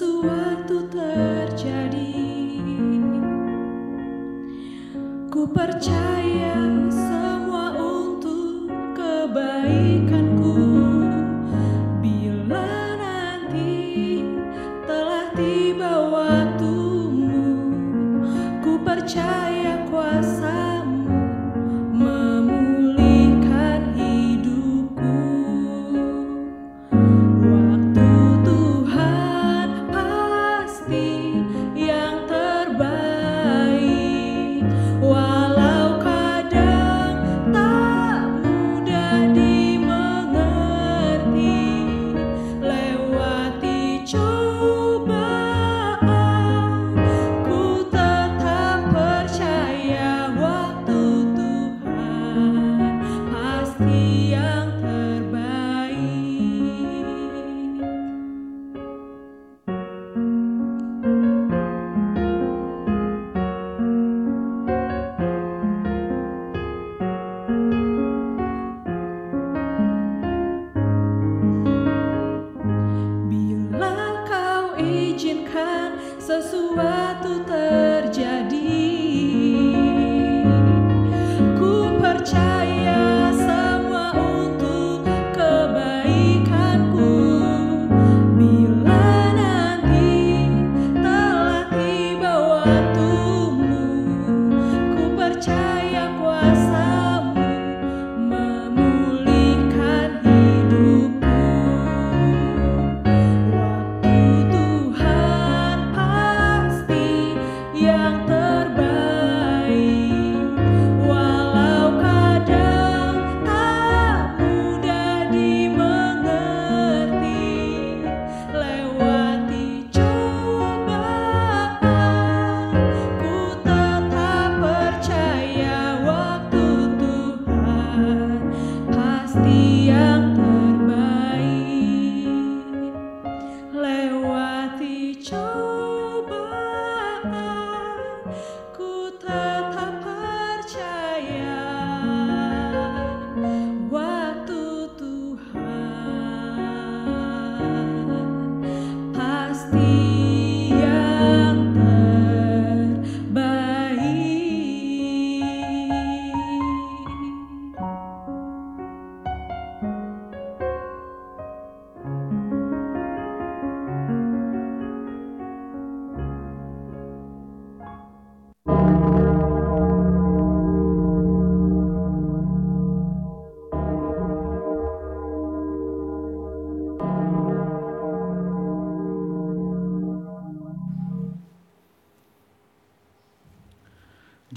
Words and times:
sesuatu 0.00 0.29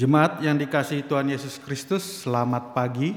Jemaat 0.03 0.43
yang 0.43 0.60
dikasihi 0.60 1.07
Tuhan 1.07 1.31
Yesus 1.31 1.55
Kristus, 1.63 2.27
selamat 2.27 2.75
pagi. 2.75 3.15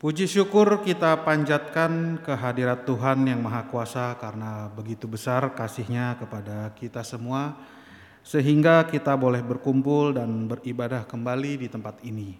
Puji 0.00 0.24
syukur 0.24 0.80
kita 0.80 1.20
panjatkan 1.20 2.16
kehadirat 2.24 2.88
Tuhan 2.88 3.28
yang 3.28 3.44
Maha 3.44 3.68
Kuasa 3.68 4.16
karena 4.16 4.72
begitu 4.72 5.04
besar 5.04 5.52
kasihnya 5.52 6.16
kepada 6.16 6.72
kita 6.80 7.04
semua 7.04 7.60
sehingga 8.24 8.88
kita 8.88 9.12
boleh 9.20 9.44
berkumpul 9.44 10.16
dan 10.16 10.48
beribadah 10.48 11.04
kembali 11.04 11.60
di 11.60 11.68
tempat 11.68 12.00
ini. 12.00 12.32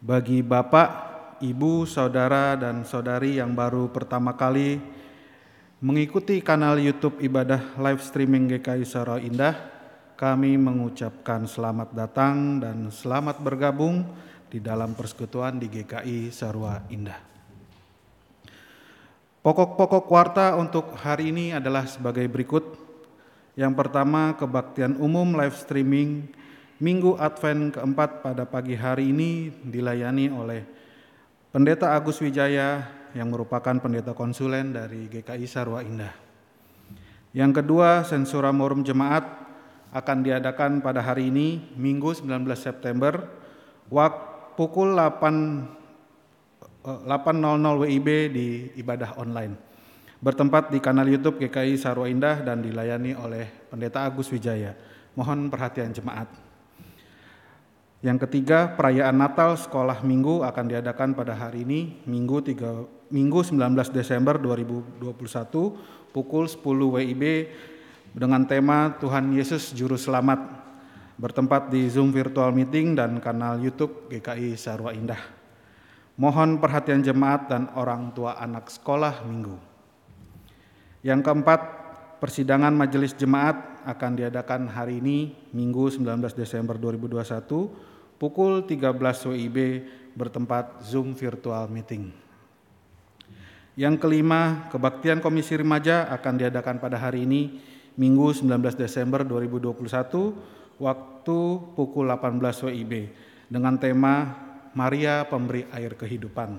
Bagi 0.00 0.40
Bapak, 0.40 0.88
Ibu, 1.44 1.84
Saudara, 1.84 2.56
dan 2.56 2.88
Saudari 2.88 3.36
yang 3.36 3.52
baru 3.52 3.92
pertama 3.92 4.32
kali 4.32 4.80
mengikuti 5.76 6.40
kanal 6.40 6.80
YouTube 6.80 7.20
ibadah 7.20 7.76
live 7.76 8.00
streaming 8.00 8.48
GKI 8.48 8.88
Saro 8.88 9.20
Indah, 9.20 9.71
kami 10.22 10.54
mengucapkan 10.54 11.50
selamat 11.50 11.98
datang 11.98 12.62
dan 12.62 12.94
selamat 12.94 13.42
bergabung 13.42 14.06
di 14.46 14.62
dalam 14.62 14.94
persekutuan 14.94 15.58
di 15.58 15.66
GKI 15.66 16.30
Sarua 16.30 16.78
Indah. 16.94 17.18
Pokok-pokok 19.42 20.06
warta 20.06 20.54
untuk 20.54 20.94
hari 20.94 21.34
ini 21.34 21.50
adalah 21.50 21.90
sebagai 21.90 22.22
berikut. 22.30 22.62
Yang 23.58 23.74
pertama, 23.74 24.38
kebaktian 24.38 24.94
umum 25.02 25.34
live 25.34 25.58
streaming 25.58 26.30
Minggu 26.78 27.18
Advent 27.18 27.74
keempat 27.74 28.22
pada 28.22 28.46
pagi 28.46 28.78
hari 28.78 29.10
ini 29.10 29.50
dilayani 29.50 30.30
oleh 30.30 30.62
Pendeta 31.50 31.98
Agus 31.98 32.22
Wijaya 32.22 32.86
yang 33.18 33.26
merupakan 33.34 33.74
pendeta 33.82 34.14
konsulen 34.14 34.70
dari 34.70 35.10
GKI 35.10 35.50
Sarwa 35.50 35.82
Indah. 35.82 36.14
Yang 37.34 37.58
kedua, 37.58 38.06
sensura 38.06 38.54
morum 38.54 38.86
jemaat 38.86 39.41
akan 39.92 40.24
diadakan 40.24 40.80
pada 40.80 41.04
hari 41.04 41.28
ini, 41.28 41.76
Minggu 41.76 42.16
19 42.16 42.48
September, 42.56 43.28
waktu 43.92 44.32
pukul 44.56 44.96
8 44.96 45.68
eh, 46.84 47.00
8.00 47.08 47.82
WIB 47.86 48.08
di 48.32 48.48
ibadah 48.76 49.16
online. 49.20 49.54
Bertempat 50.22 50.70
di 50.70 50.78
kanal 50.78 51.10
YouTube 51.10 51.42
GKI 51.42 51.74
Sarwa 51.74 52.06
Indah 52.06 52.46
dan 52.46 52.62
dilayani 52.62 53.10
oleh 53.18 53.50
Pendeta 53.66 54.06
Agus 54.06 54.30
Wijaya. 54.30 54.70
Mohon 55.18 55.50
perhatian 55.50 55.90
jemaat. 55.90 56.30
Yang 58.02 58.26
ketiga, 58.26 58.70
perayaan 58.74 59.18
Natal 59.18 59.58
Sekolah 59.58 60.02
Minggu 60.02 60.42
akan 60.46 60.70
diadakan 60.70 61.14
pada 61.14 61.34
hari 61.34 61.66
ini, 61.66 62.02
Minggu 62.06 62.38
3, 62.38 63.10
Minggu 63.14 63.40
19 63.46 63.74
Desember 63.90 64.38
2021 64.38 65.10
pukul 66.14 66.44
10 66.46 66.94
WIB 66.98 67.22
dengan 68.12 68.44
tema 68.44 68.92
Tuhan 69.00 69.32
Yesus 69.32 69.72
Juru 69.72 69.96
Selamat 69.96 70.40
bertempat 71.16 71.72
di 71.72 71.88
Zoom 71.88 72.12
virtual 72.12 72.52
meeting 72.52 72.92
dan 72.92 73.16
kanal 73.24 73.56
YouTube 73.60 74.12
GKI 74.12 74.56
Sarwa 74.56 74.92
Indah. 74.92 75.20
Mohon 76.20 76.60
perhatian 76.60 77.00
jemaat 77.00 77.48
dan 77.48 77.72
orang 77.72 78.12
tua 78.12 78.36
anak 78.36 78.68
sekolah 78.68 79.24
minggu. 79.24 79.56
Yang 81.00 81.20
keempat, 81.24 81.60
persidangan 82.20 82.76
majelis 82.76 83.16
jemaat 83.16 83.82
akan 83.82 84.14
diadakan 84.14 84.70
hari 84.70 85.02
ini 85.02 85.34
Minggu 85.50 85.90
19 85.90 86.36
Desember 86.36 86.78
2021 86.78 88.22
pukul 88.22 88.62
13 88.62 88.94
WIB 89.34 89.58
bertempat 90.14 90.84
Zoom 90.84 91.16
virtual 91.16 91.66
meeting. 91.66 92.14
Yang 93.72 94.04
kelima, 94.04 94.68
kebaktian 94.68 95.24
Komisi 95.24 95.56
Remaja 95.56 96.04
akan 96.12 96.36
diadakan 96.36 96.76
pada 96.76 97.00
hari 97.00 97.24
ini, 97.24 97.56
Minggu 97.92 98.32
19 98.32 98.72
Desember 98.72 99.20
2021, 99.20 100.80
waktu 100.80 101.38
pukul 101.76 102.08
18 102.08 102.40
WIB, 102.72 102.92
dengan 103.52 103.76
tema 103.76 104.32
Maria 104.72 105.28
Pemberi 105.28 105.68
Air 105.68 105.92
Kehidupan. 106.00 106.56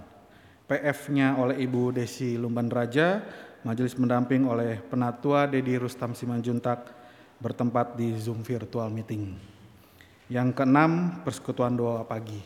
PF-nya 0.69 1.41
oleh 1.41 1.65
Ibu 1.65 1.89
Desi 1.97 2.37
Lumban 2.37 2.69
Raja, 2.69 3.25
majelis 3.65 3.97
mendamping 3.97 4.45
oleh 4.45 4.77
Penatua 4.77 5.49
Dedi 5.49 5.73
Rustam 5.81 6.13
Simanjuntak, 6.13 6.93
bertempat 7.41 7.97
di 7.97 8.13
Zoom 8.21 8.45
virtual 8.45 8.93
meeting. 8.93 9.33
Yang 10.29 10.53
keenam, 10.53 11.19
persekutuan 11.25 11.73
doa 11.73 12.05
pagi. 12.05 12.39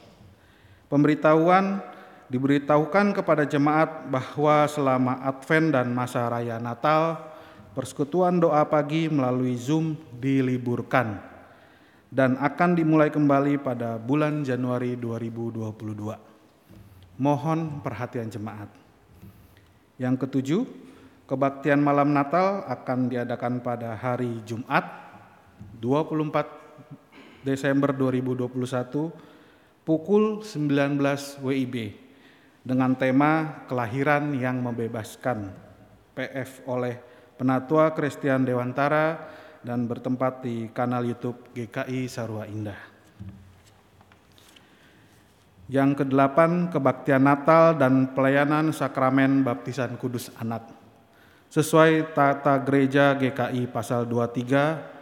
Pemberitahuan 0.88 1.84
diberitahukan 2.32 3.12
kepada 3.12 3.44
jemaat 3.44 4.08
bahwa 4.08 4.64
selama 4.72 5.20
Advent 5.28 5.76
dan 5.76 5.92
masa 5.92 6.32
raya 6.32 6.56
Natal, 6.64 7.27
persekutuan 7.78 8.42
doa 8.42 8.66
pagi 8.66 9.06
melalui 9.06 9.54
Zoom 9.54 9.94
diliburkan 10.18 11.22
dan 12.10 12.34
akan 12.42 12.74
dimulai 12.74 13.14
kembali 13.14 13.62
pada 13.62 14.02
bulan 14.02 14.42
Januari 14.42 14.98
2022. 14.98 17.22
Mohon 17.22 17.78
perhatian 17.86 18.34
jemaat. 18.34 18.74
Yang 20.02 20.26
ketujuh, 20.26 20.66
kebaktian 21.30 21.78
malam 21.78 22.18
Natal 22.18 22.66
akan 22.66 23.14
diadakan 23.14 23.62
pada 23.62 23.94
hari 23.94 24.42
Jumat 24.42 24.82
24 25.78 27.46
Desember 27.46 27.94
2021 27.94 28.58
pukul 29.86 30.42
19 30.42 31.46
WIB 31.46 31.94
dengan 32.66 32.98
tema 32.98 33.62
kelahiran 33.70 34.34
yang 34.34 34.66
membebaskan 34.66 35.54
PF 36.18 36.66
oleh 36.66 37.07
Penatua 37.38 37.94
Christian 37.94 38.44
Dewantara 38.44 39.30
dan 39.62 39.86
bertempat 39.86 40.42
di 40.42 40.74
kanal 40.74 41.06
YouTube 41.06 41.54
GKI 41.54 42.10
Sarua 42.10 42.50
Indah. 42.50 42.98
Yang 45.68 46.04
kedelapan, 46.04 46.72
kebaktian 46.72 47.28
Natal 47.28 47.76
dan 47.76 48.16
pelayanan 48.16 48.72
sakramen 48.72 49.44
baptisan 49.44 50.00
kudus 50.00 50.34
anak. 50.40 50.66
Sesuai 51.54 52.12
tata 52.12 52.60
gereja 52.60 53.16
GKI 53.16 53.72
pasal 53.72 54.08
23 54.10 54.98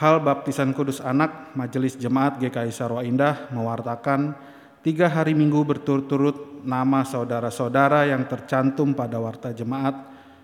Hal 0.00 0.16
baptisan 0.24 0.72
kudus 0.72 0.96
anak, 1.04 1.52
Majelis 1.52 1.92
Jemaat 1.92 2.40
GKI 2.40 2.72
Sarwa 2.72 3.04
Indah 3.04 3.52
mewartakan 3.52 4.32
tiga 4.80 5.12
hari 5.12 5.36
minggu 5.36 5.60
berturut-turut 5.60 6.64
nama 6.64 7.04
saudara-saudara 7.04 8.08
yang 8.08 8.24
tercantum 8.24 8.96
pada 8.96 9.20
warta 9.20 9.52
jemaat 9.52 9.92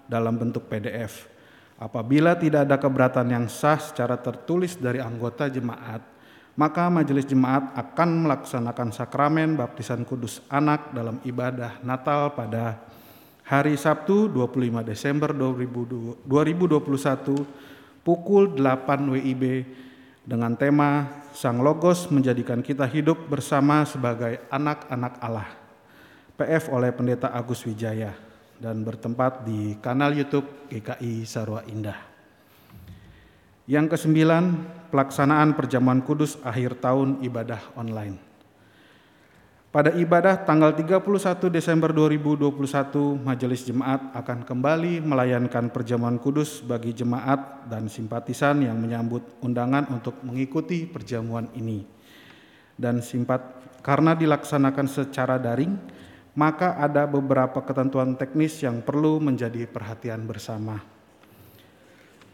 dalam 0.05 0.37
bentuk 0.37 0.69
PDF. 0.69 1.36
Apabila 1.77 2.33
tidak 2.33 2.65
ada 2.65 2.81
keberatan 2.81 3.29
yang 3.29 3.47
sah 3.53 3.77
secara 3.77 4.17
tertulis 4.17 4.81
dari 4.81 4.97
anggota 4.97 5.45
jemaat, 5.53 6.01
maka 6.57 6.89
majelis 6.89 7.29
jemaat 7.29 7.77
akan 7.77 8.25
melaksanakan 8.25 8.89
sakramen 8.97 9.61
baptisan 9.61 10.09
kudus 10.09 10.41
anak 10.49 10.89
dalam 10.97 11.21
ibadah 11.21 11.77
Natal 11.85 12.33
pada 12.33 12.81
hari 13.45 13.77
Sabtu 13.77 14.33
25 14.33 14.89
Desember 14.89 15.37
2021 15.37 16.25
pukul 18.01 18.57
8 18.57 19.13
WIB 19.13 19.45
dengan 20.25 20.57
tema 20.57 21.13
Sang 21.37 21.61
Logos 21.61 22.09
menjadikan 22.09 22.65
kita 22.65 22.89
hidup 22.89 23.29
bersama 23.29 23.85
sebagai 23.85 24.41
anak-anak 24.49 25.21
Allah. 25.21 25.53
PF 26.41 26.73
oleh 26.73 26.89
Pendeta 26.97 27.29
Agus 27.37 27.69
Wijaya 27.69 28.26
dan 28.61 28.83
bertempat 28.83 29.45
di 29.45 29.77
kanal 29.81 30.13
YouTube 30.13 30.47
GKI 30.73 31.25
Sarwa 31.29 31.63
Indah. 31.69 31.99
Yang 33.67 33.99
kesembilan, 33.99 34.45
pelaksanaan 34.95 35.59
perjamuan 35.59 35.99
kudus 36.07 36.39
akhir 36.47 36.79
tahun 36.79 37.19
ibadah 37.27 37.75
online. 37.75 38.27
Pada 39.75 39.93
ibadah 39.93 40.41
tanggal 40.41 40.73
31 40.73 41.53
Desember 41.53 41.93
2021, 41.93 42.49
Majelis 43.21 43.67
Jemaat 43.67 44.09
akan 44.17 44.47
kembali 44.47 45.05
melayankan 45.05 45.69
perjamuan 45.69 46.17
kudus 46.17 46.65
bagi 46.65 46.97
jemaat 46.97 47.69
dan 47.69 47.85
simpatisan 47.91 48.65
yang 48.65 48.81
menyambut 48.81 49.21
undangan 49.45 49.85
untuk 49.93 50.17
mengikuti 50.25 50.89
perjamuan 50.89 51.53
ini. 51.53 51.85
Dan 52.73 53.05
simpat 53.05 53.61
karena 53.85 54.17
dilaksanakan 54.17 54.87
secara 54.89 55.37
daring, 55.37 55.77
maka 56.37 56.77
ada 56.77 57.09
beberapa 57.09 57.65
ketentuan 57.65 58.13
teknis 58.13 58.61
yang 58.61 58.85
perlu 58.85 59.17
menjadi 59.19 59.65
perhatian 59.65 60.29
bersama. 60.29 60.85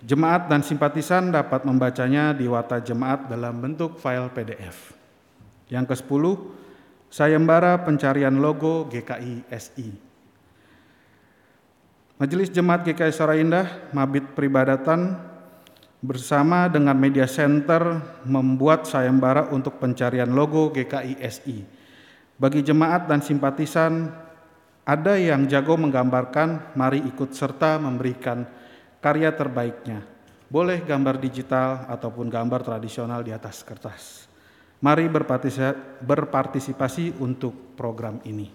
Jemaat 0.02 0.50
dan 0.50 0.66
simpatisan 0.66 1.30
dapat 1.30 1.62
membacanya 1.62 2.34
di 2.34 2.50
wata 2.50 2.82
jemaat 2.82 3.30
dalam 3.30 3.62
bentuk 3.62 4.02
file 4.02 4.26
PDF. 4.34 4.98
Yang 5.70 5.94
ke-10, 5.94 6.24
sayembara 7.06 7.78
pencarian 7.86 8.34
logo 8.42 8.90
GKI 8.90 9.46
SI. 9.54 9.88
Majelis 12.18 12.50
Jemaat 12.50 12.82
GKI 12.82 13.14
Saraindah, 13.14 13.94
Mabit 13.94 14.34
Peribadatan 14.34 15.14
bersama 16.02 16.66
dengan 16.66 16.98
Media 16.98 17.30
Center 17.30 18.02
membuat 18.26 18.90
sayembara 18.90 19.54
untuk 19.54 19.78
pencarian 19.78 20.34
logo 20.34 20.74
GKI 20.74 21.22
SI. 21.30 21.81
Bagi 22.42 22.58
jemaat 22.58 23.06
dan 23.06 23.22
simpatisan, 23.22 24.10
ada 24.82 25.14
yang 25.14 25.46
jago 25.46 25.78
menggambarkan, 25.78 26.74
mari 26.74 26.98
ikut 27.06 27.30
serta 27.30 27.78
memberikan 27.78 28.42
karya 28.98 29.30
terbaiknya. 29.30 30.02
Boleh 30.50 30.82
gambar 30.82 31.22
digital 31.22 31.86
ataupun 31.86 32.26
gambar 32.26 32.66
tradisional 32.66 33.22
di 33.22 33.30
atas 33.30 33.62
kertas. 33.62 34.26
Mari 34.82 35.06
berpartisipasi 36.02 37.22
untuk 37.22 37.78
program 37.78 38.18
ini. 38.26 38.50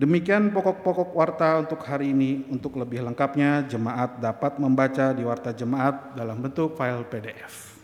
Demikian 0.00 0.48
pokok-pokok 0.48 1.12
warta 1.12 1.60
untuk 1.60 1.84
hari 1.84 2.16
ini. 2.16 2.48
Untuk 2.48 2.80
lebih 2.80 3.04
lengkapnya, 3.04 3.68
jemaat 3.68 4.16
dapat 4.16 4.56
membaca 4.56 5.12
di 5.12 5.28
warta 5.28 5.52
jemaat 5.52 6.16
dalam 6.16 6.40
bentuk 6.40 6.72
file 6.72 7.04
PDF. 7.04 7.76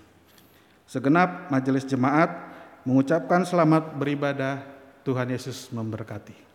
Segenap 0.88 1.52
majelis 1.52 1.84
jemaat 1.84 2.45
mengucapkan 2.86 3.42
selamat 3.42 3.98
beribadah. 3.98 4.62
Tuhan 5.02 5.30
Yesus 5.30 5.70
memberkati. 5.70 6.45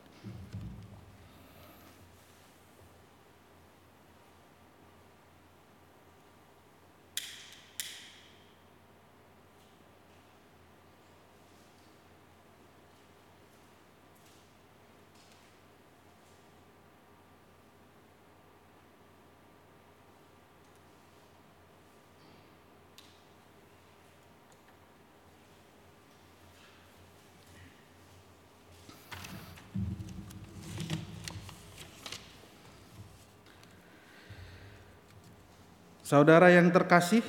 Saudara 36.11 36.51
yang 36.51 36.67
terkasih, 36.75 37.23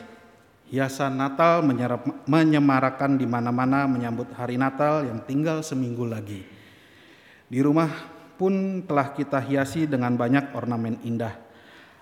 hiasan 0.66 1.14
Natal 1.14 1.62
menyemarakan 2.26 3.14
di 3.14 3.22
mana-mana 3.30 3.86
menyambut 3.86 4.34
hari 4.34 4.58
Natal 4.58 5.06
yang 5.06 5.22
tinggal 5.22 5.62
seminggu 5.62 6.02
lagi. 6.02 6.42
Di 7.46 7.62
rumah 7.62 7.86
pun 8.34 8.82
telah 8.82 9.14
kita 9.14 9.38
hiasi 9.38 9.86
dengan 9.86 10.18
banyak 10.18 10.50
ornamen 10.50 10.98
indah. 11.06 11.30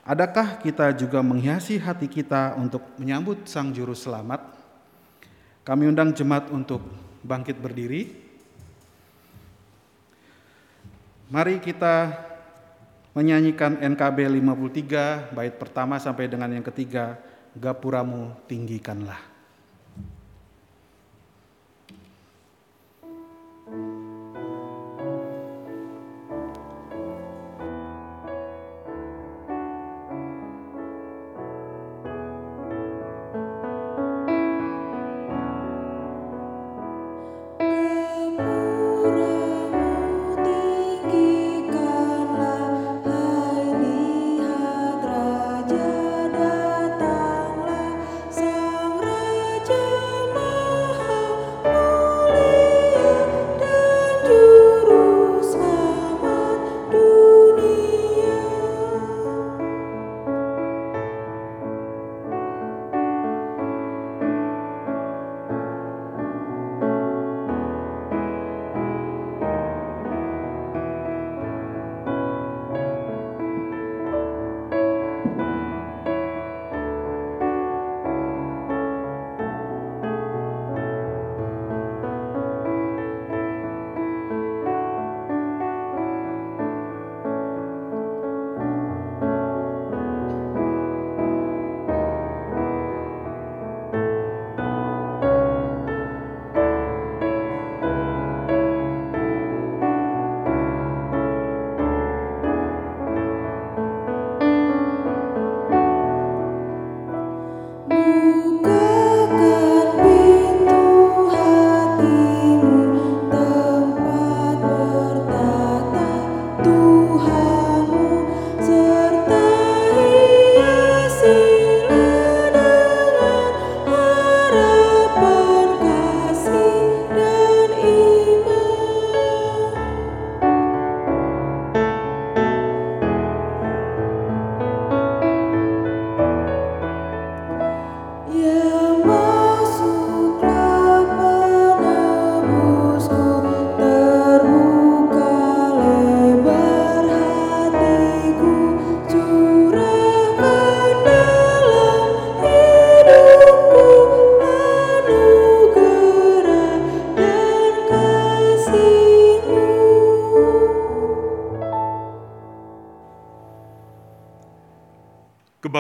Adakah 0.09 0.57
kita 0.65 0.97
juga 0.97 1.21
menghiasi 1.21 1.77
hati 1.77 2.09
kita 2.09 2.57
untuk 2.57 2.81
menyambut 2.97 3.45
Sang 3.45 3.77
Juru 3.77 3.93
Selamat? 3.93 4.41
Kami 5.61 5.85
undang 5.85 6.17
jemaat 6.17 6.49
untuk 6.49 6.81
bangkit 7.21 7.61
berdiri. 7.61 8.09
Mari 11.29 11.61
kita 11.61 12.30
menyanyikan 13.15 13.79
NKB 13.79 14.31
53 14.39 15.35
bait 15.35 15.55
pertama 15.59 15.99
sampai 15.99 16.31
dengan 16.31 16.51
yang 16.51 16.67
ketiga 16.67 17.19
gapuramu 17.55 18.35
tinggikanlah 18.47 19.30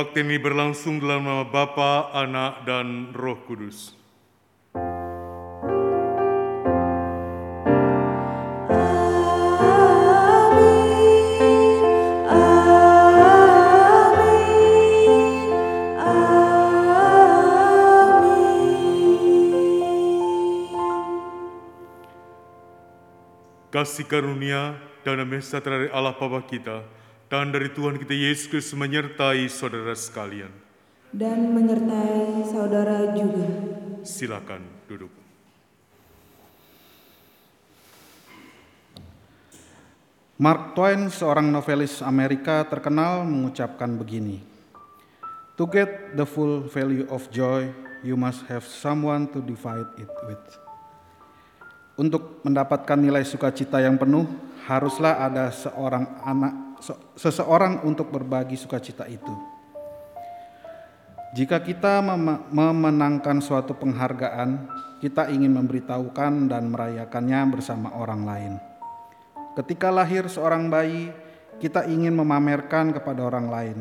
Kebaktian 0.00 0.32
ini 0.32 0.40
berlangsung 0.40 0.96
dalam 0.96 1.28
nama 1.28 1.44
Bapa, 1.44 2.08
Anak, 2.16 2.64
dan 2.64 3.12
Roh 3.12 3.36
Kudus. 3.44 3.92
Kasih 23.68 24.08
karunia 24.08 24.80
dan 25.04 25.20
damai 25.20 25.44
sejahtera 25.44 25.84
dari 25.84 25.92
Allah 25.92 26.16
Bapa 26.16 26.40
kita 26.48 26.99
dan 27.30 27.54
dari 27.54 27.70
Tuhan 27.70 27.94
kita 27.94 28.10
Yesus 28.10 28.50
Kristus 28.50 28.74
menyertai 28.74 29.46
saudara 29.46 29.94
sekalian. 29.94 30.50
dan 31.10 31.50
menyertai 31.50 32.46
saudara 32.46 33.10
juga. 33.18 33.46
Silakan 34.06 34.62
duduk. 34.86 35.10
Mark 40.40 40.72
Twain, 40.72 41.10
seorang 41.10 41.50
novelis 41.50 41.98
Amerika 42.00 42.62
terkenal, 42.64 43.26
mengucapkan 43.26 43.90
begini: 43.90 44.38
"To 45.58 45.66
get 45.66 46.14
the 46.14 46.24
full 46.24 46.64
value 46.70 47.04
of 47.10 47.26
joy, 47.34 47.68
you 48.06 48.14
must 48.14 48.46
have 48.46 48.62
someone 48.64 49.26
to 49.34 49.42
divide 49.42 49.90
it 49.98 50.10
with." 50.30 50.46
Untuk 51.98 52.40
mendapatkan 52.46 52.96
nilai 52.96 53.26
sukacita 53.26 53.82
yang 53.82 53.98
penuh, 53.98 54.24
haruslah 54.64 55.20
ada 55.26 55.52
seorang 55.52 56.06
anak, 56.24 56.69
seseorang 57.14 57.84
untuk 57.84 58.08
berbagi 58.08 58.56
sukacita 58.56 59.04
itu. 59.06 59.32
Jika 61.30 61.62
kita 61.62 62.02
mem- 62.02 62.50
memenangkan 62.50 63.38
suatu 63.38 63.78
penghargaan, 63.78 64.66
kita 64.98 65.30
ingin 65.30 65.54
memberitahukan 65.54 66.50
dan 66.50 66.66
merayakannya 66.74 67.40
bersama 67.54 67.94
orang 67.94 68.22
lain. 68.26 68.52
Ketika 69.54 69.94
lahir 69.94 70.26
seorang 70.26 70.66
bayi, 70.66 71.14
kita 71.62 71.86
ingin 71.86 72.18
memamerkan 72.18 72.90
kepada 72.90 73.22
orang 73.22 73.46
lain. 73.46 73.78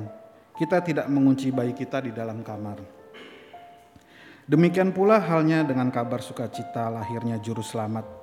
Kita 0.59 0.83
tidak 0.83 1.07
mengunci 1.07 1.49
bayi 1.49 1.73
kita 1.73 2.03
di 2.03 2.11
dalam 2.11 2.43
kamar. 2.43 2.83
Demikian 4.49 4.91
pula 4.91 5.17
halnya 5.21 5.63
dengan 5.63 5.87
kabar 5.93 6.19
sukacita 6.19 6.91
lahirnya 6.91 7.39
juru 7.39 7.63
selamat. 7.63 8.18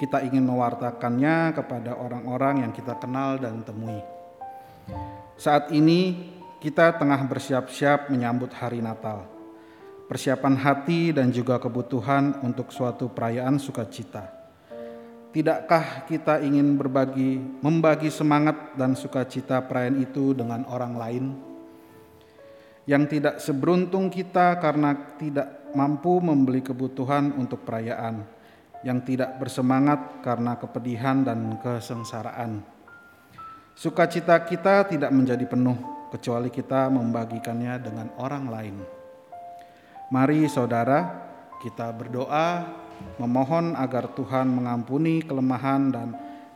Kita 0.00 0.24
ingin 0.24 0.48
mewartakannya 0.48 1.52
kepada 1.52 1.92
orang-orang 1.92 2.64
yang 2.64 2.72
kita 2.72 2.96
kenal 2.96 3.36
dan 3.36 3.60
temui. 3.60 4.00
Saat 5.36 5.68
ini 5.76 6.32
kita 6.56 6.96
tengah 6.96 7.20
bersiap-siap 7.28 8.08
menyambut 8.08 8.48
hari 8.56 8.80
Natal. 8.80 9.28
Persiapan 10.08 10.56
hati 10.56 11.12
dan 11.12 11.28
juga 11.28 11.60
kebutuhan 11.60 12.40
untuk 12.40 12.72
suatu 12.72 13.12
perayaan 13.12 13.60
sukacita. 13.60 14.24
Tidakkah 15.36 16.08
kita 16.08 16.40
ingin 16.42 16.80
berbagi, 16.80 17.60
membagi 17.60 18.08
semangat 18.08 18.72
dan 18.80 18.96
sukacita 18.96 19.60
perayaan 19.62 20.00
itu 20.00 20.32
dengan 20.32 20.64
orang 20.64 20.94
lain? 20.96 21.24
Yang 22.88 23.04
tidak 23.20 23.34
seberuntung 23.38 24.08
kita 24.08 24.56
karena 24.58 24.96
tidak 25.20 25.70
mampu 25.76 26.18
membeli 26.18 26.64
kebutuhan 26.64 27.30
untuk 27.38 27.62
perayaan, 27.62 28.39
yang 28.80 29.04
tidak 29.04 29.36
bersemangat 29.36 30.24
karena 30.24 30.56
kepedihan 30.56 31.20
dan 31.20 31.60
kesengsaraan. 31.60 32.64
Sukacita 33.76 34.36
kita 34.44 34.88
tidak 34.88 35.12
menjadi 35.12 35.44
penuh 35.48 35.76
kecuali 36.12 36.50
kita 36.52 36.90
membagikannya 36.90 37.74
dengan 37.80 38.08
orang 38.18 38.44
lain. 38.50 38.76
Mari 40.10 40.50
saudara, 40.50 41.06
kita 41.62 41.92
berdoa 41.94 42.66
memohon 43.16 43.78
agar 43.78 44.10
Tuhan 44.12 44.50
mengampuni 44.50 45.22
kelemahan 45.22 45.82
dan 45.94 46.08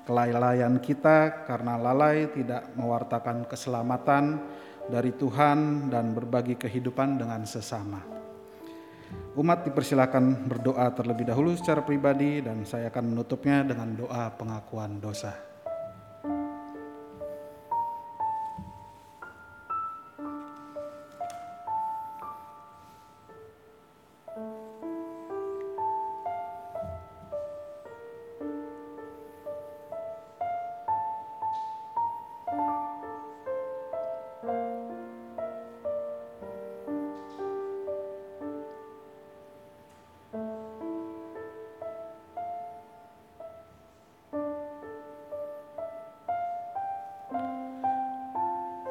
kelalaian 0.04 0.76
kita 0.82 1.46
karena 1.48 1.80
lalai 1.80 2.28
tidak 2.34 2.68
mewartakan 2.76 3.48
keselamatan 3.48 4.42
dari 4.90 5.16
Tuhan 5.16 5.88
dan 5.88 6.12
berbagi 6.12 6.60
kehidupan 6.60 7.16
dengan 7.16 7.46
sesama. 7.48 8.23
Umat 9.35 9.66
dipersilakan 9.66 10.46
berdoa 10.46 10.94
terlebih 10.94 11.27
dahulu 11.27 11.59
secara 11.59 11.83
pribadi 11.83 12.38
dan 12.38 12.62
saya 12.62 12.87
akan 12.90 13.14
menutupnya 13.14 13.66
dengan 13.66 13.90
doa 13.98 14.31
pengakuan 14.38 15.03
dosa. 15.03 15.53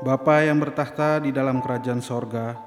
Bapa 0.04 0.44
yang 0.44 0.60
bertahta 0.60 1.24
di 1.24 1.32
dalam 1.32 1.63
kerajaan 1.63 2.04
sorga, 2.04 2.60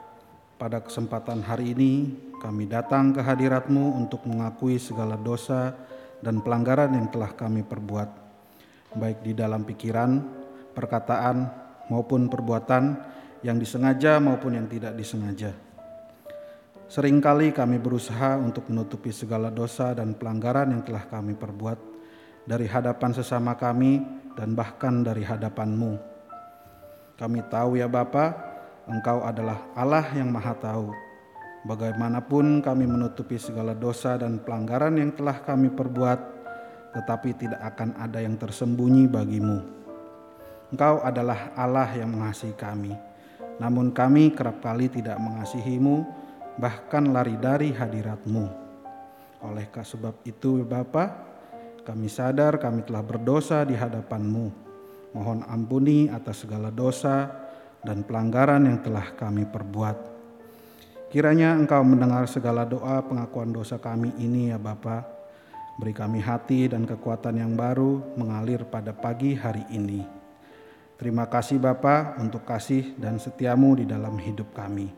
pada 0.57 0.81
kesempatan 0.81 1.45
hari 1.45 1.77
ini 1.77 2.17
kami 2.41 2.65
datang 2.65 3.13
ke 3.13 3.21
hadiratmu 3.21 3.93
untuk 3.93 4.25
mengakui 4.25 4.81
segala 4.81 5.21
dosa 5.21 5.77
dan 6.25 6.41
pelanggaran 6.41 6.97
yang 6.97 7.13
telah 7.13 7.37
kami 7.37 7.61
perbuat, 7.61 8.09
baik 8.97 9.21
di 9.21 9.37
dalam 9.37 9.69
pikiran, 9.69 10.17
perkataan, 10.73 11.45
maupun 11.93 12.33
perbuatan 12.33 13.05
yang 13.45 13.61
disengaja 13.61 14.17
maupun 14.17 14.57
yang 14.57 14.65
tidak 14.73 14.97
disengaja. 14.97 15.53
Seringkali 16.89 17.53
kami 17.53 17.77
berusaha 17.77 18.41
untuk 18.41 18.73
menutupi 18.73 19.13
segala 19.13 19.53
dosa 19.53 19.93
dan 19.93 20.17
pelanggaran 20.17 20.73
yang 20.73 20.81
telah 20.89 21.05
kami 21.05 21.37
perbuat 21.37 21.79
dari 22.49 22.65
hadapan 22.65 23.13
sesama 23.13 23.61
kami 23.61 24.01
dan 24.33 24.57
bahkan 24.57 25.05
dari 25.05 25.21
hadapanmu. 25.21 26.16
Kami 27.17 27.41
tahu 27.49 27.81
ya 27.81 27.89
Bapa, 27.89 28.37
Engkau 28.85 29.25
adalah 29.25 29.73
Allah 29.73 30.05
yang 30.13 30.29
Maha 30.29 30.53
Tahu. 30.53 30.93
Bagaimanapun 31.65 32.61
kami 32.61 32.85
menutupi 32.85 33.41
segala 33.41 33.73
dosa 33.73 34.21
dan 34.21 34.39
pelanggaran 34.39 34.95
yang 35.01 35.11
telah 35.17 35.41
kami 35.41 35.73
perbuat, 35.73 36.21
tetapi 36.93 37.35
tidak 37.35 37.61
akan 37.73 37.97
ada 37.97 38.21
yang 38.21 38.37
tersembunyi 38.37 39.09
bagimu. 39.09 39.59
Engkau 40.71 41.01
adalah 41.01 41.57
Allah 41.57 41.89
yang 41.97 42.13
mengasihi 42.13 42.53
kami. 42.53 42.93
Namun 43.57 43.97
kami 43.97 44.37
kerap 44.37 44.61
kali 44.61 44.93
tidak 44.93 45.17
mengasihimu, 45.17 46.05
bahkan 46.61 47.11
lari 47.17 47.41
dari 47.41 47.73
hadiratmu. 47.73 48.45
Oleh 49.41 49.67
sebab 49.73 50.21
itu 50.29 50.69
Bapa, 50.69 51.17
kami 51.81 52.13
sadar 52.13 52.61
kami 52.61 52.85
telah 52.85 53.01
berdosa 53.01 53.65
di 53.65 53.73
hadapanmu. 53.73 54.66
Mohon 55.17 55.49
ampuni 55.49 56.13
atas 56.13 56.45
segala 56.45 56.69
dosa 56.69 57.33
dan 57.81 58.05
pelanggaran 58.05 58.69
yang 58.69 58.85
telah 58.85 59.17
kami 59.17 59.49
perbuat. 59.49 59.97
Kiranya 61.09 61.57
Engkau 61.57 61.81
mendengar 61.81 62.29
segala 62.29 62.69
doa 62.69 63.01
pengakuan 63.01 63.49
dosa 63.49 63.81
kami 63.81 64.13
ini 64.21 64.53
ya 64.53 64.61
Bapa. 64.61 65.09
Beri 65.81 65.97
kami 65.97 66.21
hati 66.21 66.69
dan 66.69 66.85
kekuatan 66.85 67.41
yang 67.41 67.57
baru 67.57 68.17
mengalir 68.21 68.69
pada 68.69 68.93
pagi 68.93 69.33
hari 69.33 69.65
ini. 69.73 70.05
Terima 71.01 71.25
kasih 71.25 71.57
Bapa 71.57 72.21
untuk 72.21 72.45
kasih 72.45 72.93
dan 73.01 73.17
setiamu 73.17 73.81
di 73.81 73.89
dalam 73.89 74.21
hidup 74.21 74.53
kami. 74.53 74.93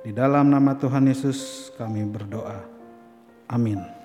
Di 0.00 0.16
dalam 0.16 0.48
nama 0.48 0.72
Tuhan 0.72 1.04
Yesus 1.04 1.68
kami 1.76 2.08
berdoa. 2.08 2.64
Amin. 3.52 3.99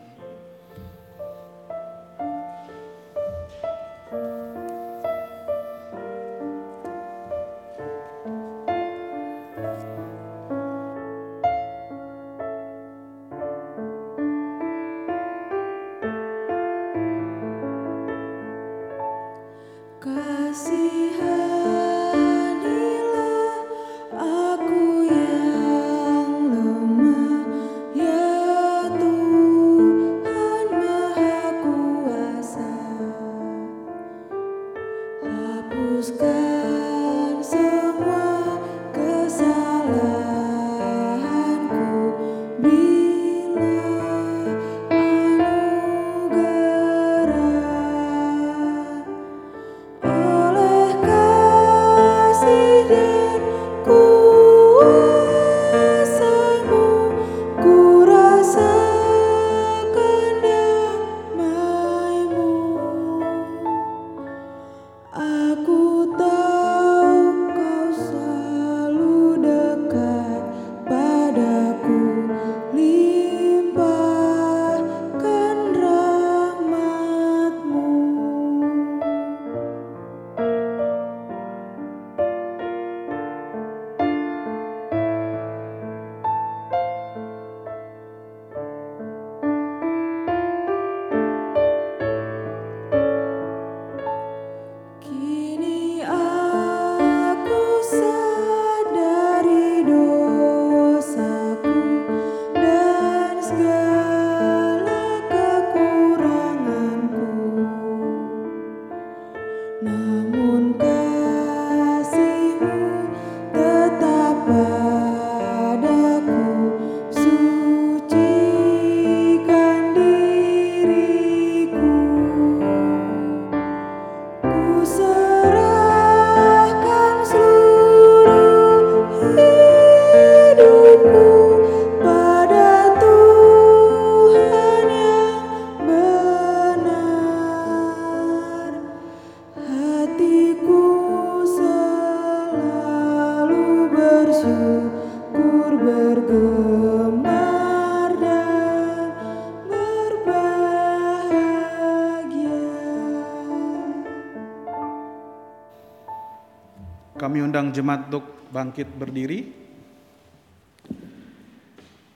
Jemaat 157.76 158.08
untuk 158.08 158.24
bangkit 158.56 158.88
berdiri. 158.96 159.68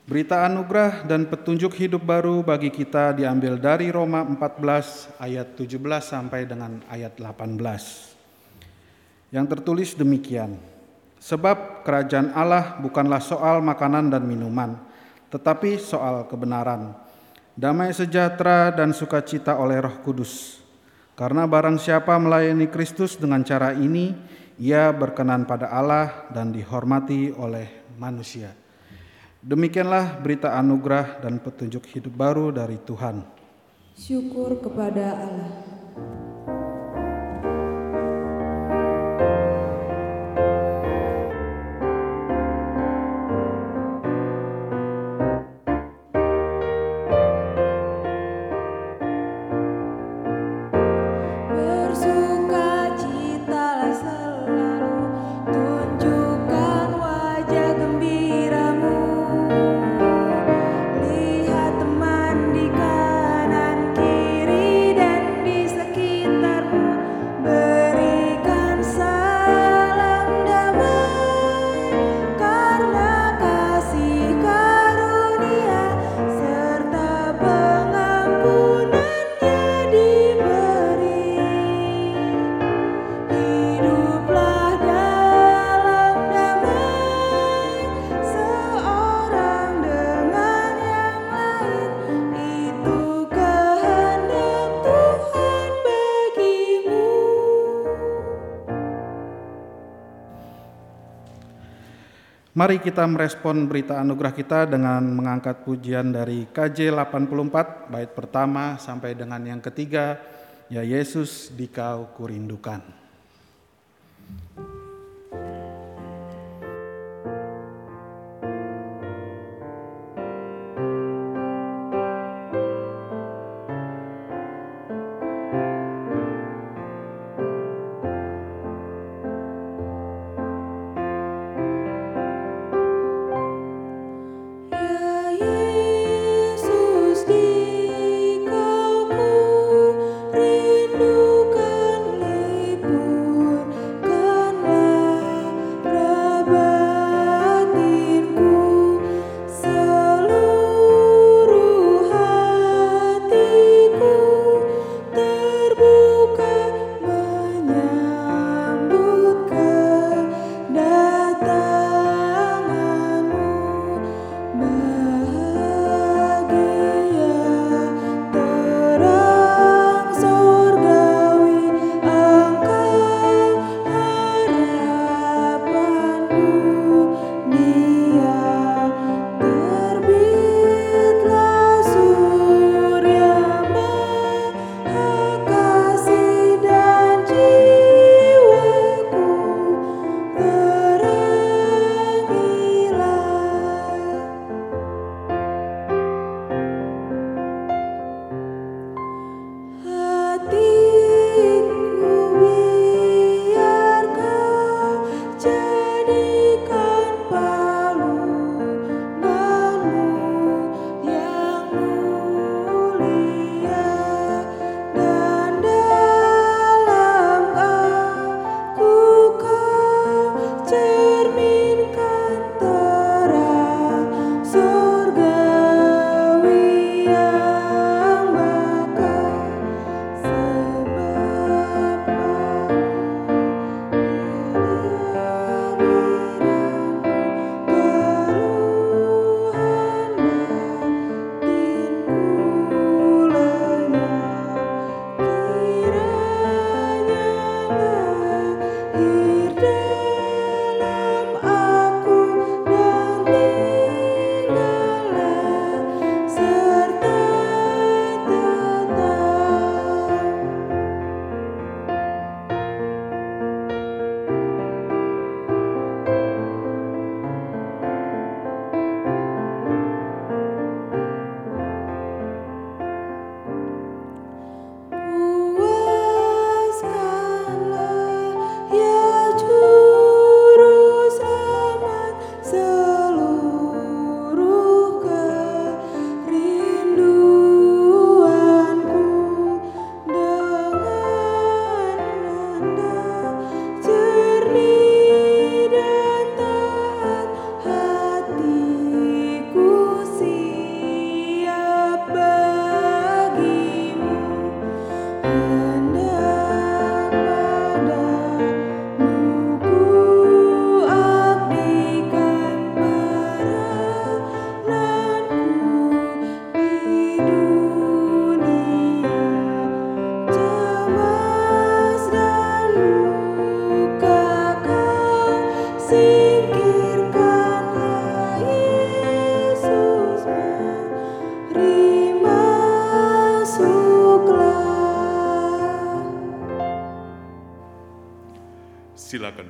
Berita 0.10 0.42
anugerah 0.42 1.06
dan 1.06 1.30
petunjuk 1.30 1.78
hidup 1.78 2.02
baru 2.02 2.42
bagi 2.42 2.74
kita 2.74 3.14
diambil 3.14 3.62
dari 3.62 3.94
Roma 3.94 4.26
14 4.26 5.22
ayat 5.22 5.54
17 5.54 5.78
sampai 6.02 6.50
dengan 6.50 6.82
ayat 6.90 7.14
18. 7.22 9.30
Yang 9.30 9.46
tertulis 9.54 9.94
demikian. 9.94 10.58
Sebab 11.22 11.86
kerajaan 11.86 12.34
Allah 12.34 12.82
bukanlah 12.82 13.22
soal 13.22 13.62
makanan 13.62 14.10
dan 14.10 14.26
minuman, 14.26 14.82
tetapi 15.30 15.78
soal 15.78 16.26
kebenaran, 16.26 16.98
damai 17.54 17.94
sejahtera 17.94 18.74
dan 18.74 18.96
sukacita 18.96 19.62
oleh 19.62 19.78
Roh 19.84 20.00
Kudus. 20.02 20.64
Karena 21.14 21.46
barang 21.46 21.78
siapa 21.78 22.16
melayani 22.16 22.72
Kristus 22.72 23.20
dengan 23.20 23.44
cara 23.44 23.76
ini, 23.76 24.16
ia 24.60 24.92
berkenan 24.92 25.48
pada 25.48 25.72
Allah 25.72 26.28
dan 26.36 26.52
dihormati 26.52 27.32
oleh 27.32 27.96
manusia. 27.96 28.52
Demikianlah 29.40 30.20
berita 30.20 30.52
anugerah 30.60 31.24
dan 31.24 31.40
petunjuk 31.40 31.88
hidup 31.96 32.12
baru 32.12 32.52
dari 32.52 32.76
Tuhan. 32.84 33.24
Syukur 33.96 34.60
kepada 34.60 35.16
Allah. 35.16 35.79
Mari 102.60 102.84
kita 102.84 103.08
merespon 103.08 103.72
berita 103.72 104.04
anugerah 104.04 104.36
kita 104.36 104.68
dengan 104.68 105.00
mengangkat 105.00 105.64
pujian 105.64 106.12
dari 106.12 106.44
KJ 106.52 106.92
84 106.92 107.88
bait 107.88 108.12
pertama 108.12 108.76
sampai 108.76 109.16
dengan 109.16 109.40
yang 109.48 109.64
ketiga, 109.64 110.20
ya 110.68 110.84
Yesus 110.84 111.56
dikau 111.56 112.12
kurindukan. 112.20 112.99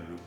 Duduk. 0.09 0.25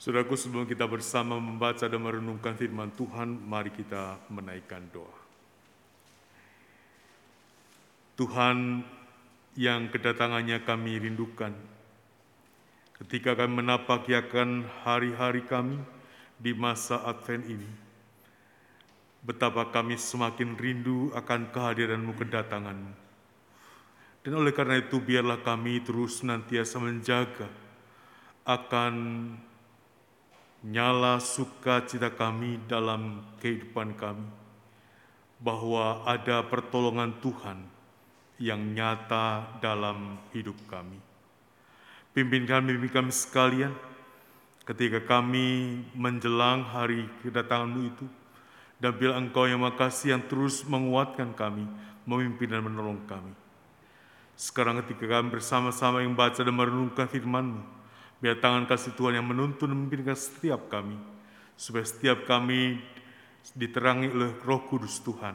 Saudaraku, 0.00 0.34
sebelum 0.34 0.66
kita 0.66 0.88
bersama 0.88 1.38
membaca 1.38 1.86
dan 1.86 2.00
merenungkan 2.02 2.58
firman 2.58 2.90
Tuhan, 2.96 3.38
mari 3.38 3.70
kita 3.70 4.18
menaikkan 4.32 4.82
doa. 4.90 5.14
Tuhan 8.18 8.82
yang 9.54 9.92
kedatangannya 9.92 10.64
kami 10.64 10.96
rindukan, 10.96 11.54
ketika 12.98 13.38
kami 13.38 13.62
menapakiakan 13.62 14.66
hari-hari 14.82 15.44
kami 15.46 15.78
di 16.34 16.50
masa 16.50 16.98
Advent 17.06 17.46
ini, 17.46 17.70
betapa 19.22 19.70
kami 19.70 19.94
semakin 20.00 20.58
rindu 20.58 21.14
akan 21.14 21.52
kehadiranmu 21.54 22.10
kedatanganmu. 22.18 23.01
Dan 24.22 24.38
oleh 24.38 24.54
karena 24.54 24.78
itu 24.78 25.02
biarlah 25.02 25.42
kami 25.42 25.82
terus 25.82 26.22
nantiasa 26.22 26.78
menjaga 26.78 27.50
akan 28.46 28.94
nyala 30.62 31.18
sukacita 31.18 32.14
kami 32.14 32.62
dalam 32.70 33.18
kehidupan 33.42 33.98
kami, 33.98 34.30
bahwa 35.42 36.06
ada 36.06 36.46
pertolongan 36.46 37.18
Tuhan 37.18 37.66
yang 38.38 38.62
nyata 38.62 39.58
dalam 39.58 40.22
hidup 40.30 40.54
kami. 40.70 41.02
Pimpin 42.14 42.46
kami, 42.46 42.78
pimpin 42.78 42.94
kami 42.94 43.10
sekalian, 43.10 43.74
ketika 44.62 45.02
kami 45.02 45.82
menjelang 45.98 46.62
hari 46.62 47.10
kedatanganmu 47.26 47.80
itu, 47.90 48.06
dan 48.78 48.94
bila 48.94 49.18
engkau 49.18 49.50
yang 49.50 49.66
makasih 49.66 50.14
yang 50.14 50.22
terus 50.30 50.62
menguatkan 50.62 51.34
kami, 51.34 51.66
memimpin 52.06 52.54
dan 52.54 52.62
menolong 52.62 53.02
kami. 53.10 53.41
Sekarang 54.42 54.82
ketika 54.82 55.06
kami 55.06 55.38
bersama-sama 55.38 56.02
yang 56.02 56.18
baca 56.18 56.42
dan 56.42 56.50
merenungkan 56.50 57.06
firman-Mu, 57.06 57.82
Biar 58.22 58.38
tangan 58.38 58.70
kasih 58.70 58.94
Tuhan 58.94 59.18
yang 59.18 59.26
menuntun 59.26 59.66
dan 59.66 59.74
memimpinkan 59.74 60.14
setiap 60.14 60.70
kami, 60.70 60.94
supaya 61.58 61.82
setiap 61.82 62.22
kami 62.22 62.78
diterangi 63.58 64.14
oleh 64.14 64.30
roh 64.46 64.62
kudus 64.62 65.02
Tuhan, 65.02 65.34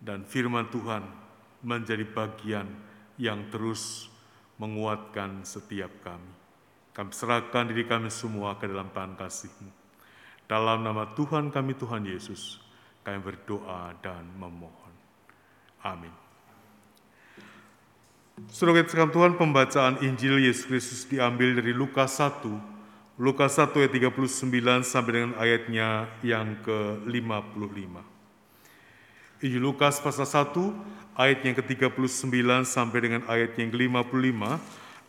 dan 0.00 0.24
firman 0.24 0.72
Tuhan 0.72 1.04
menjadi 1.60 2.08
bagian 2.08 2.64
yang 3.20 3.52
terus 3.52 4.08
menguatkan 4.56 5.44
setiap 5.44 5.92
kami. 6.00 6.32
Kami 6.96 7.12
serahkan 7.12 7.68
diri 7.68 7.84
kami 7.84 8.08
semua 8.08 8.56
ke 8.56 8.64
dalam 8.64 8.88
tangan 8.88 9.20
kasih-Mu. 9.20 9.68
Dalam 10.48 10.80
nama 10.80 11.12
Tuhan 11.12 11.52
kami, 11.52 11.76
Tuhan 11.76 12.08
Yesus, 12.08 12.56
kami 13.04 13.20
berdoa 13.20 13.92
dan 14.00 14.24
memohon. 14.40 14.96
Amin. 15.84 16.25
Saudara 18.52 18.84
sekalian 18.84 19.16
Tuhan, 19.16 19.32
pembacaan 19.40 19.96
Injil 20.04 20.36
Yesus 20.44 20.68
Kristus 20.68 21.08
diambil 21.08 21.56
dari 21.56 21.72
Lukas 21.72 22.20
1, 22.20 22.44
Lukas 23.16 23.56
1 23.56 23.72
ayat 23.80 23.96
39 23.96 24.84
sampai 24.84 25.12
dengan 25.16 25.32
ayatnya 25.40 26.04
yang 26.20 26.60
ke-55. 26.60 27.96
Injil 29.40 29.62
Lukas 29.64 30.04
pasal 30.04 30.28
1 30.28 30.52
ayat 31.16 31.48
yang 31.48 31.56
ke-39 31.56 32.68
sampai 32.68 32.98
dengan 33.00 33.22
ayat 33.24 33.56
yang 33.56 33.72
ke-55 33.72 34.40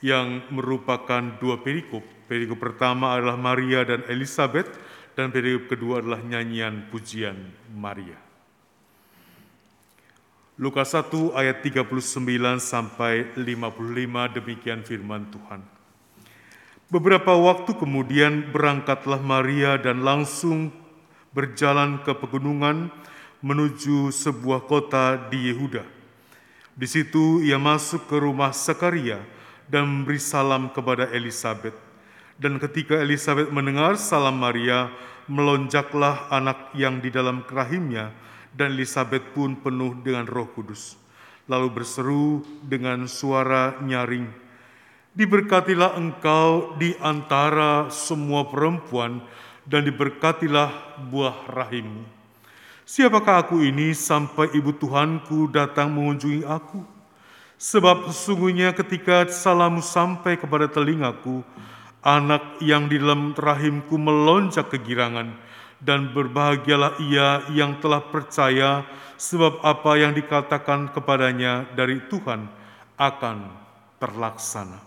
yang 0.08 0.28
merupakan 0.48 1.24
dua 1.44 1.60
perikop. 1.60 2.08
Perikop 2.32 2.63
pertama 2.63 3.20
adalah 3.20 3.36
Maria 3.36 3.84
dan 3.84 4.08
Elizabeth 4.08 4.72
dan 5.20 5.36
perikop 5.36 5.76
kedua 5.76 6.00
adalah 6.00 6.24
nyanyian 6.24 6.88
pujian 6.88 7.36
Maria. 7.76 8.27
Lukas 10.58 10.89
1 10.89 11.38
ayat 11.38 11.62
39 11.62 12.02
sampai 12.58 13.30
55 13.38 14.41
demikian 14.41 14.82
firman 14.82 15.30
Tuhan. 15.30 15.62
Beberapa 16.89 17.30
waktu 17.38 17.78
kemudian 17.78 18.50
berangkatlah 18.50 19.22
Maria 19.22 19.78
dan 19.78 20.02
langsung 20.02 20.74
berjalan 21.30 22.02
ke 22.02 22.10
pegunungan 22.17 22.89
menuju 23.46 24.10
sebuah 24.10 24.65
kota 24.65 25.30
di 25.30 25.54
Yehuda. 25.54 25.86
Di 26.74 26.89
situ 26.89 27.46
ia 27.46 27.62
masuk 27.62 28.10
ke 28.10 28.17
rumah 28.17 28.50
Sakaria 28.50 29.22
dan 29.70 29.86
memberi 29.86 30.17
salam 30.17 30.74
kepada 30.74 31.06
Elizabeth. 31.13 31.78
Dan 32.34 32.58
ketika 32.58 32.98
Elizabeth 32.98 33.54
mendengar 33.54 33.93
salam 33.93 34.41
Maria, 34.41 34.89
melonjaklah 35.30 36.26
anak 36.34 36.74
yang 36.74 36.98
di 36.98 37.13
dalam 37.13 37.46
rahimnya, 37.46 38.10
dan 38.58 38.74
Elizabeth 38.74 39.22
pun 39.38 39.54
penuh 39.54 39.93
dengan 40.02 40.26
Roh 40.26 40.50
Kudus. 40.50 40.98
Lalu 41.46 41.70
berseru 41.70 42.41
dengan 42.65 43.06
suara 43.06 43.78
nyaring, 43.80 44.26
"Diberkatilah 45.13 45.93
engkau 45.96 46.74
di 46.82 46.98
antara 47.00 47.93
semua 47.93 48.50
perempuan, 48.50 49.22
dan 49.67 49.84
diberkatilah 49.84 50.72
buah 51.12 51.43
rahimmu. 51.52 52.08
Siapakah 52.88 53.43
aku 53.43 53.60
ini 53.67 53.91
sampai 53.91 54.48
ibu 54.56 54.72
Tuhanku 54.72 55.52
datang 55.52 55.91
mengunjungi 55.91 56.48
aku? 56.48 56.80
Sebab 57.60 58.08
sesungguhnya 58.08 58.72
ketika 58.72 59.28
salammu 59.28 59.84
sampai 59.84 60.39
kepada 60.39 60.72
telingaku, 60.72 61.43
anak 62.00 62.63
yang 62.63 62.88
di 62.88 62.96
dalam 62.96 63.36
rahimku 63.36 64.00
melonjak 64.00 64.72
kegirangan, 64.72 65.36
dan 65.78 66.10
berbahagialah 66.10 66.98
ia 67.02 67.46
yang 67.54 67.78
telah 67.78 68.02
percaya 68.02 68.86
sebab 69.18 69.62
apa 69.62 69.98
yang 69.98 70.13
dikatakan 70.13 70.90
kepadanya 70.94 71.70
dari 71.78 72.02
Tuhan 72.10 72.50
akan 72.98 73.38
terlaksana. 74.02 74.82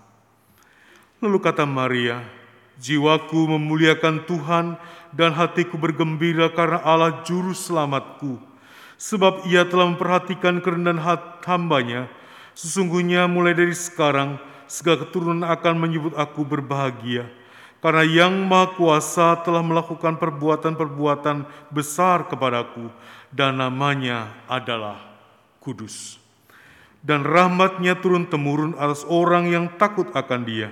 Lalu 1.23 1.39
kata 1.39 1.67
Maria, 1.67 2.23
jiwaku 2.81 3.55
memuliakan 3.59 4.25
Tuhan 4.27 4.67
dan 5.15 5.31
hatiku 5.35 5.79
bergembira 5.79 6.51
karena 6.51 6.83
Allah 6.83 7.23
juru 7.23 7.55
selamatku. 7.55 8.41
Sebab 9.01 9.49
ia 9.49 9.65
telah 9.65 9.89
memperhatikan 9.89 10.61
kerendahan 10.61 11.41
hambanya. 11.49 12.09
Sesungguhnya 12.53 13.25
mulai 13.25 13.57
dari 13.57 13.73
sekarang 13.73 14.37
segala 14.69 15.09
keturunan 15.09 15.49
akan 15.49 15.75
menyebut 15.81 16.13
aku 16.13 16.45
berbahagia 16.45 17.40
karena 17.81 18.05
yang 18.05 18.45
Maha 18.45 18.77
Kuasa 18.77 19.41
telah 19.41 19.65
melakukan 19.65 20.21
perbuatan-perbuatan 20.21 21.49
besar 21.73 22.29
kepadaku, 22.29 22.93
dan 23.33 23.57
namanya 23.57 24.37
adalah 24.45 25.01
Kudus. 25.65 26.21
Dan 27.01 27.25
rahmatnya 27.25 27.97
turun-temurun 27.97 28.77
atas 28.77 29.09
orang 29.09 29.49
yang 29.49 29.73
takut 29.81 30.13
akan 30.13 30.45
dia, 30.45 30.69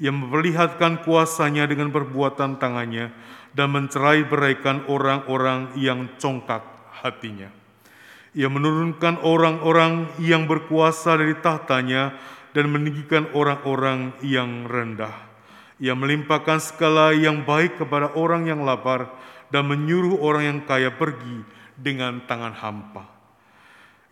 yang 0.00 0.16
memperlihatkan 0.16 1.04
kuasanya 1.04 1.68
dengan 1.68 1.92
perbuatan 1.92 2.56
tangannya, 2.56 3.12
dan 3.52 3.68
mencerai 3.76 4.24
beraikan 4.24 4.88
orang-orang 4.88 5.76
yang 5.76 6.08
congkak 6.16 6.64
hatinya. 7.04 7.52
Ia 8.32 8.48
menurunkan 8.48 9.20
orang-orang 9.20 10.08
yang 10.20 10.48
berkuasa 10.48 11.20
dari 11.20 11.36
tahtanya, 11.36 12.16
dan 12.56 12.72
meninggikan 12.72 13.28
orang-orang 13.36 14.16
yang 14.24 14.64
rendah 14.64 15.25
ia 15.76 15.92
melimpahkan 15.92 16.56
segala 16.60 17.12
yang 17.12 17.44
baik 17.44 17.76
kepada 17.76 18.12
orang 18.16 18.48
yang 18.48 18.64
lapar 18.64 19.12
dan 19.52 19.68
menyuruh 19.68 20.16
orang 20.24 20.42
yang 20.44 20.58
kaya 20.64 20.88
pergi 20.88 21.44
dengan 21.76 22.24
tangan 22.24 22.56
hampa. 22.56 23.04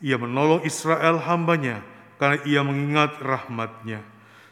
Ia 0.04 0.20
menolong 0.20 0.60
Israel 0.68 1.16
hambanya 1.24 1.80
karena 2.20 2.36
ia 2.44 2.60
mengingat 2.60 3.16
rahmatnya. 3.24 4.04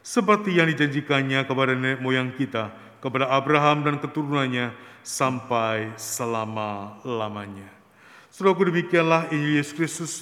Seperti 0.03 0.57
yang 0.57 0.67
dijanjikannya 0.67 1.47
kepada 1.47 1.77
nenek 1.79 2.03
moyang 2.03 2.35
kita, 2.35 2.75
kepada 2.99 3.31
Abraham 3.31 3.87
dan 3.87 4.01
keturunannya 4.03 4.75
sampai 5.05 5.95
selama-lamanya. 5.95 7.69
Saudaraku 8.33 8.73
demikianlah 8.73 9.29
Injil 9.31 9.61
Yesus 9.61 9.75
Kristus 9.77 10.13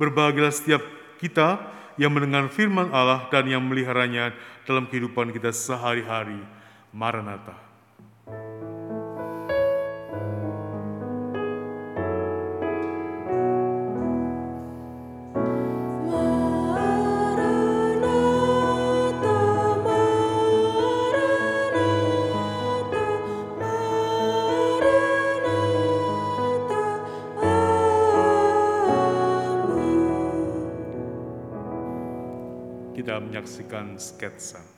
berbahagialah 0.00 0.54
setiap 0.54 0.82
kita 1.20 1.60
yang 1.98 2.14
mendengar 2.14 2.46
firman 2.48 2.88
Allah 2.94 3.26
dan 3.28 3.44
yang 3.50 3.60
meliharanya 3.60 4.32
dalam 4.68 4.84
kehidupan 4.84 5.32
kita 5.32 5.48
sehari-hari. 5.48 6.36
Maranatha. 6.92 7.67
Kita 33.08 33.24
menyaksikan 33.24 33.96
sketsa. 33.96 34.77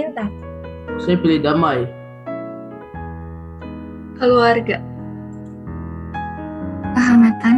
Cinta. 0.00 0.24
Saya 1.04 1.20
pilih 1.20 1.44
damai. 1.44 1.84
Keluarga. 4.16 4.80
Kehangatan. 6.96 7.56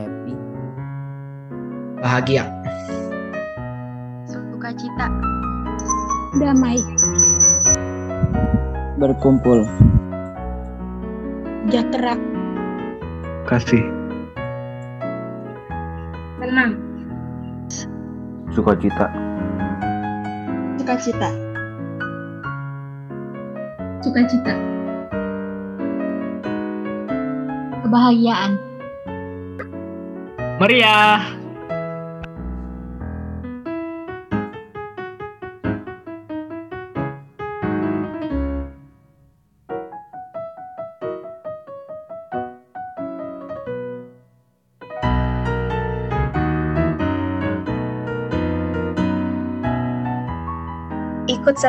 happy, 0.00 0.32
bahagia, 2.00 2.44
Sukacita. 4.24 5.12
damai, 6.40 6.80
berkumpul, 8.96 9.68
sejahtera, 11.68 12.16
kasih, 13.44 13.84
Tenang. 16.40 16.80
sukacita, 18.56 19.08
sukacita, 20.88 21.28
Sukacita. 24.00 24.54
kebahagiaan, 27.84 28.56
meriah, 30.56 31.28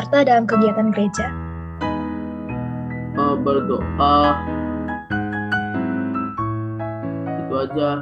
serta 0.00 0.24
dalam 0.24 0.48
kegiatan 0.48 0.88
gereja. 0.96 1.28
Eh, 3.20 3.36
berdoa. 3.44 4.16
Itu 7.44 7.54
aja. 7.68 8.00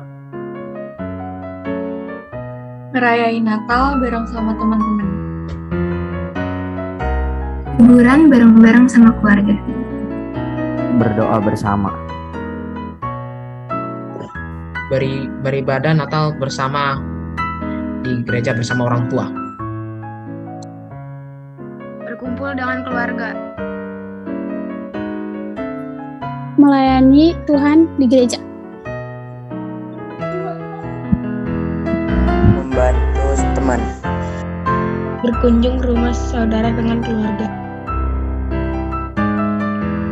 Ngerayain 2.95 3.43
Natal 3.43 3.99
bareng 3.99 4.31
sama 4.31 4.55
teman-teman. 4.55 5.09
Liburan 7.83 8.31
bareng-bareng 8.31 8.87
sama 8.87 9.11
keluarga. 9.19 9.59
berdoa 10.99 11.39
bersama, 11.39 11.95
beri 14.91 15.31
beribadah 15.47 15.95
Natal 15.95 16.35
bersama 16.35 16.99
di 18.03 18.19
gereja 18.27 18.51
bersama 18.51 18.91
orang 18.91 19.07
tua, 19.07 19.31
Tuhan 27.49 27.89
di 27.97 28.05
gereja, 28.05 28.37
membantu 32.61 33.41
teman, 33.57 33.81
berkunjung 35.25 35.81
ke 35.81 35.89
rumah 35.89 36.13
saudara 36.13 36.69
dengan 36.69 37.01
keluarga, 37.01 37.49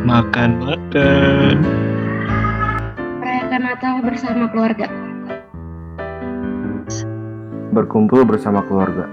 makan 0.01 0.57
makan, 0.65 1.61
merayakan 3.21 3.61
Natal 3.69 4.01
bersama 4.01 4.49
keluarga, 4.49 4.89
berkumpul 7.69 8.25
bersama 8.25 8.65
keluarga, 8.65 9.05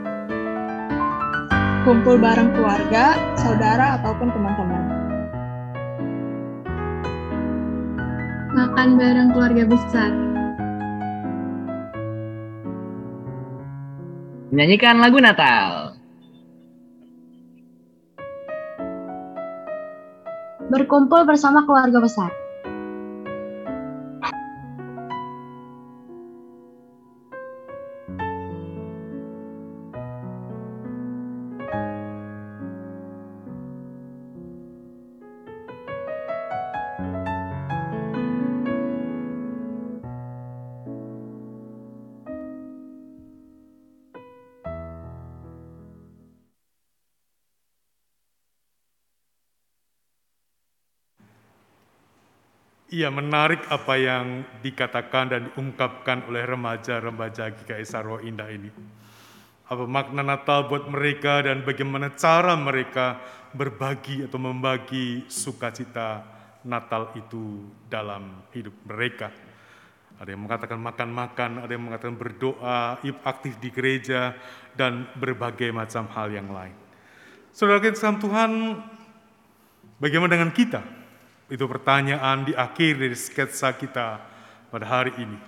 kumpul 1.84 2.16
bareng 2.16 2.56
keluarga, 2.56 3.20
saudara 3.36 4.00
ataupun 4.00 4.32
teman-teman, 4.32 4.83
Makan 8.74 8.98
bareng 8.98 9.30
keluarga 9.30 9.70
besar. 9.70 10.10
menyanyikan 14.50 14.98
lagu 14.98 15.22
Natal, 15.22 15.94
berkumpul 20.74 21.22
bersama 21.22 21.62
keluarga 21.62 22.02
besar, 22.02 22.34
Iya 52.94 53.10
menarik 53.10 53.66
apa 53.74 53.98
yang 53.98 54.46
dikatakan 54.62 55.26
dan 55.26 55.50
diungkapkan 55.50 56.30
oleh 56.30 56.46
remaja-remaja 56.46 57.50
GKI 57.50 57.82
Sarwa 57.82 58.22
Indah 58.22 58.46
ini. 58.46 58.70
Apa 59.66 59.82
makna 59.82 60.22
Natal 60.22 60.70
buat 60.70 60.86
mereka 60.86 61.42
dan 61.42 61.66
bagaimana 61.66 62.14
cara 62.14 62.54
mereka 62.54 63.18
berbagi 63.50 64.30
atau 64.30 64.38
membagi 64.38 65.26
sukacita 65.26 66.22
Natal 66.62 67.10
itu 67.18 67.66
dalam 67.90 68.46
hidup 68.54 68.78
mereka. 68.86 69.34
Ada 70.22 70.30
yang 70.30 70.46
mengatakan 70.46 70.78
makan-makan, 70.78 71.66
ada 71.66 71.72
yang 71.74 71.90
mengatakan 71.90 72.14
berdoa, 72.14 73.02
aktif 73.26 73.58
di 73.58 73.74
gereja, 73.74 74.38
dan 74.78 75.10
berbagai 75.18 75.74
macam 75.74 76.06
hal 76.14 76.30
yang 76.30 76.46
lain. 76.46 76.78
Saudara 77.50 77.82
kita 77.82 78.14
Tuhan, 78.22 78.78
bagaimana 79.98 80.38
dengan 80.38 80.54
kita? 80.54 81.03
Itu 81.52 81.68
pertanyaan 81.68 82.48
di 82.48 82.52
akhir 82.56 83.00
dari 83.00 83.16
sketsa 83.16 83.76
kita 83.76 84.20
pada 84.72 84.86
hari 84.88 85.12
ini. 85.20 85.38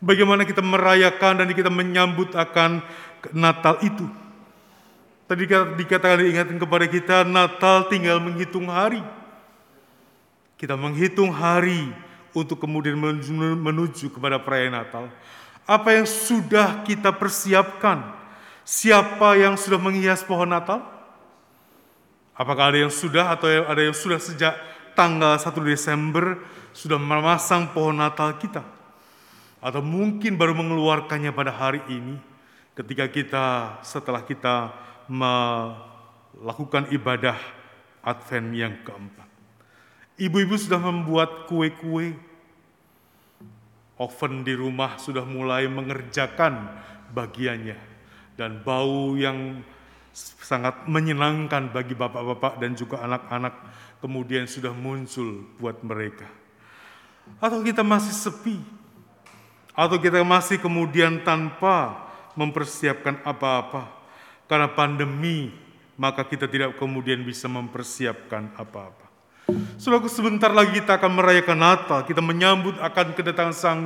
Bagaimana 0.00 0.48
kita 0.48 0.64
merayakan 0.64 1.44
dan 1.44 1.48
kita 1.52 1.68
menyambut 1.68 2.32
akan 2.32 2.80
Natal 3.36 3.76
itu. 3.84 4.08
Tadi 5.28 5.46
dikatakan 5.76 6.24
diingatkan 6.24 6.58
kepada 6.58 6.86
kita, 6.88 7.16
Natal 7.22 7.86
tinggal 7.86 8.18
menghitung 8.18 8.66
hari. 8.66 9.04
Kita 10.56 10.74
menghitung 10.74 11.30
hari 11.30 11.92
untuk 12.34 12.58
kemudian 12.58 12.98
menuju, 13.60 14.10
kepada 14.10 14.40
perayaan 14.40 14.74
Natal. 14.74 15.06
Apa 15.68 15.94
yang 15.94 16.06
sudah 16.08 16.82
kita 16.82 17.14
persiapkan? 17.14 18.02
Siapa 18.66 19.38
yang 19.38 19.54
sudah 19.54 19.78
menghias 19.78 20.22
pohon 20.26 20.50
Natal? 20.50 20.82
Apakah 22.34 22.72
ada 22.72 22.78
yang 22.80 22.92
sudah 22.92 23.36
atau 23.36 23.46
ada 23.46 23.82
yang 23.84 23.94
sudah 23.94 24.16
sejak 24.16 24.56
tanggal 24.94 25.38
1 25.38 25.52
Desember 25.66 26.38
sudah 26.70 26.98
memasang 26.98 27.70
pohon 27.74 27.98
Natal 27.98 28.36
kita. 28.38 28.62
Atau 29.60 29.84
mungkin 29.84 30.40
baru 30.40 30.56
mengeluarkannya 30.56 31.30
pada 31.36 31.52
hari 31.52 31.84
ini 31.92 32.16
ketika 32.72 33.04
kita 33.12 33.46
setelah 33.84 34.24
kita 34.24 34.72
melakukan 35.10 36.88
ibadah 36.94 37.36
Advent 38.00 38.48
yang 38.56 38.74
keempat. 38.80 39.28
Ibu-ibu 40.16 40.56
sudah 40.56 40.80
membuat 40.80 41.48
kue-kue. 41.48 42.16
Oven 44.00 44.40
di 44.48 44.56
rumah 44.56 44.96
sudah 44.96 45.28
mulai 45.28 45.68
mengerjakan 45.68 46.72
bagiannya. 47.12 47.76
Dan 48.32 48.64
bau 48.64 49.12
yang 49.20 49.60
sangat 50.16 50.88
menyenangkan 50.88 51.68
bagi 51.68 51.92
bapak-bapak 51.92 52.56
dan 52.58 52.72
juga 52.72 53.04
anak-anak 53.04 53.54
kemudian 54.00 54.48
sudah 54.48 54.72
muncul 54.72 55.44
buat 55.60 55.78
mereka. 55.84 56.26
Atau 57.38 57.62
kita 57.62 57.84
masih 57.86 58.16
sepi, 58.16 58.58
atau 59.76 59.96
kita 60.00 60.24
masih 60.26 60.58
kemudian 60.58 61.22
tanpa 61.22 62.08
mempersiapkan 62.34 63.22
apa-apa 63.22 63.86
karena 64.50 64.66
pandemi, 64.66 65.54
maka 65.94 66.26
kita 66.26 66.50
tidak 66.50 66.74
kemudian 66.80 67.22
bisa 67.22 67.46
mempersiapkan 67.46 68.50
apa-apa. 68.56 69.06
Saudaraku, 69.76 70.08
sebentar 70.10 70.50
lagi 70.50 70.78
kita 70.78 70.96
akan 70.98 71.12
merayakan 71.16 71.58
Natal, 71.58 71.98
kita 72.06 72.22
menyambut 72.22 72.78
akan 72.78 73.12
kedatangan 73.14 73.54
Sang 73.54 73.80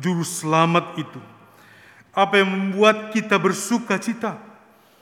Juru 0.00 0.24
Selamat 0.24 0.96
itu. 0.96 1.20
Apa 2.10 2.42
yang 2.42 2.50
membuat 2.50 3.14
kita 3.14 3.38
bersuka 3.38 4.00
cita? 4.00 4.49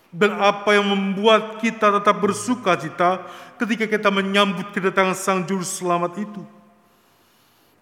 Dan 0.09 0.40
apa 0.40 0.72
yang 0.72 0.88
membuat 0.88 1.61
kita 1.61 1.92
tetap 2.00 2.16
bersuka 2.16 2.72
cita 2.80 3.28
ketika 3.61 3.84
kita 3.84 4.09
menyambut 4.09 4.72
kedatangan 4.72 5.12
Sang 5.12 5.40
Juru 5.44 5.64
Selamat 5.64 6.16
itu? 6.16 6.40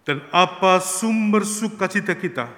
Dan 0.03 0.23
apa 0.31 0.79
sumber 0.83 1.43
sukacita 1.47 2.15
kita 2.15 2.51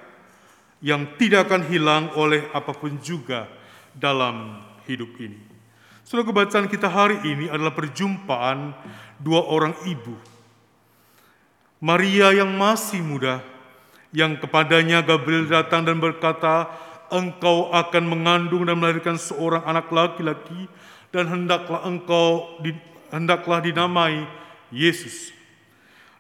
yang 0.82 1.06
tidak 1.18 1.50
akan 1.50 1.66
hilang 1.70 2.10
oleh 2.18 2.46
apa 2.54 2.74
pun 2.74 2.98
juga 3.02 3.46
dalam 3.94 4.62
hidup 4.90 5.14
ini? 5.22 5.38
Saudara 6.02 6.26
kebacaan 6.26 6.66
kita 6.66 6.90
hari 6.90 7.22
ini 7.22 7.46
adalah 7.54 7.70
perjumpaan 7.70 8.74
dua 9.22 9.46
orang 9.46 9.78
ibu. 9.86 10.18
Maria 11.78 12.34
yang 12.34 12.50
masih 12.58 13.06
muda, 13.06 13.46
yang 14.10 14.34
kepadanya 14.42 15.06
Gabriel 15.06 15.46
datang 15.46 15.86
dan 15.86 16.02
berkata, 16.02 16.66
engkau 17.10 17.70
akan 17.74 18.04
mengandung 18.06 18.66
dan 18.66 18.78
melahirkan 18.78 19.18
seorang 19.18 19.62
anak 19.66 19.90
laki-laki 19.90 20.70
dan 21.10 21.26
hendaklah 21.26 21.82
engkau 21.86 22.58
di, 22.62 22.74
hendaklah 23.10 23.62
dinamai 23.62 24.26
Yesus. 24.70 25.34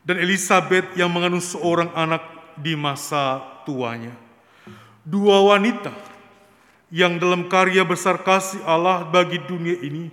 Dan 0.01 0.17
Elizabeth 0.17 0.89
yang 0.97 1.13
mengandung 1.13 1.43
seorang 1.43 1.93
anak 1.93 2.25
di 2.57 2.73
masa 2.73 3.41
tuanya. 3.63 4.13
Dua 5.05 5.41
wanita 5.45 5.93
yang 6.89 7.21
dalam 7.21 7.45
karya 7.45 7.85
besar 7.85 8.21
kasih 8.25 8.61
Allah 8.65 9.05
bagi 9.05 9.37
dunia 9.45 9.77
ini, 9.79 10.09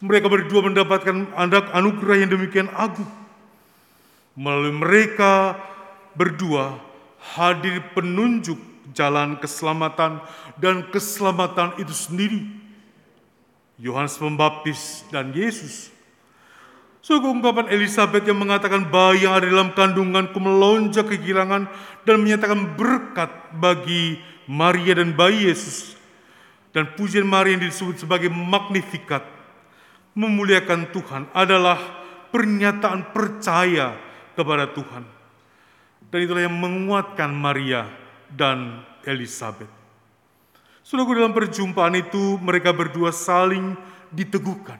mereka 0.00 0.28
berdua 0.28 0.64
mendapatkan 0.64 1.32
anak 1.36 1.68
anugerah 1.72 2.16
yang 2.24 2.30
demikian 2.32 2.68
agung. 2.72 3.08
Melalui 4.34 4.74
mereka 4.74 5.54
berdua 6.16 6.80
hadir 7.36 7.80
penunjuk 7.94 8.58
jalan 8.92 9.40
keselamatan 9.40 10.20
dan 10.60 10.84
keselamatan 10.92 11.80
itu 11.80 11.94
sendiri. 11.94 12.44
Yohanes 13.80 14.20
Pembaptis 14.20 15.02
dan 15.08 15.32
Yesus. 15.34 15.90
Suku 17.04 17.28
ungkapan 17.28 17.68
Elizabeth 17.68 18.24
yang 18.24 18.40
mengatakan 18.40 18.88
bayi 18.88 19.28
yang 19.28 19.36
ada 19.36 19.44
dalam 19.44 19.76
kandunganku 19.76 20.40
melonjak 20.40 21.04
kegirangan 21.04 21.68
dan 22.08 22.16
menyatakan 22.16 22.76
berkat 22.80 23.28
bagi 23.52 24.16
Maria 24.48 24.96
dan 24.96 25.12
bayi 25.12 25.52
Yesus. 25.52 26.00
Dan 26.72 26.96
pujian 26.96 27.28
Maria 27.28 27.54
yang 27.54 27.68
disebut 27.68 28.02
sebagai 28.02 28.32
magnifikat, 28.32 29.22
memuliakan 30.16 30.90
Tuhan 30.90 31.22
adalah 31.36 31.78
pernyataan 32.32 33.14
percaya 33.14 33.94
kepada 34.32 34.72
Tuhan. 34.72 35.04
Dan 36.08 36.18
itulah 36.24 36.42
yang 36.46 36.56
menguatkan 36.56 37.30
Maria 37.30 38.03
dan 38.34 38.82
Elizabeth. 39.06 39.70
Saudara 40.84 41.24
dalam 41.24 41.32
perjumpaan 41.32 41.96
itu 41.96 42.36
mereka 42.42 42.74
berdua 42.74 43.08
saling 43.08 43.72
diteguhkan. 44.12 44.76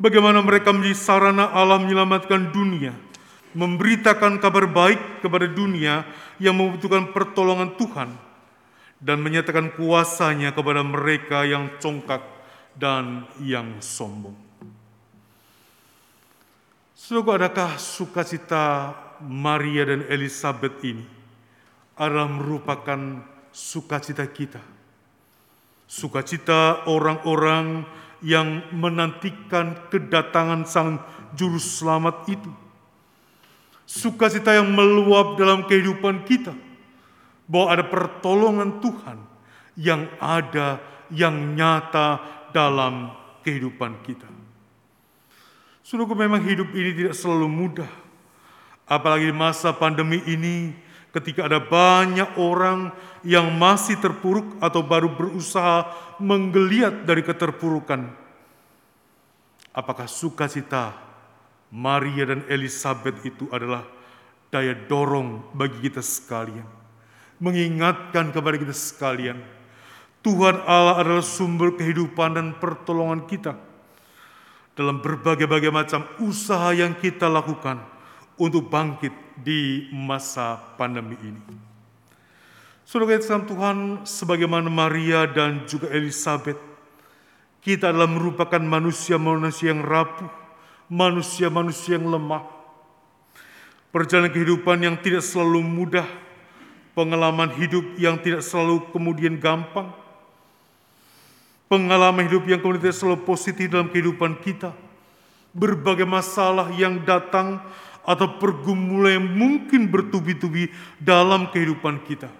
Bagaimana 0.00 0.40
mereka 0.40 0.72
menjadi 0.72 0.96
sarana 0.96 1.52
Allah 1.52 1.78
menyelamatkan 1.78 2.50
dunia, 2.50 2.96
memberitakan 3.52 4.40
kabar 4.40 4.66
baik 4.66 5.22
kepada 5.22 5.46
dunia 5.46 6.08
yang 6.40 6.56
membutuhkan 6.56 7.12
pertolongan 7.12 7.76
Tuhan, 7.76 8.10
dan 8.98 9.20
menyatakan 9.20 9.76
kuasanya 9.76 10.56
kepada 10.56 10.80
mereka 10.80 11.44
yang 11.44 11.68
congkak 11.78 12.24
dan 12.74 13.28
yang 13.44 13.78
sombong. 13.84 14.34
Saudara, 16.96 17.46
adakah 17.46 17.76
sukacita 17.76 18.96
Maria 19.20 19.84
dan 19.84 20.08
Elizabeth 20.08 20.80
ini 20.80 21.19
adalah 22.00 22.32
merupakan 22.32 23.20
sukacita 23.52 24.24
kita? 24.32 24.64
Sukacita 25.84 26.88
orang-orang 26.88 27.84
yang 28.24 28.64
menantikan 28.72 29.76
kedatangan 29.92 30.64
Sang 30.64 30.96
Juru 31.36 31.60
Selamat 31.60 32.24
itu. 32.32 32.48
Sukacita 33.84 34.56
yang 34.56 34.72
meluap 34.72 35.36
dalam 35.36 35.68
kehidupan 35.68 36.24
kita. 36.24 36.56
Bahwa 37.44 37.74
ada 37.74 37.84
pertolongan 37.84 38.80
Tuhan 38.80 39.18
yang 39.74 40.06
ada, 40.22 40.78
yang 41.10 41.34
nyata 41.58 42.22
dalam 42.54 43.10
kehidupan 43.42 44.00
kita. 44.06 44.30
Sungguh 45.82 46.14
memang 46.14 46.38
hidup 46.46 46.70
ini 46.70 46.94
tidak 46.94 47.18
selalu 47.18 47.50
mudah. 47.50 47.90
Apalagi 48.86 49.26
di 49.26 49.34
masa 49.34 49.74
pandemi 49.74 50.22
ini 50.22 50.70
ketika 51.10 51.50
ada 51.50 51.58
banyak 51.58 52.38
orang 52.38 52.94
yang 53.26 53.50
masih 53.58 53.98
terpuruk 53.98 54.58
atau 54.62 54.80
baru 54.86 55.10
berusaha 55.12 55.90
menggeliat 56.22 57.04
dari 57.04 57.26
keterpurukan. 57.26 58.10
Apakah 59.70 60.06
sukacita 60.10 60.94
Maria 61.70 62.26
dan 62.34 62.42
Elizabeth 62.50 63.22
itu 63.22 63.46
adalah 63.54 63.86
daya 64.50 64.74
dorong 64.74 65.54
bagi 65.54 65.78
kita 65.90 66.02
sekalian. 66.02 66.66
Mengingatkan 67.40 68.34
kepada 68.34 68.58
kita 68.58 68.74
sekalian, 68.74 69.38
Tuhan 70.20 70.60
Allah 70.68 71.00
adalah 71.00 71.24
sumber 71.24 71.72
kehidupan 71.78 72.36
dan 72.36 72.46
pertolongan 72.58 73.24
kita 73.24 73.56
dalam 74.76 75.00
berbagai-bagai 75.00 75.72
macam 75.72 76.04
usaha 76.20 76.74
yang 76.76 76.92
kita 76.98 77.30
lakukan 77.30 77.80
untuk 78.36 78.68
bangkit 78.68 79.12
di 79.40 79.88
masa 79.92 80.60
pandemi 80.76 81.16
ini. 81.20 81.42
Saudara 82.90 83.22
dalam 83.22 83.46
Tuhan, 83.46 83.76
sebagaimana 84.02 84.66
Maria 84.66 85.22
dan 85.30 85.62
juga 85.62 85.86
Elizabeth, 85.94 86.58
kita 87.62 87.94
adalah 87.94 88.10
merupakan 88.10 88.58
manusia-manusia 88.58 89.70
yang 89.70 89.86
rapuh, 89.86 90.26
manusia-manusia 90.90 92.00
yang 92.00 92.10
lemah. 92.10 92.42
Perjalanan 93.94 94.34
kehidupan 94.34 94.82
yang 94.82 94.96
tidak 94.98 95.22
selalu 95.22 95.62
mudah, 95.62 96.06
pengalaman 96.98 97.54
hidup 97.54 97.94
yang 97.94 98.18
tidak 98.18 98.42
selalu 98.42 98.82
kemudian 98.90 99.38
gampang, 99.38 99.94
pengalaman 101.70 102.26
hidup 102.26 102.42
yang 102.50 102.58
kemudian 102.58 102.90
tidak 102.90 102.98
selalu 102.98 103.22
positif 103.22 103.70
dalam 103.70 103.86
kehidupan 103.86 104.34
kita, 104.42 104.74
berbagai 105.54 106.06
masalah 106.10 106.74
yang 106.74 106.98
datang 107.06 107.62
atau 108.04 108.40
pergumulan 108.40 109.20
yang 109.20 109.28
mungkin 109.28 109.88
bertubi-tubi 109.88 110.72
dalam 111.00 111.48
kehidupan 111.52 112.02
kita. 112.04 112.32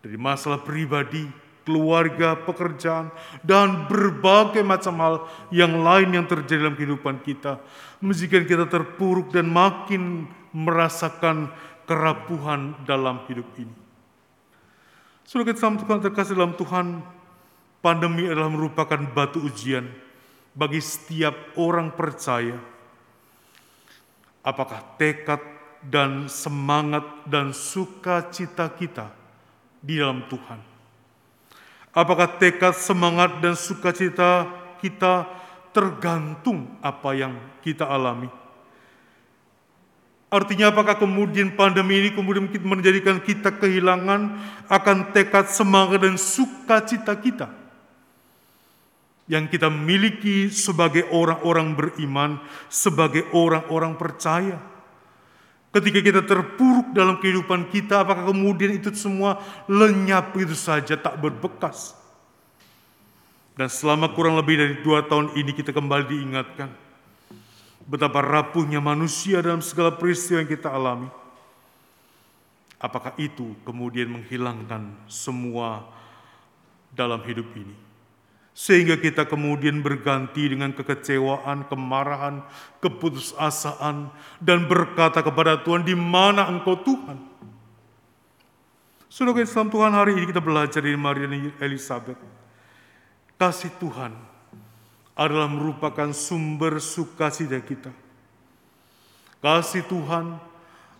Dari 0.00 0.16
masalah 0.16 0.64
pribadi, 0.64 1.28
keluarga, 1.64 2.36
pekerjaan, 2.36 3.12
dan 3.44 3.84
berbagai 3.86 4.64
macam 4.64 4.94
hal 5.00 5.14
yang 5.52 5.80
lain 5.80 6.16
yang 6.16 6.26
terjadi 6.26 6.68
dalam 6.68 6.76
kehidupan 6.76 7.20
kita. 7.20 7.60
Menjadikan 8.00 8.44
kita 8.48 8.64
terpuruk 8.64 9.32
dan 9.32 9.48
makin 9.48 10.24
merasakan 10.56 11.52
kerapuhan 11.84 12.74
dalam 12.88 13.22
hidup 13.28 13.46
ini. 13.60 13.76
Kita 15.30 15.54
sama 15.54 15.78
Tuhan 15.78 16.02
terkasih 16.02 16.34
dalam 16.34 16.58
Tuhan, 16.58 17.06
pandemi 17.78 18.26
adalah 18.26 18.50
merupakan 18.50 18.98
batu 19.14 19.38
ujian 19.46 19.86
bagi 20.54 20.82
setiap 20.82 21.54
orang 21.54 21.94
percaya 21.94 22.58
apakah 24.40 24.80
tekad 24.96 25.40
dan 25.84 26.28
semangat 26.28 27.04
dan 27.28 27.52
sukacita 27.56 28.68
kita 28.72 29.08
di 29.80 29.96
dalam 29.96 30.24
Tuhan. 30.28 30.60
Apakah 31.90 32.38
tekad, 32.38 32.76
semangat, 32.76 33.42
dan 33.42 33.58
sukacita 33.58 34.46
kita 34.78 35.26
tergantung 35.74 36.70
apa 36.78 37.10
yang 37.16 37.34
kita 37.64 37.82
alami. 37.82 38.30
Artinya 40.30 40.70
apakah 40.70 40.94
kemudian 40.94 41.58
pandemi 41.58 41.98
ini 41.98 42.10
kemudian 42.14 42.46
menjadikan 42.62 43.18
kita 43.18 43.50
kehilangan 43.50 44.38
akan 44.70 45.10
tekad, 45.10 45.50
semangat, 45.50 46.06
dan 46.06 46.14
sukacita 46.14 47.18
kita 47.18 47.59
yang 49.30 49.46
kita 49.46 49.70
miliki 49.70 50.50
sebagai 50.50 51.06
orang-orang 51.14 51.78
beriman, 51.78 52.42
sebagai 52.66 53.30
orang-orang 53.30 53.94
percaya. 53.94 54.58
Ketika 55.70 56.02
kita 56.02 56.26
terpuruk 56.26 56.90
dalam 56.90 57.22
kehidupan 57.22 57.70
kita, 57.70 58.02
apakah 58.02 58.26
kemudian 58.26 58.74
itu 58.74 58.90
semua 58.90 59.38
lenyap 59.70 60.34
itu 60.34 60.58
saja, 60.58 60.98
tak 60.98 61.14
berbekas? 61.22 61.94
Dan 63.54 63.70
selama 63.70 64.10
kurang 64.18 64.34
lebih 64.34 64.58
dari 64.58 64.74
dua 64.82 65.06
tahun 65.06 65.30
ini 65.38 65.54
kita 65.54 65.70
kembali 65.70 66.10
diingatkan 66.10 66.74
betapa 67.86 68.18
rapuhnya 68.18 68.82
manusia 68.82 69.38
dalam 69.38 69.62
segala 69.62 69.94
peristiwa 69.94 70.42
yang 70.42 70.50
kita 70.50 70.74
alami. 70.74 71.06
Apakah 72.82 73.14
itu 73.14 73.54
kemudian 73.62 74.10
menghilangkan 74.10 74.90
semua 75.06 75.86
dalam 76.90 77.22
hidup 77.22 77.46
ini? 77.54 77.89
Sehingga 78.60 79.00
kita 79.00 79.24
kemudian 79.24 79.80
berganti 79.80 80.52
dengan 80.52 80.76
kekecewaan, 80.76 81.64
kemarahan, 81.64 82.44
keputusasaan, 82.84 84.12
dan 84.36 84.68
berkata 84.68 85.24
kepada 85.24 85.64
Tuhan, 85.64 85.80
di 85.80 85.96
mana 85.96 86.44
engkau 86.44 86.76
Tuhan? 86.76 87.16
Saudara 89.08 89.40
Islam 89.40 89.72
Tuhan 89.72 89.96
hari 89.96 90.12
ini 90.12 90.28
kita 90.28 90.44
belajar 90.44 90.84
dari 90.84 90.92
Maria 90.92 91.24
dan 91.24 91.56
Elizabeth. 91.56 92.20
Kasih 93.40 93.72
Tuhan 93.80 94.12
adalah 95.16 95.48
merupakan 95.48 96.12
sumber 96.12 96.84
sukacita 96.84 97.56
kita. 97.64 97.88
Kasih 99.40 99.88
Tuhan 99.88 100.36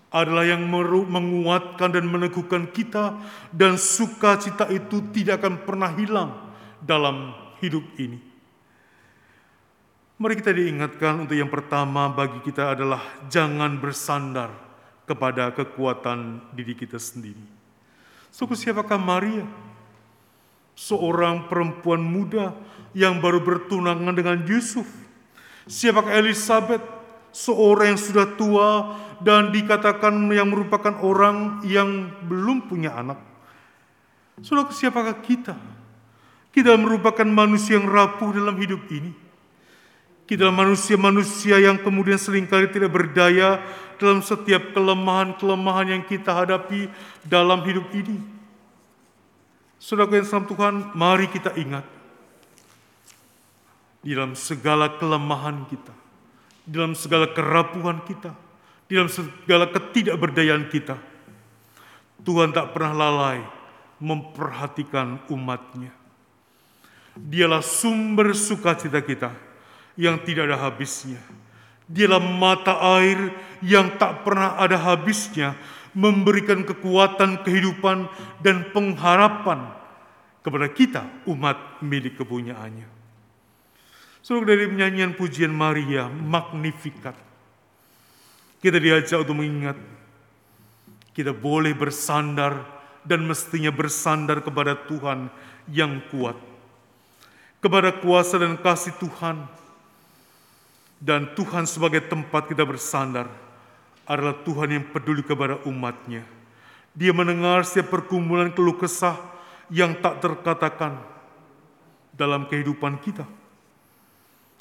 adalah 0.08 0.48
yang 0.48 0.64
menguatkan 0.64 1.92
dan 1.92 2.08
meneguhkan 2.08 2.72
kita 2.72 3.20
dan 3.52 3.76
sukacita 3.76 4.64
itu 4.72 5.04
tidak 5.12 5.44
akan 5.44 5.60
pernah 5.68 5.92
hilang 5.92 6.32
dalam 6.80 7.39
hidup 7.60 7.84
ini. 8.00 8.18
Mari 10.20 10.36
kita 10.36 10.52
diingatkan 10.52 11.24
untuk 11.24 11.32
yang 11.32 11.48
pertama 11.48 12.12
bagi 12.12 12.44
kita 12.44 12.76
adalah 12.76 13.00
jangan 13.32 13.80
bersandar 13.80 14.52
kepada 15.08 15.48
kekuatan 15.56 16.44
diri 16.52 16.76
kita 16.76 17.00
sendiri. 17.00 17.40
Suku 18.28 18.52
siapakah 18.52 19.00
Maria? 19.00 19.48
Seorang 20.76 21.48
perempuan 21.48 22.04
muda 22.04 22.52
yang 22.92 23.16
baru 23.18 23.40
bertunangan 23.40 24.12
dengan 24.12 24.44
Yusuf. 24.44 24.86
Siapakah 25.64 26.12
Elizabeth? 26.20 26.84
Seorang 27.32 27.94
yang 27.94 28.00
sudah 28.00 28.26
tua 28.34 28.68
dan 29.24 29.54
dikatakan 29.54 30.12
yang 30.34 30.50
merupakan 30.50 31.00
orang 31.00 31.62
yang 31.64 32.10
belum 32.26 32.66
punya 32.66 32.92
anak. 32.92 33.22
Saudara, 34.44 34.68
siapakah 34.68 35.16
kita? 35.22 35.79
Kita 36.50 36.74
merupakan 36.74 37.26
manusia 37.26 37.78
yang 37.78 37.86
rapuh 37.86 38.34
dalam 38.34 38.58
hidup 38.58 38.82
ini. 38.90 39.14
Kita 40.26 40.50
manusia-manusia 40.50 41.58
yang 41.58 41.78
kemudian 41.82 42.18
sering 42.18 42.46
kali 42.46 42.70
tidak 42.70 42.94
berdaya 42.94 43.58
dalam 43.98 44.22
setiap 44.22 44.70
kelemahan-kelemahan 44.74 45.98
yang 45.98 46.02
kita 46.06 46.30
hadapi 46.30 46.86
dalam 47.26 47.62
hidup 47.66 47.90
ini. 47.90 48.18
Saudara 49.80 50.12
yang 50.12 50.28
sama 50.28 50.46
Tuhan, 50.46 50.74
mari 50.94 51.26
kita 51.26 51.56
ingat 51.58 51.82
di 54.00 54.16
dalam 54.16 54.32
segala 54.38 54.96
kelemahan 54.96 55.68
kita, 55.68 55.92
di 56.64 56.72
dalam 56.78 56.96
segala 56.96 57.26
kerapuhan 57.30 58.00
kita, 58.04 58.32
di 58.88 58.96
dalam 58.96 59.12
segala 59.12 59.68
ketidakberdayaan 59.68 60.68
kita. 60.72 60.96
Tuhan 62.20 62.52
tak 62.52 62.76
pernah 62.76 62.92
lalai 62.92 63.40
memperhatikan 64.00 65.20
umatnya. 65.32 65.99
Dialah 67.20 67.60
sumber 67.60 68.32
sukacita 68.32 69.04
kita 69.04 69.30
yang 70.00 70.16
tidak 70.24 70.48
ada 70.48 70.56
habisnya. 70.56 71.20
Dialah 71.90 72.22
mata 72.22 72.78
air 72.96 73.34
yang 73.60 73.98
tak 74.00 74.24
pernah 74.24 74.56
ada 74.56 74.78
habisnya, 74.78 75.58
memberikan 75.92 76.62
kekuatan 76.62 77.42
kehidupan 77.42 78.06
dan 78.40 78.70
pengharapan 78.70 79.74
kepada 80.40 80.66
kita 80.70 81.02
umat 81.28 81.82
milik 81.84 82.16
kepunyaannya. 82.16 82.88
Saudara 84.20 84.54
dari 84.54 84.68
penyanyian 84.68 85.16
pujian 85.16 85.52
Maria, 85.52 86.06
Magnificat. 86.08 87.16
Kita 88.60 88.76
diajak 88.76 89.24
untuk 89.24 89.40
mengingat, 89.40 89.76
kita 91.16 91.32
boleh 91.32 91.72
bersandar 91.72 92.60
dan 93.00 93.24
mestinya 93.24 93.72
bersandar 93.72 94.44
kepada 94.44 94.76
Tuhan 94.76 95.32
yang 95.72 96.04
kuat. 96.12 96.49
Kepada 97.60 97.92
kuasa 97.92 98.40
dan 98.40 98.56
kasih 98.56 98.96
Tuhan, 98.96 99.44
dan 101.00 101.32
Tuhan 101.32 101.64
sebagai 101.64 102.04
tempat 102.04 102.48
kita 102.48 102.64
bersandar 102.64 103.28
adalah 104.04 104.36
Tuhan 104.44 104.68
yang 104.80 104.84
peduli 104.92 105.24
kepada 105.24 105.60
umatnya. 105.64 106.24
Dia 106.92 107.12
mendengar 107.12 107.64
setiap 107.64 107.92
pergumulan 107.92 108.52
keluh 108.52 108.76
kesah 108.76 109.16
yang 109.72 109.96
tak 110.00 110.20
terkatakan 110.20 111.00
dalam 112.12 112.44
kehidupan 112.48 113.00
kita. 113.00 113.24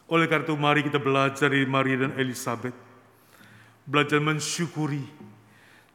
Oleh 0.09 0.25
karena 0.25 0.47
itu 0.47 0.55
mari 0.57 0.81
kita 0.81 0.97
belajar 0.97 1.51
dari 1.51 1.67
Maria 1.67 2.07
dan 2.07 2.13
Elizabeth. 2.15 2.73
Belajar 3.83 4.21
mensyukuri 4.21 5.05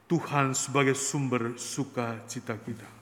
Tuhan 0.07 0.53
sebagai 0.53 0.95
sumber 0.95 1.57
sukacita 1.57 2.55
kita. 2.59 2.94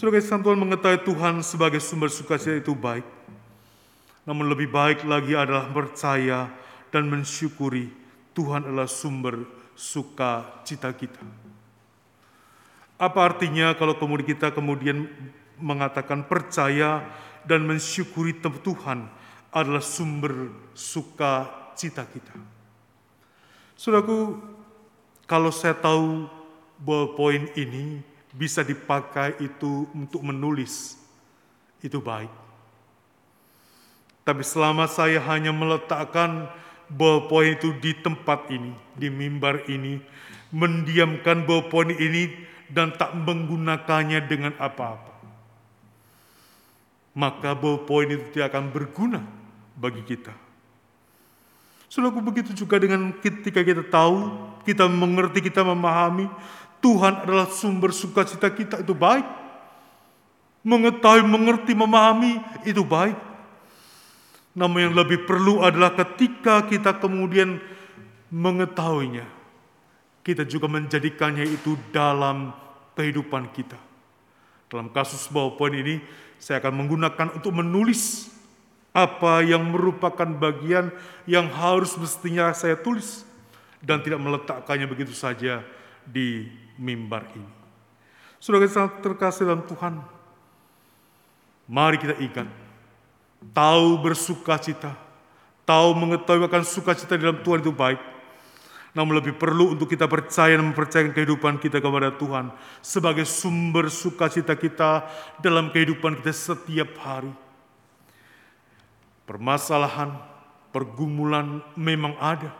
Saudara 0.00 0.24
Tuhan 0.24 0.56
mengetahui 0.56 1.04
Tuhan 1.04 1.44
sebagai 1.44 1.76
sumber 1.76 2.08
sukacita 2.08 2.56
itu 2.56 2.72
baik 2.72 3.04
namun 4.30 4.46
lebih 4.52 4.68
baik 4.68 5.04
lagi 5.08 5.32
adalah 5.32 5.66
percaya 5.72 6.46
dan 6.92 7.08
mensyukuri 7.08 7.88
Tuhan 8.36 8.68
adalah 8.68 8.86
sumber 8.86 9.42
sukacita 9.74 10.92
kita. 10.92 11.24
Apa 13.00 13.32
artinya 13.32 13.72
kalau 13.74 13.96
kemudian 13.96 14.22
kita 14.22 14.52
kemudian 14.52 15.08
mengatakan 15.56 16.22
percaya 16.28 17.00
dan 17.48 17.64
mensyukuri 17.64 18.36
Tuhan 18.38 19.08
adalah 19.50 19.80
sumber 19.80 20.52
sukacita 20.76 22.04
kita? 22.04 22.36
Saudaraku, 23.74 24.36
kalau 25.24 25.48
saya 25.48 25.72
tahu 25.72 26.28
bahwa 26.76 27.16
poin 27.16 27.48
ini 27.56 28.04
bisa 28.30 28.62
dipakai 28.62 29.34
itu 29.42 29.90
untuk 29.90 30.22
menulis, 30.22 30.98
itu 31.82 31.98
baik. 31.98 32.30
Tapi 34.22 34.42
selama 34.46 34.86
saya 34.86 35.18
hanya 35.18 35.50
meletakkan 35.50 36.46
ballpoint 36.86 37.58
itu 37.58 37.74
di 37.82 37.94
tempat 37.98 38.46
ini, 38.50 38.70
di 38.94 39.10
mimbar 39.10 39.66
ini, 39.66 39.98
mendiamkan 40.54 41.46
ballpoint 41.46 41.98
ini 41.98 42.30
dan 42.70 42.94
tak 42.94 43.14
menggunakannya 43.14 44.22
dengan 44.30 44.54
apa-apa. 44.58 45.10
Maka 47.10 47.58
ballpoint 47.58 48.14
itu 48.14 48.24
tidak 48.30 48.54
akan 48.54 48.70
berguna 48.70 49.20
bagi 49.74 50.06
kita. 50.06 50.30
Saudaraku 51.90 52.22
begitu 52.22 52.54
juga 52.54 52.78
dengan 52.78 53.10
ketika 53.18 53.66
kita 53.66 53.82
tahu, 53.82 54.30
kita 54.62 54.86
mengerti, 54.86 55.42
kita 55.42 55.66
memahami, 55.66 56.30
Tuhan 56.80 57.24
adalah 57.24 57.48
sumber 57.52 57.92
sukacita 57.92 58.48
kita 58.48 58.80
itu 58.80 58.96
baik. 58.96 59.24
Mengetahui, 60.60 61.24
mengerti, 61.24 61.72
memahami 61.72 62.40
itu 62.68 62.84
baik. 62.84 63.16
Namun 64.52 64.90
yang 64.90 64.94
lebih 64.96 65.24
perlu 65.24 65.64
adalah 65.64 65.94
ketika 65.94 66.64
kita 66.66 66.96
kemudian 67.00 67.60
mengetahuinya, 68.28 69.24
kita 70.26 70.44
juga 70.44 70.68
menjadikannya 70.68 71.48
itu 71.48 71.78
dalam 71.94 72.52
kehidupan 72.98 73.48
kita. 73.54 73.78
Dalam 74.68 74.92
kasus 74.92 75.24
PowerPoint 75.30 75.76
ini, 75.80 75.96
saya 76.36 76.60
akan 76.60 76.84
menggunakan 76.84 77.28
untuk 77.36 77.52
menulis 77.56 78.32
apa 78.90 79.44
yang 79.46 79.70
merupakan 79.70 80.26
bagian 80.26 80.90
yang 81.28 81.46
harus 81.46 81.94
mestinya 81.94 82.50
saya 82.50 82.74
tulis 82.74 83.22
dan 83.78 84.02
tidak 84.02 84.18
meletakkannya 84.18 84.86
begitu 84.90 85.14
saja 85.14 85.62
di 86.02 86.50
mimbar 86.80 87.28
ini. 87.36 87.52
Sudah 88.40 88.64
sangat 88.64 89.04
terkasih 89.04 89.44
dalam 89.44 89.60
Tuhan, 89.68 90.00
mari 91.68 92.00
kita 92.00 92.16
ingat 92.16 92.48
tahu 93.52 94.00
bersuka 94.00 94.56
cita, 94.56 94.96
tahu 95.68 95.92
mengetahui 95.92 96.48
akan 96.48 96.64
sukacita 96.64 97.20
dalam 97.20 97.44
Tuhan 97.44 97.60
itu 97.60 97.72
baik. 97.72 98.00
Namun 98.90 99.22
lebih 99.22 99.38
perlu 99.38 99.78
untuk 99.78 99.86
kita 99.86 100.10
percaya 100.10 100.58
dan 100.58 100.66
mempercayakan 100.66 101.14
kehidupan 101.14 101.62
kita 101.62 101.78
kepada 101.78 102.10
Tuhan 102.10 102.50
sebagai 102.82 103.22
sumber 103.22 103.86
sukacita 103.86 104.58
kita 104.58 105.06
dalam 105.38 105.70
kehidupan 105.70 106.18
kita 106.18 106.34
setiap 106.34 106.98
hari. 106.98 107.30
Permasalahan, 109.30 110.10
pergumulan 110.74 111.62
memang 111.78 112.18
ada. 112.18 112.50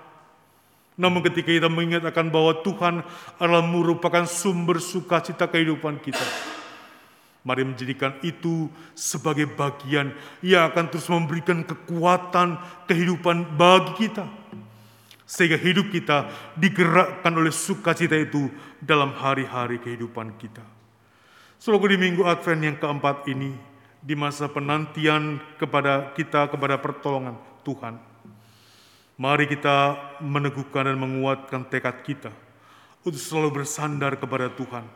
Namun 1.01 1.25
ketika 1.25 1.49
kita 1.49 1.73
mengingat 1.73 2.05
akan 2.05 2.29
bahwa 2.29 2.53
Tuhan 2.61 3.01
adalah 3.41 3.65
merupakan 3.65 4.29
sumber 4.29 4.77
sukacita 4.85 5.49
kehidupan 5.49 5.97
kita, 6.05 6.21
Mari 7.41 7.65
menjadikan 7.65 8.21
itu 8.21 8.69
sebagai 8.93 9.49
bagian 9.49 10.13
yang 10.45 10.69
akan 10.69 10.93
terus 10.93 11.09
memberikan 11.09 11.65
kekuatan 11.65 12.61
kehidupan 12.85 13.57
bagi 13.57 14.05
kita. 14.05 14.29
Sehingga 15.25 15.57
hidup 15.57 15.89
kita 15.89 16.29
digerakkan 16.53 17.33
oleh 17.33 17.55
sukacita 17.55 18.13
itu 18.13 18.53
dalam 18.77 19.17
hari-hari 19.17 19.81
kehidupan 19.81 20.37
kita. 20.37 20.61
Selalu 21.57 21.97
di 21.97 21.99
minggu 22.13 22.29
Advent 22.29 22.61
yang 22.61 22.77
keempat 22.77 23.25
ini, 23.25 23.57
di 24.05 24.13
masa 24.13 24.45
penantian 24.53 25.41
kepada 25.57 26.13
kita, 26.13 26.45
kepada 26.45 26.77
pertolongan 26.77 27.41
Tuhan. 27.65 28.10
Mari 29.21 29.45
kita 29.45 30.01
meneguhkan 30.25 30.89
dan 30.89 30.97
menguatkan 30.97 31.69
tekad 31.69 32.01
kita 32.01 32.33
untuk 33.05 33.21
selalu 33.21 33.61
bersandar 33.61 34.17
kepada 34.17 34.49
Tuhan. 34.49 34.89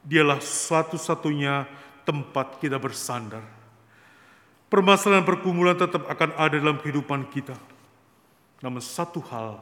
Dialah 0.00 0.40
satu-satunya 0.40 1.68
tempat 2.08 2.56
kita 2.56 2.80
bersandar. 2.80 3.44
Permasalahan 4.72 5.28
pergumulan 5.28 5.76
tetap 5.76 6.08
akan 6.08 6.32
ada 6.40 6.56
dalam 6.56 6.80
kehidupan 6.80 7.28
kita. 7.28 7.52
Namun 8.64 8.80
satu 8.80 9.20
hal 9.28 9.60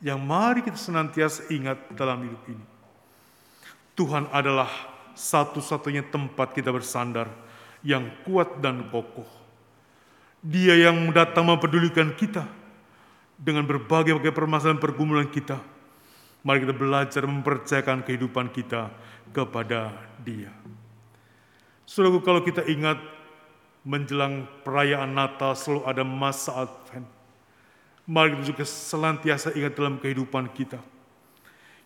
yang 0.00 0.16
mari 0.16 0.64
kita 0.64 0.80
senantiasa 0.80 1.52
ingat 1.52 1.76
dalam 1.92 2.24
hidup 2.24 2.40
ini. 2.48 2.64
Tuhan 3.92 4.24
adalah 4.32 4.72
satu-satunya 5.12 6.08
tempat 6.08 6.56
kita 6.56 6.72
bersandar 6.72 7.28
yang 7.84 8.08
kuat 8.24 8.56
dan 8.64 8.88
kokoh. 8.88 9.28
Dia 10.40 10.88
yang 10.88 11.12
datang 11.12 11.44
mempedulikan 11.44 12.16
kita 12.16 12.59
dengan 13.40 13.64
berbagai-bagai 13.64 14.36
permasalahan 14.36 14.76
pergumulan 14.76 15.24
kita. 15.32 15.56
Mari 16.44 16.68
kita 16.68 16.76
belajar 16.76 17.22
mempercayakan 17.24 18.04
kehidupan 18.04 18.52
kita 18.52 18.92
kepada 19.32 19.96
Dia. 20.20 20.52
Saudaraku, 21.88 22.20
kalau 22.20 22.44
kita 22.44 22.64
ingat 22.68 23.00
menjelang 23.80 24.44
perayaan 24.60 25.16
Natal 25.16 25.56
selalu 25.56 25.88
ada 25.88 26.04
masa 26.04 26.68
Advent. 26.68 27.08
Mari 28.04 28.36
kita 28.36 28.44
juga 28.52 28.64
selantiasa 28.68 29.56
ingat 29.56 29.72
dalam 29.72 29.96
kehidupan 29.96 30.52
kita. 30.52 30.80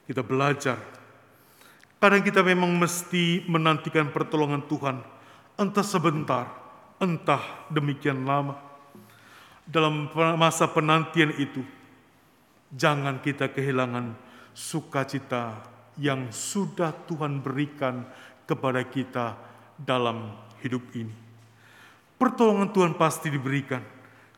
Kita 0.05 0.21
belajar. 0.27 0.79
Kadang 2.03 2.21
kita 2.21 2.45
memang 2.45 2.69
mesti 2.77 3.49
menantikan 3.49 4.13
pertolongan 4.13 4.61
Tuhan, 4.69 5.01
entah 5.57 5.87
sebentar, 5.87 6.53
entah 7.01 7.65
demikian 7.73 8.29
lama. 8.29 8.61
Dalam 9.65 10.13
masa 10.37 10.69
penantian 10.69 11.33
itu, 11.41 11.65
jangan 12.69 13.21
kita 13.25 13.49
kehilangan 13.49 14.13
sukacita 14.53 15.65
yang 15.97 16.29
sudah 16.29 16.93
Tuhan 17.09 17.41
berikan 17.41 18.05
kepada 18.45 18.85
kita 18.85 19.41
dalam 19.81 20.37
hidup 20.61 20.85
ini. 20.93 21.13
Pertolongan 22.21 22.71
Tuhan 22.71 22.93
pasti 22.95 23.33
diberikan. 23.33 23.83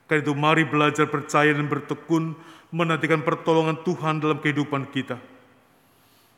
Karena 0.07 0.23
itu 0.23 0.35
mari 0.39 0.63
belajar 0.63 1.11
percaya 1.11 1.51
dan 1.51 1.67
bertekun 1.67 2.39
menantikan 2.71 3.27
pertolongan 3.27 3.83
Tuhan 3.83 4.23
dalam 4.23 4.39
kehidupan 4.39 4.95
kita. 4.95 5.19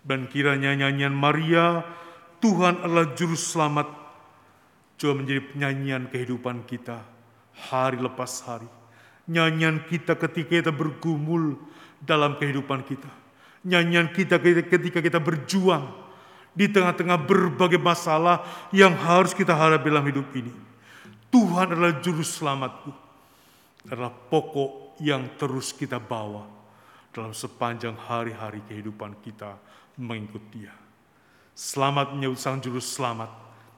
Dan 0.00 0.24
kiranya 0.32 0.72
nyanyian 0.72 1.12
Maria, 1.12 1.84
Tuhan 2.40 2.80
adalah 2.80 3.12
juru 3.12 3.36
selamat, 3.36 3.92
juga 4.96 5.20
menjadi 5.20 5.40
nyanyian 5.52 6.08
kehidupan 6.08 6.64
kita 6.64 7.04
hari 7.68 8.00
lepas 8.00 8.40
hari. 8.48 8.77
Nyanyian 9.28 9.84
kita 9.84 10.16
ketika 10.16 10.64
kita 10.64 10.72
bergumul 10.72 11.60
dalam 12.00 12.40
kehidupan 12.40 12.80
kita. 12.82 13.10
Nyanyian 13.62 14.08
kita 14.08 14.40
ketika 14.40 15.04
kita 15.04 15.20
berjuang 15.20 15.84
di 16.56 16.66
tengah-tengah 16.66 17.20
berbagai 17.22 17.78
masalah 17.78 18.42
yang 18.74 18.96
harus 18.96 19.36
kita 19.36 19.52
hadapi 19.52 19.86
dalam 19.92 20.08
hidup 20.08 20.26
ini. 20.34 20.50
Tuhan 21.28 21.76
adalah 21.76 22.00
juru 22.00 22.24
selamatku, 22.24 22.90
adalah 23.92 24.10
pokok 24.10 24.96
yang 25.04 25.36
terus 25.36 25.76
kita 25.76 26.00
bawa 26.00 26.48
dalam 27.12 27.36
sepanjang 27.36 27.94
hari-hari 27.94 28.64
kehidupan 28.64 29.20
kita 29.20 29.60
mengikut 30.00 30.42
dia. 30.48 30.72
Selamat 31.52 32.14
menyebut 32.14 32.40
sang 32.40 32.62
juru 32.62 32.80
selamat, 32.80 33.28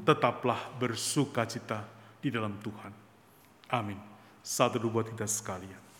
tetaplah 0.05 0.70
bersuka 0.78 1.42
cita 1.48 1.82
di 2.20 2.28
dalam 2.28 2.55
Tuhan. 2.61 2.92
Amin. 3.72 4.09
Satu 4.41 4.80
dua 4.80 5.01
buat 5.01 5.07
kita 5.07 5.28
sekalian. 5.28 5.91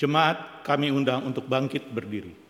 Jemaat 0.00 0.64
kami 0.64 0.88
undang 0.88 1.28
untuk 1.28 1.44
bangkit 1.44 1.92
berdiri. 1.92 2.49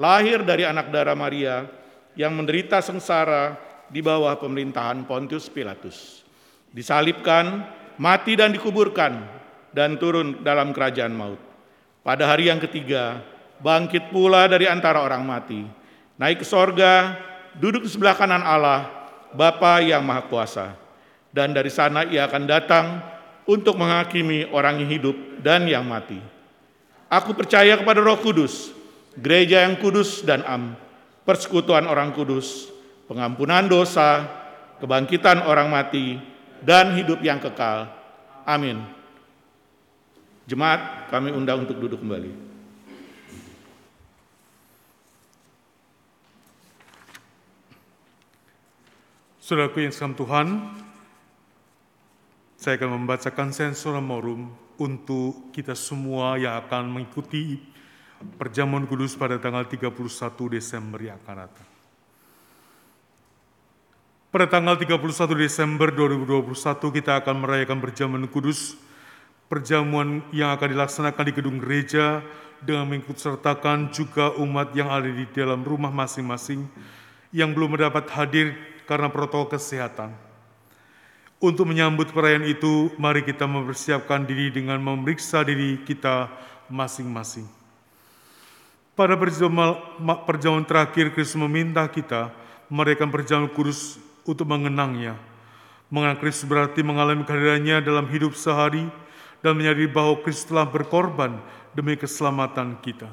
lahir 0.00 0.42
dari 0.42 0.66
anak 0.66 0.90
darah 0.90 1.16
Maria, 1.16 1.66
yang 2.14 2.34
menderita 2.34 2.78
sengsara 2.78 3.58
di 3.90 3.98
bawah 3.98 4.34
pemerintahan 4.38 5.02
Pontius 5.06 5.50
Pilatus. 5.50 6.22
Disalibkan, 6.70 7.66
mati 7.98 8.38
dan 8.38 8.54
dikuburkan, 8.54 9.22
dan 9.74 9.98
turun 9.98 10.42
dalam 10.46 10.70
kerajaan 10.70 11.14
maut. 11.14 11.38
Pada 12.06 12.30
hari 12.30 12.50
yang 12.50 12.62
ketiga, 12.62 13.22
bangkit 13.62 14.14
pula 14.14 14.46
dari 14.46 14.70
antara 14.70 15.02
orang 15.02 15.22
mati, 15.26 15.66
naik 16.18 16.42
ke 16.42 16.46
sorga, 16.46 17.18
duduk 17.58 17.86
di 17.86 17.90
sebelah 17.90 18.14
kanan 18.14 18.42
Allah, 18.42 18.86
Bapa 19.34 19.82
yang 19.82 20.06
Maha 20.06 20.22
Kuasa 20.30 20.84
dan 21.34 21.50
dari 21.50 21.68
sana 21.68 22.06
ia 22.06 22.30
akan 22.30 22.42
datang 22.46 22.86
untuk 23.44 23.74
menghakimi 23.74 24.46
orang 24.54 24.78
yang 24.80 24.90
hidup 24.94 25.16
dan 25.42 25.66
yang 25.66 25.82
mati. 25.82 26.22
Aku 27.10 27.34
percaya 27.34 27.74
kepada 27.74 27.98
Roh 28.00 28.16
Kudus, 28.22 28.70
gereja 29.18 29.66
yang 29.66 29.78
kudus 29.78 30.22
dan 30.26 30.42
am, 30.46 30.74
persekutuan 31.22 31.86
orang 31.86 32.14
kudus, 32.14 32.70
pengampunan 33.06 33.66
dosa, 33.66 34.26
kebangkitan 34.78 35.44
orang 35.46 35.70
mati, 35.70 36.18
dan 36.64 36.96
hidup 36.96 37.20
yang 37.20 37.38
kekal. 37.38 37.90
Amin. 38.44 38.82
Jemaat, 40.44 41.08
kami 41.08 41.32
undang 41.32 41.64
untuk 41.64 41.80
duduk 41.80 42.04
kembali. 42.04 42.44
Saudaraku 49.44 49.84
yang 49.84 49.92
sekalian 49.92 50.16
Tuhan, 50.16 50.46
saya 52.56 52.80
akan 52.80 52.96
membacakan 52.96 53.52
sensor 53.52 54.00
morum 54.00 54.48
untuk 54.80 55.52
kita 55.52 55.76
semua 55.76 56.40
yang 56.40 56.64
akan 56.64 56.88
mengikuti 56.88 57.60
perjamuan 58.36 58.84
kudus 58.88 59.14
pada 59.14 59.36
tanggal 59.40 59.64
31 59.64 59.92
Desember 60.52 60.98
yang 61.00 61.16
akan 61.22 61.36
datang. 61.46 61.68
Pada 64.34 64.50
tanggal 64.50 64.74
31 64.74 64.98
Desember 65.38 65.94
2021 65.94 66.50
kita 66.90 67.22
akan 67.22 67.36
merayakan 67.38 67.78
perjamuan 67.78 68.26
kudus, 68.26 68.74
perjamuan 69.46 70.26
yang 70.34 70.50
akan 70.50 70.74
dilaksanakan 70.74 71.24
di 71.30 71.32
gedung 71.38 71.62
gereja 71.62 72.18
dengan 72.58 72.90
mengikut 72.90 73.14
sertakan 73.14 73.94
juga 73.94 74.34
umat 74.42 74.74
yang 74.74 74.90
ada 74.90 75.06
di 75.06 75.22
dalam 75.30 75.62
rumah 75.62 75.94
masing-masing 75.94 76.66
yang 77.30 77.54
belum 77.54 77.78
mendapat 77.78 78.10
hadir 78.10 78.58
karena 78.90 79.06
protokol 79.06 79.54
kesehatan. 79.54 80.10
Untuk 81.38 81.68
menyambut 81.68 82.08
perayaan 82.10 82.48
itu, 82.48 82.90
mari 82.96 83.20
kita 83.20 83.44
mempersiapkan 83.44 84.24
diri 84.24 84.48
dengan 84.48 84.80
memeriksa 84.80 85.44
diri 85.44 85.78
kita 85.84 86.26
masing-masing. 86.72 87.63
Pada 88.94 89.18
perjamuan 89.18 90.62
terakhir, 90.62 91.10
Kristus 91.10 91.34
meminta 91.34 91.82
kita 91.90 92.30
mereka 92.70 93.02
perjamuan 93.10 93.50
kudus 93.50 93.98
untuk 94.22 94.46
mengenangnya. 94.46 95.18
Mengenang 95.90 96.22
Kristus 96.22 96.46
berarti 96.46 96.80
mengalami 96.86 97.26
kehadirannya 97.26 97.82
dalam 97.82 98.06
hidup 98.06 98.38
sehari 98.38 98.86
dan 99.42 99.58
menyadari 99.58 99.90
bahwa 99.90 100.22
Kristus 100.22 100.46
telah 100.46 100.62
berkorban 100.62 101.42
demi 101.74 101.98
keselamatan 101.98 102.78
kita. 102.80 103.10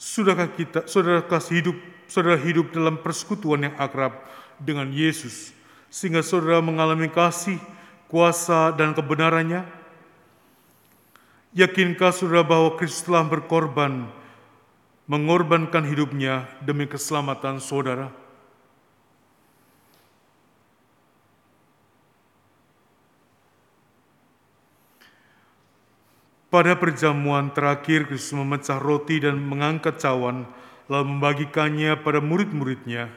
Sudahkah 0.00 0.48
kita, 0.50 0.88
saudara 0.88 1.20
kasih 1.20 1.60
hidup, 1.60 1.76
saudara 2.08 2.40
hidup 2.40 2.72
dalam 2.72 2.96
persekutuan 2.98 3.68
yang 3.70 3.74
akrab 3.76 4.16
dengan 4.56 4.88
Yesus, 4.90 5.52
sehingga 5.92 6.24
saudara 6.24 6.64
mengalami 6.64 7.06
kasih, 7.12 7.60
kuasa, 8.08 8.72
dan 8.74 8.96
kebenarannya? 8.96 9.64
Yakinkah 11.54 12.10
saudara 12.10 12.42
bahwa 12.42 12.74
Kristus 12.74 13.06
telah 13.06 13.22
berkorban, 13.22 14.10
mengorbankan 15.04 15.84
hidupnya 15.84 16.48
demi 16.64 16.88
keselamatan 16.88 17.60
saudara? 17.60 18.08
Pada 26.54 26.78
perjamuan 26.78 27.50
terakhir, 27.50 28.06
Kristus 28.06 28.30
memecah 28.30 28.78
roti 28.78 29.18
dan 29.18 29.42
mengangkat 29.42 29.98
cawan, 29.98 30.46
lalu 30.86 31.18
membagikannya 31.18 31.98
pada 31.98 32.22
murid-muridnya. 32.22 33.10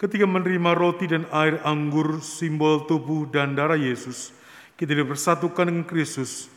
Ketika 0.00 0.24
menerima 0.24 0.72
roti 0.72 1.04
dan 1.04 1.28
air 1.28 1.60
anggur, 1.60 2.24
simbol 2.24 2.88
tubuh 2.88 3.28
dan 3.28 3.52
darah 3.52 3.76
Yesus, 3.76 4.32
kita 4.80 4.96
dipersatukan 4.96 5.68
dengan 5.68 5.84
Kristus. 5.84 6.48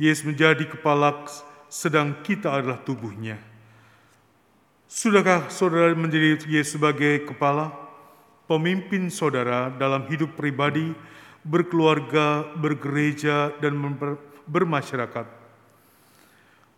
Yesus 0.00 0.24
menjadi 0.24 0.64
kepala, 0.64 1.28
sedang 1.68 2.24
kita 2.24 2.56
adalah 2.56 2.80
tubuhnya. 2.80 3.36
Sudahkah 4.86 5.50
saudara 5.50 5.90
menjadi 5.98 6.38
Yesus 6.46 6.78
sebagai 6.78 7.26
kepala, 7.26 7.74
pemimpin 8.46 9.10
saudara 9.10 9.66
dalam 9.74 10.06
hidup 10.06 10.38
pribadi, 10.38 10.94
berkeluarga, 11.42 12.46
bergereja, 12.54 13.50
dan 13.58 13.74
bermasyarakat. 14.46 15.26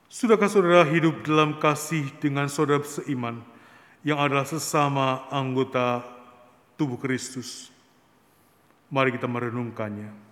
Sudahkah 0.09 0.49
saudara 0.49 0.89
hidup 0.89 1.21
dalam 1.21 1.61
kasih 1.61 2.09
dengan 2.17 2.49
saudara 2.49 2.81
seiman 2.81 3.45
yang 4.01 4.17
adalah 4.17 4.49
sesama 4.49 5.29
anggota 5.29 6.01
tubuh 6.81 6.97
Kristus? 6.97 7.69
Mari 8.89 9.13
kita 9.13 9.29
merenungkannya. 9.29 10.28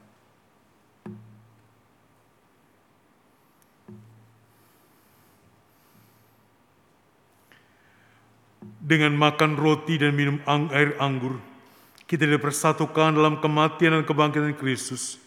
Dengan 8.87 9.18
makan 9.18 9.59
roti 9.59 9.99
dan 9.99 10.14
minum 10.14 10.39
air 10.70 10.95
anggur, 11.03 11.43
kita 12.07 12.22
dipersatukan 12.22 13.18
dalam 13.18 13.43
kematian 13.43 13.99
dan 13.99 14.07
kebangkitan 14.07 14.55
Kristus. 14.55 15.18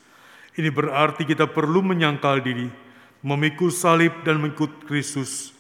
Ini 0.56 0.72
berarti 0.72 1.28
kita 1.28 1.44
perlu 1.44 1.84
menyangkal 1.84 2.40
diri, 2.40 2.72
memikul 3.20 3.68
salib 3.68 4.16
dan 4.24 4.40
mengikut 4.40 4.88
Kristus. 4.88 5.52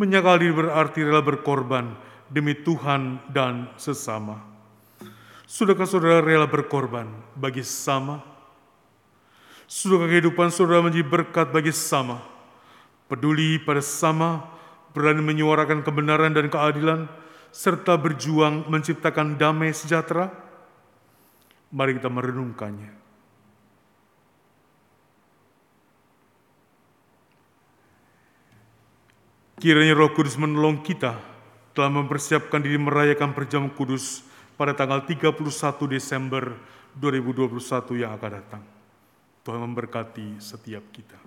Menyangkal 0.00 0.40
diri 0.40 0.56
berarti 0.56 1.04
rela 1.04 1.20
berkorban 1.20 1.92
demi 2.32 2.56
Tuhan 2.56 3.20
dan 3.28 3.68
sesama. 3.76 4.40
Sudahkah 5.44 5.84
saudara 5.84 6.24
rela 6.24 6.48
berkorban 6.48 7.04
bagi 7.36 7.60
sesama? 7.60 8.24
Sudahkah 9.68 10.08
kehidupan 10.08 10.48
saudara 10.48 10.80
menjadi 10.80 11.04
berkat 11.04 11.52
bagi 11.52 11.68
sesama? 11.68 12.24
Peduli 13.12 13.60
pada 13.60 13.84
sesama, 13.84 14.40
berani 14.96 15.20
menyuarakan 15.20 15.84
kebenaran 15.84 16.32
dan 16.32 16.48
keadilan, 16.48 17.04
serta 17.52 18.00
berjuang 18.00 18.66
menciptakan 18.66 19.36
damai 19.36 19.76
sejahtera? 19.76 20.32
Mari 21.70 22.00
kita 22.00 22.08
merenungkannya. 22.08 23.04
Kiranya 29.62 29.94
Roh 29.94 30.10
Kudus 30.10 30.34
menolong 30.34 30.82
kita 30.82 31.22
telah 31.70 31.86
mempersiapkan 31.86 32.58
diri 32.58 32.82
merayakan 32.82 33.30
perjamuan 33.30 33.70
kudus 33.70 34.26
pada 34.58 34.74
tanggal 34.74 35.06
31 35.06 35.38
Desember 35.86 36.58
2021 36.98 38.02
yang 38.02 38.10
akan 38.18 38.30
datang. 38.42 38.62
Tuhan 39.46 39.62
memberkati 39.62 40.42
setiap 40.42 40.82
kita. 40.90 41.21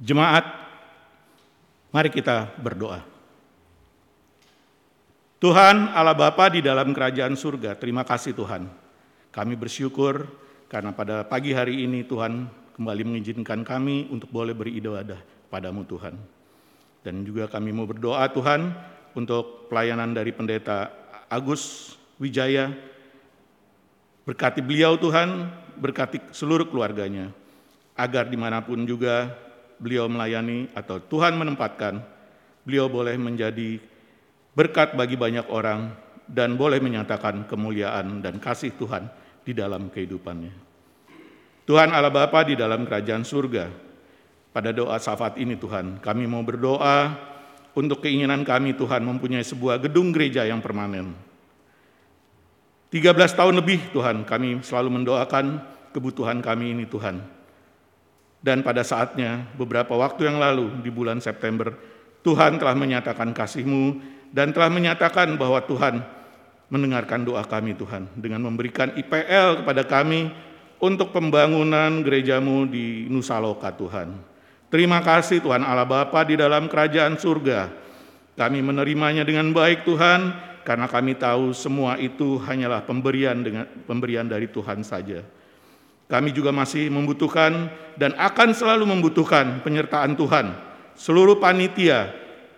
Jemaat, 0.00 0.48
mari 1.92 2.08
kita 2.08 2.48
berdoa. 2.56 3.04
Tuhan 5.36 5.92
Allah 5.92 6.16
Bapa 6.16 6.48
di 6.48 6.64
dalam 6.64 6.96
kerajaan 6.96 7.36
surga, 7.36 7.76
terima 7.76 8.00
kasih 8.00 8.32
Tuhan. 8.32 8.64
Kami 9.28 9.54
bersyukur 9.60 10.24
karena 10.72 10.96
pada 10.96 11.28
pagi 11.28 11.52
hari 11.52 11.84
ini 11.84 12.00
Tuhan 12.08 12.48
kembali 12.80 13.02
mengizinkan 13.12 13.60
kami 13.60 14.08
untuk 14.08 14.32
boleh 14.32 14.56
beribadah 14.56 15.20
padamu 15.52 15.84
Tuhan. 15.84 16.16
Dan 17.04 17.20
juga 17.20 17.44
kami 17.52 17.68
mau 17.68 17.84
berdoa 17.84 18.24
Tuhan 18.32 18.72
untuk 19.12 19.68
pelayanan 19.68 20.16
dari 20.16 20.32
pendeta 20.32 20.88
Agus 21.28 21.92
Wijaya. 22.16 22.72
Berkati 24.24 24.64
beliau 24.64 24.96
Tuhan, 24.96 25.44
berkati 25.76 26.32
seluruh 26.32 26.72
keluarganya. 26.72 27.36
Agar 28.00 28.32
di 28.32 28.40
mana 28.40 28.64
pun 28.64 28.80
juga 28.88 29.36
beliau 29.80 30.06
melayani 30.06 30.68
atau 30.76 31.00
Tuhan 31.00 31.34
menempatkan, 31.40 31.98
beliau 32.68 32.92
boleh 32.92 33.16
menjadi 33.16 33.80
berkat 34.52 34.92
bagi 34.94 35.16
banyak 35.16 35.48
orang 35.48 35.90
dan 36.28 36.54
boleh 36.54 36.78
menyatakan 36.78 37.48
kemuliaan 37.48 38.20
dan 38.20 38.36
kasih 38.38 38.76
Tuhan 38.76 39.08
di 39.42 39.56
dalam 39.56 39.88
kehidupannya. 39.88 40.54
Tuhan 41.64 41.90
Allah 41.90 42.12
Bapa 42.12 42.44
di 42.44 42.54
dalam 42.54 42.84
kerajaan 42.84 43.24
surga, 43.24 43.66
pada 44.50 44.70
doa 44.74 44.98
syafaat 45.00 45.38
ini 45.40 45.56
Tuhan, 45.56 46.02
kami 46.02 46.26
mau 46.26 46.42
berdoa 46.44 47.14
untuk 47.72 48.02
keinginan 48.02 48.42
kami 48.42 48.74
Tuhan 48.74 49.00
mempunyai 49.06 49.46
sebuah 49.46 49.78
gedung 49.78 50.10
gereja 50.10 50.42
yang 50.44 50.58
permanen. 50.58 51.14
13 52.90 53.14
tahun 53.38 53.54
lebih 53.54 53.94
Tuhan 53.94 54.26
kami 54.26 54.66
selalu 54.66 54.98
mendoakan 54.98 55.62
kebutuhan 55.94 56.42
kami 56.42 56.74
ini 56.74 56.84
Tuhan. 56.90 57.22
Dan 58.40 58.64
pada 58.64 58.80
saatnya 58.80 59.44
beberapa 59.52 59.92
waktu 60.00 60.24
yang 60.24 60.40
lalu 60.40 60.80
di 60.80 60.88
bulan 60.88 61.20
September 61.20 61.76
Tuhan 62.24 62.56
telah 62.56 62.72
menyatakan 62.72 63.36
kasih-Mu 63.36 64.00
dan 64.32 64.52
telah 64.52 64.72
menyatakan 64.72 65.36
bahwa 65.36 65.60
Tuhan 65.64 66.00
mendengarkan 66.72 67.26
doa 67.26 67.44
kami 67.44 67.76
Tuhan 67.76 68.08
dengan 68.16 68.46
memberikan 68.46 68.94
IPL 68.96 69.64
kepada 69.64 69.82
kami 69.84 70.32
untuk 70.80 71.12
pembangunan 71.12 72.00
gerejamu 72.00 72.64
di 72.64 73.04
Nusa 73.12 73.36
Loka 73.42 73.68
Tuhan. 73.74 74.16
Terima 74.70 75.02
kasih 75.02 75.42
Tuhan 75.42 75.66
Allah 75.66 75.84
Bapa 75.84 76.22
di 76.24 76.38
dalam 76.38 76.70
kerajaan 76.70 77.18
surga. 77.18 77.68
Kami 78.38 78.64
menerimanya 78.64 79.26
dengan 79.26 79.50
baik 79.50 79.84
Tuhan 79.84 80.32
karena 80.62 80.86
kami 80.86 81.18
tahu 81.18 81.50
semua 81.50 81.98
itu 81.98 82.38
hanyalah 82.40 82.86
pemberian 82.86 83.36
dengan 83.42 83.66
pemberian 83.84 84.24
dari 84.30 84.46
Tuhan 84.46 84.86
saja. 84.86 85.26
Kami 86.10 86.34
juga 86.34 86.50
masih 86.50 86.90
membutuhkan 86.90 87.70
dan 87.94 88.18
akan 88.18 88.50
selalu 88.50 88.82
membutuhkan 88.82 89.62
penyertaan 89.62 90.18
Tuhan. 90.18 90.58
Seluruh 90.98 91.38
panitia 91.38 92.10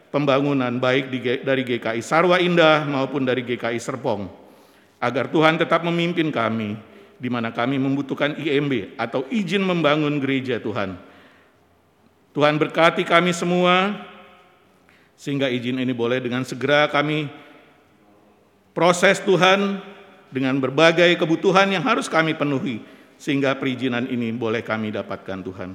pembangunan 0.09 0.73
baik 0.81 1.13
dari 1.45 1.61
GKI 1.61 2.01
Sarwa 2.01 2.41
Indah 2.41 2.89
maupun 2.89 3.29
dari 3.29 3.45
GKI 3.45 3.77
Serpong. 3.77 4.25
Agar 4.97 5.29
Tuhan 5.29 5.61
tetap 5.61 5.85
memimpin 5.85 6.33
kami 6.33 6.81
di 7.21 7.29
mana 7.29 7.53
kami 7.53 7.77
membutuhkan 7.77 8.41
IMB 8.41 8.97
atau 8.97 9.29
izin 9.29 9.61
membangun 9.61 10.17
gereja 10.17 10.57
Tuhan. 10.57 10.97
Tuhan 12.33 12.57
berkati 12.57 13.05
kami 13.05 13.37
semua 13.37 14.01
sehingga 15.13 15.53
izin 15.53 15.77
ini 15.77 15.93
boleh 15.93 16.25
dengan 16.25 16.41
segera 16.49 16.89
kami 16.89 17.29
proses 18.73 19.21
Tuhan 19.21 19.77
dengan 20.33 20.57
berbagai 20.57 21.13
kebutuhan 21.21 21.69
yang 21.69 21.85
harus 21.85 22.09
kami 22.09 22.33
penuhi 22.33 22.81
sehingga 23.23 23.55
perizinan 23.55 24.11
ini 24.11 24.35
boleh 24.35 24.67
kami 24.67 24.91
dapatkan 24.91 25.39
Tuhan. 25.47 25.71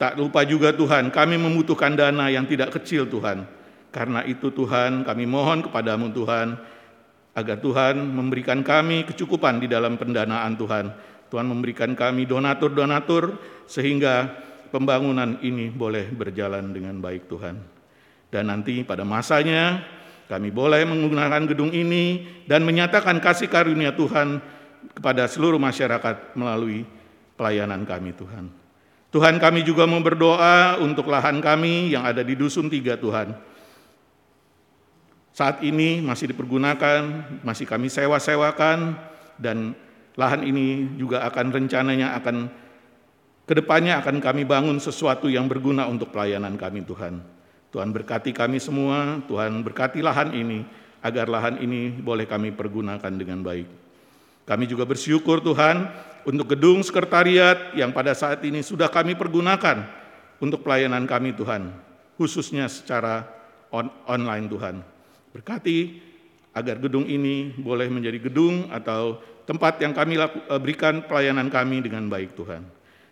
Tak 0.00 0.16
lupa 0.16 0.40
juga 0.48 0.72
Tuhan, 0.72 1.12
kami 1.12 1.36
membutuhkan 1.36 1.92
dana 1.92 2.32
yang 2.32 2.48
tidak 2.48 2.80
kecil 2.80 3.04
Tuhan. 3.04 3.44
Karena 3.92 4.24
itu 4.24 4.48
Tuhan, 4.48 5.04
kami 5.04 5.28
mohon 5.28 5.60
kepadamu 5.60 6.08
Tuhan, 6.16 6.56
agar 7.36 7.60
Tuhan 7.60 8.00
memberikan 8.00 8.64
kami 8.64 9.04
kecukupan 9.04 9.60
di 9.60 9.68
dalam 9.68 10.00
pendanaan 10.00 10.56
Tuhan. 10.56 10.96
Tuhan 11.28 11.44
memberikan 11.44 11.92
kami 11.92 12.24
donatur-donatur 12.24 13.36
sehingga 13.68 14.32
pembangunan 14.72 15.36
ini 15.44 15.68
boleh 15.68 16.08
berjalan 16.08 16.72
dengan 16.72 16.96
baik 17.04 17.28
Tuhan. 17.28 17.60
Dan 18.32 18.48
nanti 18.48 18.80
pada 18.80 19.04
masanya 19.04 19.84
kami 20.32 20.48
boleh 20.48 20.88
menggunakan 20.88 21.44
gedung 21.44 21.72
ini 21.76 22.24
dan 22.48 22.64
menyatakan 22.64 23.20
kasih 23.20 23.52
karunia 23.52 23.92
Tuhan 23.92 24.55
kepada 24.94 25.26
seluruh 25.26 25.58
masyarakat 25.58 26.36
melalui 26.36 26.86
pelayanan 27.34 27.82
kami 27.82 28.12
Tuhan. 28.14 28.48
Tuhan 29.10 29.40
kami 29.40 29.64
juga 29.64 29.88
mau 29.88 30.02
berdoa 30.02 30.76
untuk 30.82 31.08
lahan 31.08 31.40
kami 31.40 31.94
yang 31.94 32.04
ada 32.04 32.20
di 32.20 32.36
Dusun 32.36 32.68
Tiga 32.68 33.00
Tuhan. 33.00 33.32
Saat 35.36 35.60
ini 35.64 36.00
masih 36.00 36.32
dipergunakan, 36.32 37.00
masih 37.44 37.68
kami 37.68 37.92
sewa-sewakan, 37.92 38.96
dan 39.36 39.76
lahan 40.16 40.44
ini 40.44 40.96
juga 40.96 41.24
akan 41.28 41.52
rencananya 41.52 42.16
akan 42.16 42.48
ke 43.46 43.54
depannya 43.54 44.00
akan 44.02 44.18
kami 44.18 44.42
bangun 44.42 44.80
sesuatu 44.82 45.30
yang 45.30 45.46
berguna 45.46 45.86
untuk 45.86 46.10
pelayanan 46.10 46.58
kami 46.58 46.82
Tuhan. 46.82 47.22
Tuhan 47.70 47.92
berkati 47.94 48.34
kami 48.34 48.58
semua, 48.58 49.22
Tuhan 49.28 49.62
berkati 49.62 50.02
lahan 50.02 50.34
ini, 50.34 50.66
agar 51.04 51.30
lahan 51.30 51.62
ini 51.62 51.94
boleh 51.94 52.26
kami 52.26 52.50
pergunakan 52.50 53.12
dengan 53.14 53.44
baik. 53.46 53.85
Kami 54.46 54.64
juga 54.70 54.86
bersyukur 54.86 55.42
Tuhan 55.42 55.90
untuk 56.22 56.54
gedung 56.54 56.78
sekretariat 56.86 57.74
yang 57.74 57.90
pada 57.90 58.14
saat 58.14 58.42
ini 58.46 58.62
sudah 58.62 58.86
kami 58.86 59.18
pergunakan 59.18 59.82
untuk 60.38 60.62
pelayanan 60.62 61.02
kami 61.02 61.34
Tuhan, 61.34 61.74
khususnya 62.14 62.70
secara 62.70 63.26
on 63.74 63.90
online 64.06 64.46
Tuhan. 64.46 64.74
Berkati 65.34 65.98
agar 66.54 66.78
gedung 66.78 67.04
ini 67.10 67.52
boleh 67.58 67.90
menjadi 67.90 68.22
gedung 68.22 68.70
atau 68.70 69.18
tempat 69.44 69.82
yang 69.82 69.90
kami 69.92 70.14
berikan 70.62 71.02
pelayanan 71.04 71.50
kami 71.50 71.82
dengan 71.82 72.06
baik 72.06 72.38
Tuhan. 72.38 72.62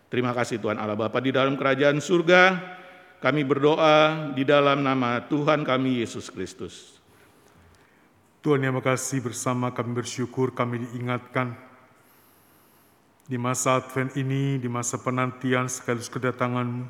Terima 0.08 0.30
kasih 0.30 0.62
Tuhan 0.62 0.78
Allah 0.78 0.94
Bapa 0.94 1.18
di 1.18 1.34
dalam 1.34 1.58
kerajaan 1.58 1.98
surga. 1.98 2.42
Kami 3.18 3.42
berdoa 3.42 4.30
di 4.36 4.46
dalam 4.46 4.84
nama 4.84 5.18
Tuhan 5.26 5.66
kami 5.66 6.04
Yesus 6.04 6.30
Kristus. 6.30 7.02
Tuhan 8.44 8.60
yang 8.60 8.76
makasih 8.76 9.24
bersama 9.24 9.72
kami 9.72 10.04
bersyukur 10.04 10.52
kami 10.52 10.84
diingatkan 10.84 11.56
di 13.24 13.40
masa 13.40 13.80
Advent 13.80 14.20
ini, 14.20 14.60
di 14.60 14.68
masa 14.68 15.00
penantian 15.00 15.64
sekaligus 15.64 16.12
kedatanganmu. 16.12 16.84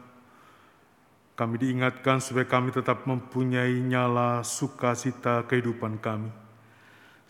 Kami 1.39 1.55
diingatkan 1.55 2.19
supaya 2.19 2.43
kami 2.43 2.75
tetap 2.75 3.07
mempunyai 3.07 3.71
nyala 3.87 4.43
sukacita 4.43 5.47
kehidupan 5.47 5.95
kami. 6.03 6.35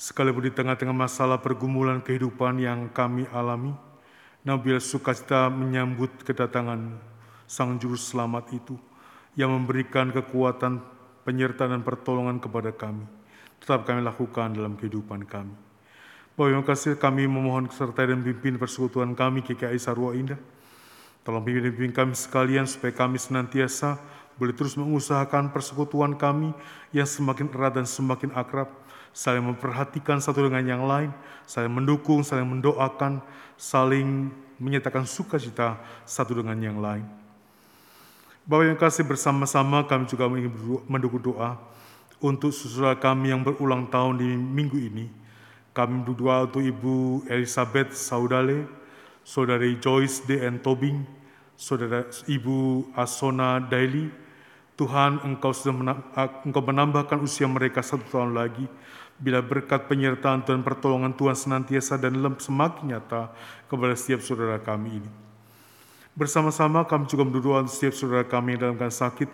Sekalipun 0.00 0.48
di 0.48 0.56
tengah-tengah 0.56 0.96
masalah 0.96 1.36
pergumulan 1.44 2.00
kehidupan 2.00 2.64
yang 2.64 2.88
kami 2.96 3.28
alami, 3.28 3.76
namun 4.40 4.60
bila 4.64 4.80
sukacita 4.80 5.52
menyambut 5.52 6.24
kedatangan 6.24 6.96
Sang 7.44 7.76
Juru 7.76 8.00
Selamat 8.00 8.48
itu, 8.56 8.80
yang 9.36 9.52
memberikan 9.52 10.08
kekuatan, 10.08 10.80
penyertaan 11.28 11.76
dan 11.76 11.84
pertolongan 11.84 12.40
kepada 12.40 12.72
kami, 12.72 13.04
tetap 13.64 13.88
kami 13.88 14.04
lakukan 14.04 14.52
dalam 14.52 14.76
kehidupan 14.76 15.24
kami. 15.24 15.56
Bapak 16.36 16.48
yang 16.52 16.60
kasih 16.60 17.00
kami 17.00 17.24
memohon 17.24 17.72
serta 17.72 18.04
dan 18.04 18.20
pimpin 18.20 18.60
persekutuan 18.60 19.16
kami 19.16 19.40
KKI 19.40 19.80
Sarwa 19.80 20.12
Indah. 20.12 20.36
Tolong 21.24 21.40
pimpin 21.40 21.72
pimpin 21.72 21.96
kami 21.96 22.12
sekalian 22.12 22.68
supaya 22.68 22.92
kami 22.92 23.16
senantiasa 23.16 23.96
boleh 24.36 24.52
terus 24.52 24.76
mengusahakan 24.76 25.48
persekutuan 25.48 26.12
kami 26.12 26.52
yang 26.92 27.08
semakin 27.08 27.48
erat 27.56 27.80
dan 27.80 27.86
semakin 27.88 28.36
akrab, 28.36 28.68
saling 29.16 29.40
memperhatikan 29.40 30.20
satu 30.20 30.44
dengan 30.44 30.66
yang 30.66 30.82
lain, 30.84 31.08
saling 31.48 31.72
mendukung, 31.72 32.20
saling 32.20 32.44
mendoakan, 32.44 33.24
saling 33.56 34.28
menyatakan 34.60 35.08
sukacita 35.08 35.80
satu 36.04 36.36
dengan 36.36 36.58
yang 36.60 36.76
lain. 36.82 37.06
Bapak 38.44 38.64
yang 38.68 38.76
kasih 38.76 39.08
bersama-sama 39.08 39.88
kami 39.88 40.04
juga 40.04 40.28
ingin 40.28 40.52
mendukung 40.84 41.32
doa 41.32 41.56
untuk 42.22 42.54
saudara 42.54 42.94
kami 42.98 43.34
yang 43.34 43.42
berulang 43.42 43.90
tahun 43.90 44.20
di 44.20 44.30
minggu 44.34 44.78
ini. 44.78 45.06
Kami 45.74 46.06
berdoa 46.06 46.46
untuk 46.46 46.62
Ibu 46.62 47.26
Elizabeth 47.26 47.98
Saudale, 47.98 48.70
Saudari 49.26 49.74
Joyce 49.82 50.22
D. 50.22 50.38
N. 50.38 50.62
Tobing, 50.62 51.02
Saudara 51.58 52.06
Ibu 52.30 52.90
Asona 52.94 53.58
Daily. 53.58 54.10
Tuhan, 54.74 55.22
Engkau 55.22 55.54
sudah 55.54 55.74
Engkau 56.42 56.62
menambahkan 56.62 57.22
usia 57.22 57.46
mereka 57.46 57.82
satu 57.82 58.06
tahun 58.10 58.34
lagi. 58.34 58.66
Bila 59.14 59.38
berkat 59.38 59.86
penyertaan 59.86 60.42
dan 60.42 60.66
pertolongan 60.66 61.14
Tuhan 61.14 61.38
senantiasa 61.38 61.94
dan 61.94 62.18
semakin 62.18 62.94
nyata 62.94 63.30
kepada 63.70 63.94
setiap 63.94 64.18
saudara 64.18 64.58
kami 64.58 64.98
ini. 64.98 65.10
Bersama-sama 66.14 66.86
kami 66.86 67.06
juga 67.10 67.26
berdoa 67.26 67.62
untuk 67.62 67.74
setiap 67.74 67.94
saudara 67.94 68.26
kami 68.26 68.54
yang 68.54 68.70
dalam 68.70 68.74
keadaan 68.78 68.94
sakit 68.94 69.30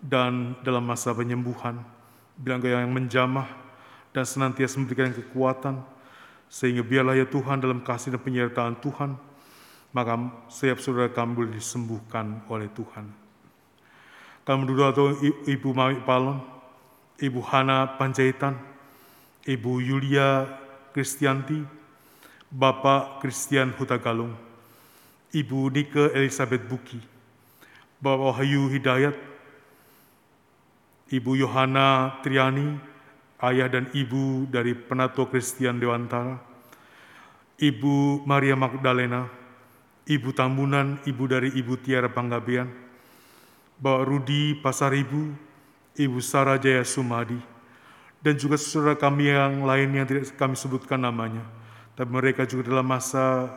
dan 0.00 0.56
dalam 0.64 0.84
masa 0.84 1.12
penyembuhan. 1.12 1.99
Bila 2.40 2.56
engkau 2.56 2.72
yang 2.72 2.88
menjamah 2.88 3.44
dan 4.16 4.24
senantiasa 4.24 4.80
memberikan 4.80 5.12
kekuatan, 5.12 5.84
sehingga 6.48 6.80
biarlah 6.80 7.14
ya 7.14 7.28
Tuhan 7.28 7.60
dalam 7.60 7.84
kasih 7.84 8.16
dan 8.16 8.20
penyertaan 8.24 8.80
Tuhan, 8.80 9.14
maka 9.92 10.12
setiap 10.48 10.80
saudara 10.80 11.12
kami 11.12 11.36
boleh 11.36 11.52
disembuhkan 11.54 12.42
oleh 12.48 12.66
Tuhan. 12.72 13.06
Kami 14.42 14.66
berdoa 14.66 14.90
untuk 14.90 15.20
Ibu 15.46 15.68
Mami 15.70 16.02
Palon, 16.02 16.42
Ibu 17.20 17.38
Hana 17.44 17.86
Panjaitan, 18.00 18.56
Ibu 19.46 19.78
Yulia 19.78 20.48
Kristianti, 20.90 21.60
Bapak 22.50 23.22
Christian 23.22 23.70
Hutagalung, 23.78 24.34
Ibu 25.30 25.70
Nike 25.70 26.10
Elizabeth 26.18 26.66
Buki, 26.66 26.98
Bapak 28.02 28.42
Wahyu 28.42 28.66
Hidayat, 28.74 29.14
Ibu 31.10 31.42
Yohana 31.42 32.22
Triani, 32.22 32.78
ayah 33.42 33.66
dan 33.66 33.90
ibu 33.90 34.46
dari 34.46 34.78
Penatua 34.78 35.26
Kristen 35.26 35.82
Dewantara, 35.82 36.38
Ibu 37.58 38.22
Maria 38.22 38.54
Magdalena, 38.54 39.26
Ibu 40.06 40.30
Tambunan, 40.30 41.02
ibu 41.10 41.26
dari 41.26 41.50
Ibu 41.50 41.82
Tiara 41.82 42.06
Panggabean, 42.06 42.70
Bapak 43.82 44.06
Rudi 44.06 44.54
Pasaribu, 44.62 45.34
Ibu 45.98 46.18
Sarah 46.22 46.62
Jaya 46.62 46.86
Sumadi, 46.86 47.42
dan 48.22 48.38
juga 48.38 48.54
saudara 48.54 48.94
kami 48.94 49.34
yang 49.34 49.66
lain 49.66 49.90
yang 49.90 50.06
tidak 50.06 50.30
kami 50.38 50.54
sebutkan 50.54 51.02
namanya. 51.02 51.42
Tapi 51.98 52.06
mereka 52.06 52.46
juga 52.46 52.70
dalam 52.70 52.86
masa 52.86 53.50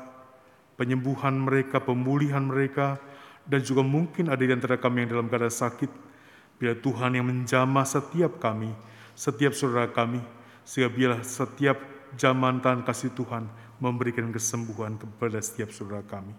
penyembuhan 0.74 1.38
mereka, 1.38 1.78
pemulihan 1.78 2.42
mereka, 2.42 2.98
dan 3.46 3.62
juga 3.62 3.86
mungkin 3.86 4.34
ada 4.34 4.42
di 4.42 4.50
antara 4.50 4.76
kami 4.82 5.06
yang 5.06 5.22
dalam 5.22 5.30
keadaan 5.30 5.54
sakit. 5.54 6.13
Bila 6.62 6.74
Tuhan 6.78 7.18
yang 7.18 7.28
menjamah 7.28 7.86
setiap 7.86 8.40
kami, 8.40 8.72
setiap 9.14 9.52
saudara 9.54 9.90
kami, 9.90 10.22
sehingga 10.64 10.90
biarlah 10.92 11.22
setiap 11.26 11.78
zaman 12.16 12.62
Tuhan 12.62 12.86
kasih 12.86 13.12
Tuhan 13.14 13.50
memberikan 13.82 14.30
kesembuhan 14.32 14.96
kepada 14.96 15.42
setiap 15.44 15.74
saudara 15.74 16.06
kami. 16.06 16.32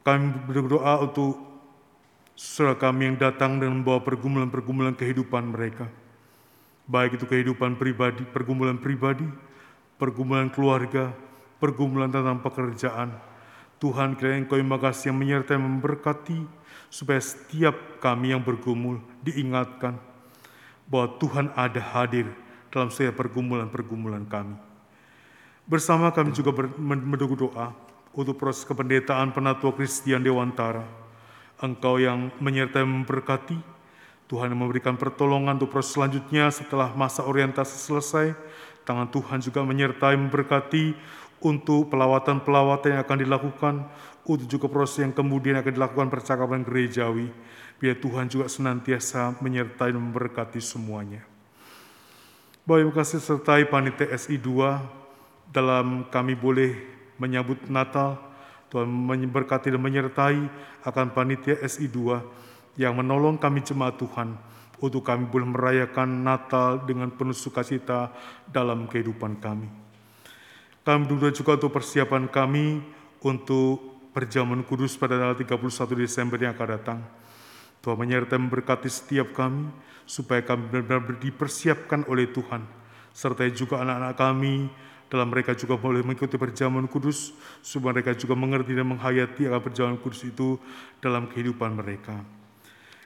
Kami 0.00 0.26
berdoa 0.48 1.04
untuk 1.04 1.36
saudara 2.34 2.74
kami 2.74 3.12
yang 3.12 3.16
datang 3.20 3.60
dan 3.60 3.70
membawa 3.70 4.00
pergumulan-pergumulan 4.00 4.96
kehidupan 4.96 5.52
mereka. 5.52 5.86
Baik 6.90 7.20
itu 7.20 7.28
kehidupan 7.28 7.78
pribadi, 7.78 8.26
pergumulan 8.26 8.80
pribadi, 8.80 9.28
pergumulan 10.00 10.50
keluarga, 10.50 11.12
pergumulan 11.62 12.10
tentang 12.10 12.40
pekerjaan. 12.42 13.29
Tuhan 13.80 14.12
kiranya 14.12 14.44
Engkau 14.44 14.60
yang 14.60 14.68
makasih 14.68 15.08
yang 15.08 15.18
menyertai 15.18 15.56
memberkati 15.56 16.44
supaya 16.92 17.16
setiap 17.16 17.72
kami 17.98 18.36
yang 18.36 18.44
bergumul 18.44 19.00
diingatkan 19.24 19.96
bahwa 20.84 21.16
Tuhan 21.16 21.48
ada 21.56 21.80
hadir 21.80 22.28
dalam 22.68 22.92
setiap 22.92 23.16
pergumulan-pergumulan 23.16 24.28
kami. 24.28 24.58
Bersama 25.64 26.12
kami 26.12 26.36
juga 26.36 26.52
mendukung 26.76 27.48
doa 27.48 27.72
untuk 28.10 28.36
proses 28.36 28.66
kependetaan 28.66 29.30
penatua 29.30 29.72
Kristian 29.72 30.20
Dewantara. 30.20 30.82
Engkau 31.62 31.96
yang 31.96 32.32
menyertai 32.42 32.82
memberkati, 32.82 33.56
Tuhan 34.26 34.50
yang 34.50 34.60
memberikan 34.60 34.98
pertolongan 34.98 35.56
untuk 35.56 35.70
proses 35.70 35.94
selanjutnya 35.94 36.50
setelah 36.50 36.90
masa 36.92 37.22
orientasi 37.22 37.76
selesai. 37.80 38.34
Tangan 38.82 39.12
Tuhan 39.12 39.38
juga 39.44 39.62
menyertai 39.62 40.18
memberkati 40.18 40.96
untuk 41.40 41.88
pelawatan-pelawatan 41.88 42.96
yang 42.96 43.02
akan 43.02 43.18
dilakukan, 43.24 43.74
untuk 44.28 44.46
juga 44.46 44.66
proses 44.68 45.04
yang 45.04 45.12
kemudian 45.16 45.56
akan 45.60 45.72
dilakukan 45.72 46.08
percakapan 46.12 46.60
gerejawi. 46.64 47.32
Biar 47.80 47.96
Tuhan 47.96 48.28
juga 48.28 48.46
senantiasa 48.46 49.40
menyertai 49.40 49.96
dan 49.96 50.00
memberkati 50.00 50.60
semuanya. 50.60 51.24
Bapak 52.68 52.80
Ibu 52.84 52.92
kasih 52.92 53.20
sertai 53.24 53.64
panitia 53.66 54.12
SI2 54.12 54.48
dalam 55.48 56.06
kami 56.12 56.36
boleh 56.36 56.76
menyambut 57.16 57.66
Natal, 57.72 58.20
Tuhan 58.70 58.86
memberkati 58.86 59.72
dan 59.72 59.82
menyertai 59.82 60.38
akan 60.86 61.06
panitia 61.10 61.58
SI2 61.58 62.20
yang 62.78 62.94
menolong 62.94 63.40
kami 63.40 63.64
jemaat 63.64 63.98
Tuhan 63.98 64.36
untuk 64.80 65.04
kami 65.04 65.28
boleh 65.28 65.48
merayakan 65.50 66.24
Natal 66.24 66.84
dengan 66.84 67.12
penuh 67.12 67.36
sukacita 67.36 68.12
dalam 68.48 68.88
kehidupan 68.88 69.40
kami. 69.40 69.89
Kami 70.80 71.04
berdoa 71.04 71.32
juga 71.32 71.60
untuk 71.60 71.72
persiapan 71.76 72.24
kami 72.24 72.80
untuk 73.20 74.00
perjamuan 74.16 74.64
kudus 74.64 74.96
pada 74.96 75.20
tanggal 75.20 75.36
31 75.36 76.02
Desember 76.02 76.38
yang 76.40 76.56
akan 76.56 76.68
datang. 76.80 77.00
Tuhan 77.80 77.96
menyertai 77.96 78.36
memberkati 78.36 78.88
setiap 78.88 79.32
kami, 79.32 79.68
supaya 80.04 80.44
kami 80.44 80.68
benar-benar 80.68 81.16
dipersiapkan 81.20 82.04
oleh 82.08 82.28
Tuhan. 82.28 82.64
Serta 83.12 83.44
juga 83.52 83.80
anak-anak 83.80 84.14
kami, 84.16 84.68
dalam 85.10 85.28
mereka 85.32 85.56
juga 85.56 85.74
boleh 85.74 86.04
mengikuti 86.04 86.36
perjamuan 86.36 86.86
kudus, 86.86 87.32
supaya 87.64 87.98
mereka 87.98 88.12
juga 88.14 88.36
mengerti 88.36 88.76
dan 88.76 88.86
menghayati 88.88 89.48
akan 89.48 89.60
perjamuan 89.60 89.98
kudus 89.98 90.22
itu 90.28 90.60
dalam 91.00 91.26
kehidupan 91.26 91.76
mereka. 91.76 92.20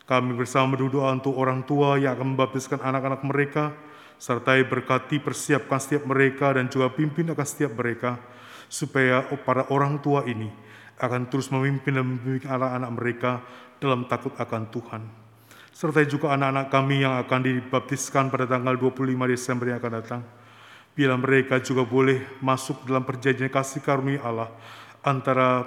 Kami 0.05 0.37
bersama 0.37 0.77
berdoa 0.77 1.17
untuk 1.17 1.33
orang 1.33 1.65
tua 1.65 1.97
yang 1.97 2.13
akan 2.19 2.37
membaptiskan 2.37 2.77
anak-anak 2.83 3.25
mereka, 3.25 3.73
sertai 4.19 4.65
berkati 4.65 5.21
persiapkan 5.21 5.79
setiap 5.79 6.09
mereka 6.09 6.55
dan 6.55 6.71
juga 6.71 6.91
pimpin 6.91 7.29
akan 7.31 7.47
setiap 7.47 7.77
mereka, 7.77 8.17
supaya 8.69 9.27
para 9.45 9.69
orang 9.71 10.01
tua 10.01 10.25
ini 10.25 10.49
akan 10.99 11.27
terus 11.27 11.51
memimpin 11.51 11.99
dan 11.99 12.07
membimbing 12.07 12.47
anak-anak 12.47 12.91
mereka 12.95 13.31
dalam 13.83 14.07
takut 14.07 14.33
akan 14.39 14.63
Tuhan. 14.71 15.03
Serta 15.75 16.07
juga 16.07 16.31
anak-anak 16.39 16.71
kami 16.71 17.03
yang 17.03 17.19
akan 17.19 17.41
dibaptiskan 17.43 18.31
pada 18.31 18.47
tanggal 18.47 18.79
25 18.79 19.11
Desember 19.27 19.75
yang 19.75 19.83
akan 19.83 19.95
datang. 19.99 20.23
Bila 20.95 21.19
mereka 21.19 21.59
juga 21.59 21.83
boleh 21.83 22.39
masuk 22.39 22.87
dalam 22.87 23.03
perjanjian 23.03 23.51
kasih 23.51 23.83
karunia 23.83 24.23
Allah 24.23 24.55
antara 25.03 25.67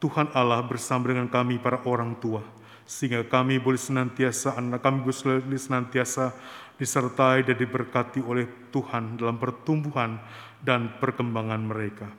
Tuhan 0.00 0.32
Allah 0.32 0.64
bersama 0.64 1.12
dengan 1.12 1.28
kami 1.28 1.60
para 1.60 1.84
orang 1.84 2.16
tua. 2.16 2.40
Sehingga 2.88 3.22
kami 3.22 3.60
boleh 3.60 3.78
senantiasa, 3.78 4.58
anak 4.58 4.82
kami 4.82 5.04
boleh 5.04 5.60
senantiasa 5.60 6.34
disertai 6.82 7.46
dan 7.46 7.54
diberkati 7.54 8.18
oleh 8.26 8.66
Tuhan 8.74 9.14
dalam 9.14 9.38
pertumbuhan 9.38 10.18
dan 10.58 10.98
perkembangan 10.98 11.62
mereka. 11.62 12.10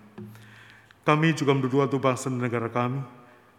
Kami 1.03 1.36
juga 1.36 1.51
berdoa 1.51 1.91
untuk 1.91 1.99
bangsa 1.99 2.32
dan 2.32 2.39
negara 2.39 2.72
kami. 2.72 3.03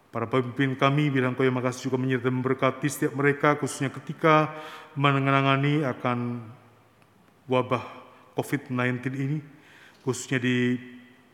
Para 0.09 0.25
pemimpin 0.25 0.73
kami 0.73 1.13
bilang 1.13 1.37
kau 1.37 1.45
yang 1.45 1.53
makasih 1.53 1.93
juga 1.93 2.01
menyertai 2.01 2.33
memberkati 2.33 2.87
setiap 2.89 3.13
mereka 3.13 3.53
khususnya 3.61 3.93
ketika 3.93 4.49
menangani 4.97 5.85
akan 5.85 6.41
wabah 7.45 7.85
COVID-19 8.33 9.05
ini 9.13 9.37
khususnya 10.01 10.41
di 10.41 10.79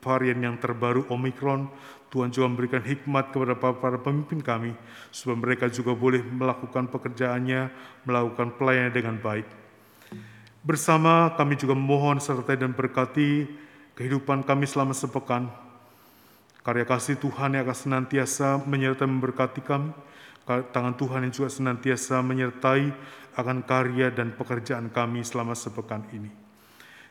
varian 0.03 0.41
yang 0.41 0.55
terbaru 0.59 1.07
Omicron. 1.07 1.69
Tuhan 2.11 2.27
juga 2.27 2.51
memberikan 2.51 2.83
hikmat 2.83 3.31
kepada 3.31 3.55
para 3.55 3.95
pemimpin 3.95 4.43
kami, 4.43 4.75
supaya 5.15 5.39
mereka 5.39 5.71
juga 5.71 5.95
boleh 5.95 6.19
melakukan 6.19 6.91
pekerjaannya, 6.91 7.71
melakukan 8.03 8.51
pelayanan 8.59 8.91
dengan 8.91 9.15
baik. 9.15 9.60
Bersama 10.61 11.33
kami 11.33 11.57
juga 11.57 11.73
memohon 11.73 12.21
sertai 12.21 12.53
dan 12.53 12.77
berkati 12.77 13.49
kehidupan 13.97 14.45
kami 14.45 14.69
selama 14.69 14.93
sepekan. 14.93 15.49
Karya 16.61 16.85
kasih 16.85 17.17
Tuhan 17.17 17.57
yang 17.57 17.65
akan 17.65 17.77
senantiasa 17.77 18.61
menyertai 18.69 19.09
memberkati 19.09 19.65
kami, 19.65 19.89
tangan 20.45 20.93
Tuhan 20.93 21.25
yang 21.25 21.33
juga 21.33 21.49
senantiasa 21.49 22.21
menyertai 22.21 22.93
akan 23.33 23.65
karya 23.65 24.13
dan 24.13 24.37
pekerjaan 24.37 24.93
kami 24.93 25.25
selama 25.25 25.57
sepekan 25.57 26.05
ini. 26.13 26.29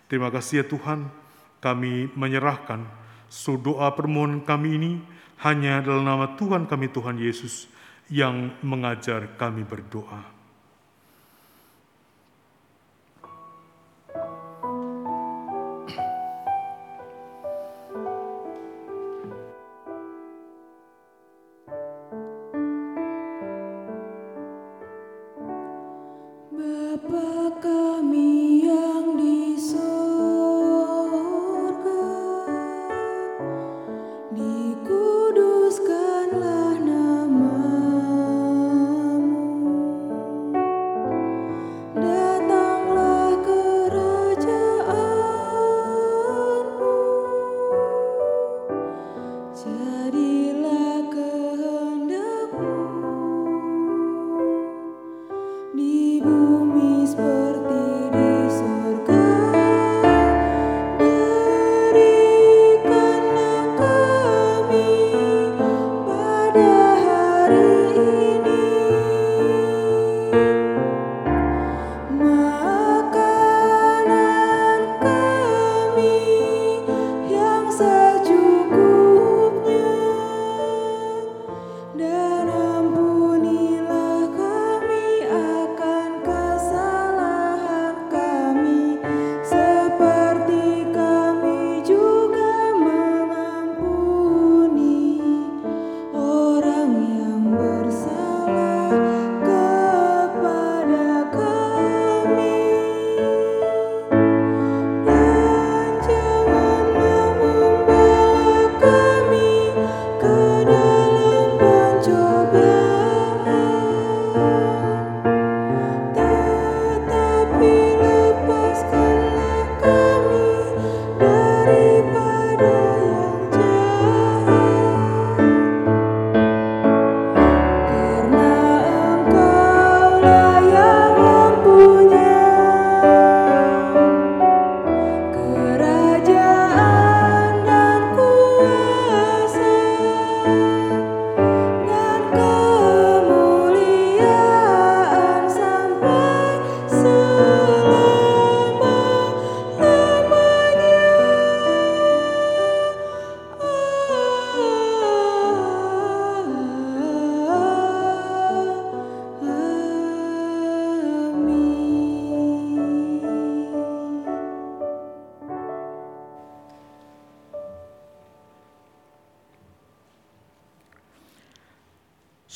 Terima 0.07 0.31
kasih 0.31 0.63
ya 0.63 0.67
Tuhan, 0.71 1.11
kami 1.59 2.15
menyerahkan 2.15 2.87
so 3.31 3.55
doa 3.55 3.95
permohonan 3.95 4.43
kami 4.43 4.69
ini 4.75 4.93
hanya 5.43 5.81
dalam 5.81 6.03
nama 6.03 6.35
Tuhan 6.35 6.67
kami 6.67 6.91
Tuhan 6.91 7.17
Yesus 7.19 7.71
yang 8.11 8.55
mengajar 8.61 9.39
kami 9.39 9.63
berdoa. 9.63 10.40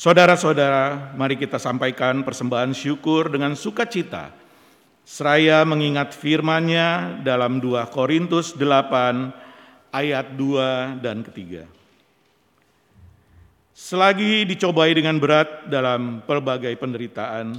Saudara-saudara, 0.05 1.17
mari 1.17 1.33
kita 1.33 1.57
sampaikan 1.57 2.21
persembahan 2.21 2.77
syukur 2.77 3.25
dengan 3.25 3.57
sukacita. 3.57 4.29
Seraya 5.01 5.65
mengingat 5.65 6.13
firman-Nya 6.13 7.17
dalam 7.25 7.57
2 7.57 7.81
Korintus 7.89 8.53
8 8.53 9.33
ayat 9.89 10.37
2 10.37 11.01
dan 11.01 11.25
ketiga. 11.25 11.65
Selagi 13.73 14.45
dicobai 14.45 14.93
dengan 14.93 15.17
berat 15.17 15.65
dalam 15.73 16.21
pelbagai 16.21 16.77
penderitaan, 16.77 17.57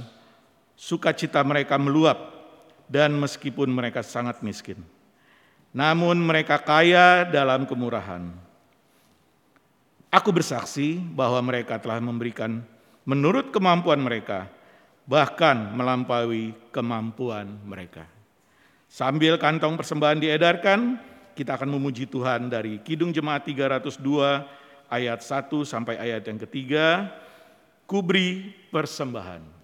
sukacita 0.79 1.43
mereka 1.43 1.75
meluap 1.75 2.31
dan 2.87 3.11
meskipun 3.19 3.67
mereka 3.67 3.99
sangat 3.99 4.39
miskin. 4.39 4.79
Namun 5.75 6.15
mereka 6.15 6.63
kaya 6.63 7.27
dalam 7.27 7.67
kemurahan. 7.67 8.46
Aku 10.07 10.31
bersaksi 10.31 10.99
bahwa 10.99 11.43
mereka 11.43 11.75
telah 11.83 11.99
memberikan 11.99 12.63
menurut 13.03 13.51
kemampuan 13.51 13.99
mereka, 13.99 14.47
bahkan 15.03 15.75
melampaui 15.75 16.55
kemampuan 16.71 17.59
mereka. 17.67 18.07
Sambil 18.87 19.35
kantong 19.35 19.75
persembahan 19.75 20.23
diedarkan, 20.23 20.95
kita 21.35 21.59
akan 21.59 21.75
memuji 21.75 22.07
Tuhan 22.07 22.47
dari 22.47 22.79
Kidung 22.79 23.11
Jemaat 23.11 23.43
302 23.43 23.99
ayat 24.87 25.19
1 25.19 25.51
sampai 25.67 25.99
ayat 25.99 26.23
yang 26.23 26.39
ketiga, 26.47 27.11
kubri 27.83 28.55
persembahan. 28.71 29.56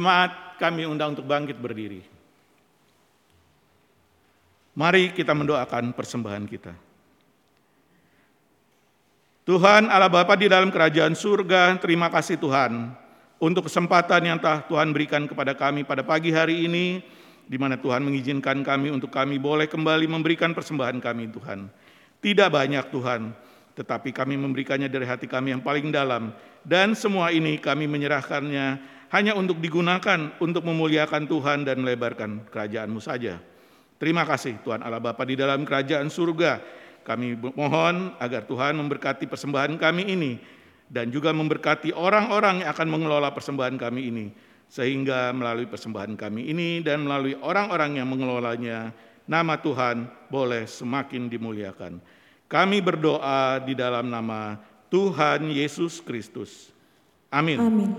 Jemaat 0.00 0.56
kami 0.56 0.88
undang 0.88 1.12
untuk 1.12 1.28
bangkit 1.28 1.60
berdiri. 1.60 2.00
Mari 4.72 5.12
kita 5.12 5.36
mendoakan 5.36 5.92
persembahan 5.92 6.48
kita. 6.48 6.72
Tuhan 9.44 9.92
Allah 9.92 10.08
Bapa 10.08 10.40
di 10.40 10.48
dalam 10.48 10.72
kerajaan 10.72 11.12
surga, 11.12 11.76
terima 11.84 12.08
kasih 12.08 12.40
Tuhan 12.40 12.96
untuk 13.44 13.68
kesempatan 13.68 14.24
yang 14.24 14.40
telah 14.40 14.64
Tuhan 14.64 14.88
berikan 14.96 15.28
kepada 15.28 15.52
kami 15.52 15.84
pada 15.84 16.00
pagi 16.00 16.32
hari 16.32 16.64
ini, 16.64 17.04
di 17.44 17.60
mana 17.60 17.76
Tuhan 17.76 18.00
mengizinkan 18.00 18.64
kami 18.64 18.88
untuk 18.88 19.12
kami 19.12 19.36
boleh 19.36 19.68
kembali 19.68 20.08
memberikan 20.08 20.56
persembahan 20.56 20.96
kami 20.96 21.28
Tuhan. 21.28 21.68
Tidak 22.24 22.48
banyak 22.48 22.88
Tuhan, 22.88 23.36
tetapi 23.76 24.16
kami 24.16 24.40
memberikannya 24.40 24.88
dari 24.88 25.04
hati 25.04 25.28
kami 25.28 25.52
yang 25.52 25.60
paling 25.60 25.92
dalam. 25.92 26.32
Dan 26.64 26.96
semua 26.96 27.36
ini 27.36 27.60
kami 27.60 27.84
menyerahkannya 27.84 28.96
hanya 29.10 29.34
untuk 29.34 29.58
digunakan 29.58 30.30
untuk 30.38 30.62
memuliakan 30.62 31.26
Tuhan 31.26 31.66
dan 31.66 31.82
melebarkan 31.82 32.46
kerajaan-Mu 32.46 33.02
saja. 33.02 33.42
Terima 34.00 34.24
kasih 34.24 34.56
Tuhan 34.62 34.80
Allah 34.80 35.02
Bapa 35.02 35.26
di 35.26 35.34
dalam 35.36 35.66
kerajaan 35.66 36.08
surga. 36.08 36.62
Kami 37.02 37.36
mohon 37.58 38.14
agar 38.22 38.46
Tuhan 38.46 38.78
memberkati 38.78 39.26
persembahan 39.26 39.76
kami 39.76 40.08
ini 40.08 40.32
dan 40.88 41.10
juga 41.10 41.34
memberkati 41.34 41.90
orang-orang 41.92 42.62
yang 42.64 42.70
akan 42.70 42.88
mengelola 42.88 43.34
persembahan 43.34 43.76
kami 43.76 44.00
ini. 44.08 44.26
Sehingga 44.70 45.34
melalui 45.34 45.66
persembahan 45.66 46.14
kami 46.14 46.46
ini 46.46 46.78
dan 46.80 47.02
melalui 47.02 47.34
orang-orang 47.42 47.98
yang 47.98 48.06
mengelolanya, 48.06 48.94
nama 49.26 49.58
Tuhan 49.58 50.06
boleh 50.30 50.70
semakin 50.70 51.26
dimuliakan. 51.26 51.98
Kami 52.46 52.78
berdoa 52.78 53.58
di 53.58 53.74
dalam 53.74 54.06
nama 54.06 54.58
Tuhan 54.86 55.50
Yesus 55.50 55.98
Kristus. 55.98 56.70
Amin. 57.30 57.58
Amin. 57.58 57.90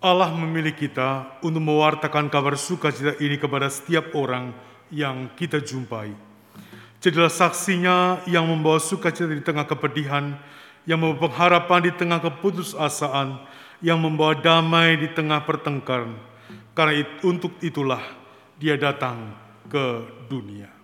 Allah 0.00 0.32
memilih 0.32 0.72
kita 0.72 1.36
untuk 1.44 1.60
mewartakan 1.60 2.32
kabar 2.32 2.56
sukacita 2.56 3.20
ini 3.20 3.36
kepada 3.36 3.68
setiap 3.68 4.16
orang 4.16 4.56
yang 4.88 5.28
kita 5.36 5.60
jumpai. 5.60 6.16
Jadilah 7.04 7.28
saksinya 7.28 8.24
yang 8.24 8.48
membawa 8.48 8.80
sukacita 8.80 9.28
di 9.28 9.44
tengah 9.44 9.68
kepedihan, 9.68 10.40
yang 10.88 11.04
membawa 11.04 11.28
pengharapan 11.28 11.80
di 11.84 11.92
tengah 11.92 12.16
keputusasaan, 12.16 13.44
yang 13.84 14.00
membawa 14.00 14.32
damai 14.40 14.96
di 14.96 15.12
tengah 15.12 15.44
pertengkaran. 15.44 16.16
Karena 16.72 16.96
it, 16.96 17.20
untuk 17.20 17.60
itulah 17.60 18.00
dia 18.56 18.80
datang 18.80 19.36
ke 19.68 19.84
dunia. 20.32 20.79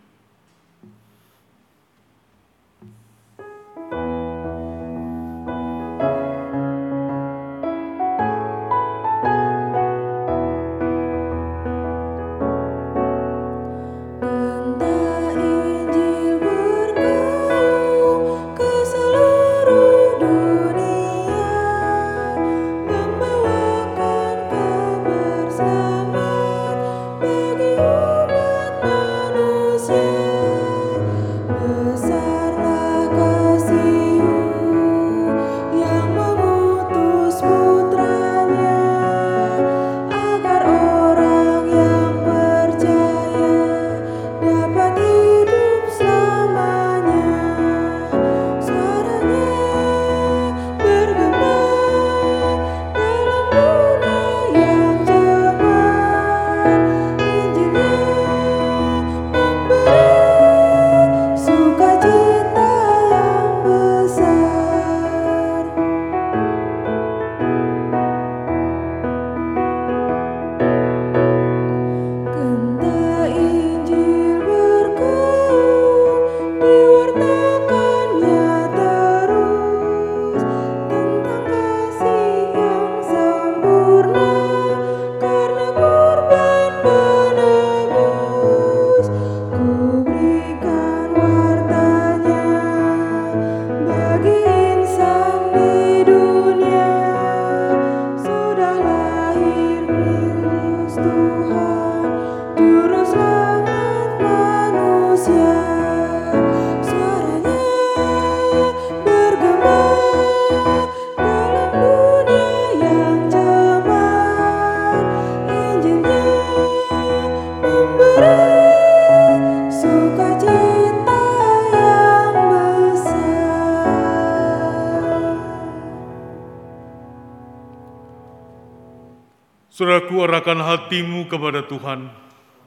Hatimu 131.26 131.42
kepada 131.42 131.60
Tuhan. 131.66 132.00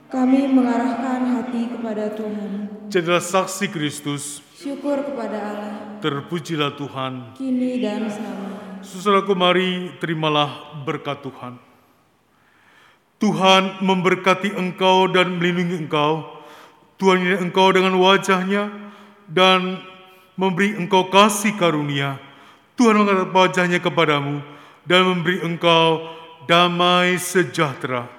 Kami 0.10 0.42
mengarahkan 0.50 1.20
hati 1.38 1.70
kepada 1.70 2.12
Tuhan. 2.12 2.52
Jadilah 2.90 3.22
saksi 3.24 3.70
Kristus, 3.70 4.42
Syukur 4.60 5.00
kepada 5.06 5.38
Allah, 5.40 5.74
terpujilah 6.04 6.76
Tuhan. 6.76 7.38
kini 7.38 7.80
dan 7.80 8.10
selamanya. 8.12 8.84
Saudaraku, 8.84 9.38
mari 9.38 9.94
terimalah 10.02 10.84
berkat 10.84 11.24
Tuhan. 11.24 11.56
Tuhan 13.20 13.84
memberkati 13.84 14.56
engkau 14.56 15.08
dan 15.12 15.40
melindungi 15.40 15.88
engkau. 15.88 16.28
Tuhan 17.00 17.24
ini 17.24 17.38
engkau 17.40 17.72
dengan 17.72 17.96
wajahnya 17.96 18.72
dan 19.28 19.80
memberi 20.36 20.76
engkau 20.76 21.08
kasih 21.12 21.56
karunia. 21.56 22.20
Tuhan 22.76 22.96
mengangkat 22.96 23.30
wajahnya 23.32 23.80
kepadamu 23.84 24.40
dan 24.88 25.04
memberi 25.08 25.44
engkau 25.44 26.08
damai 26.48 27.20
sejahtera. 27.20 28.19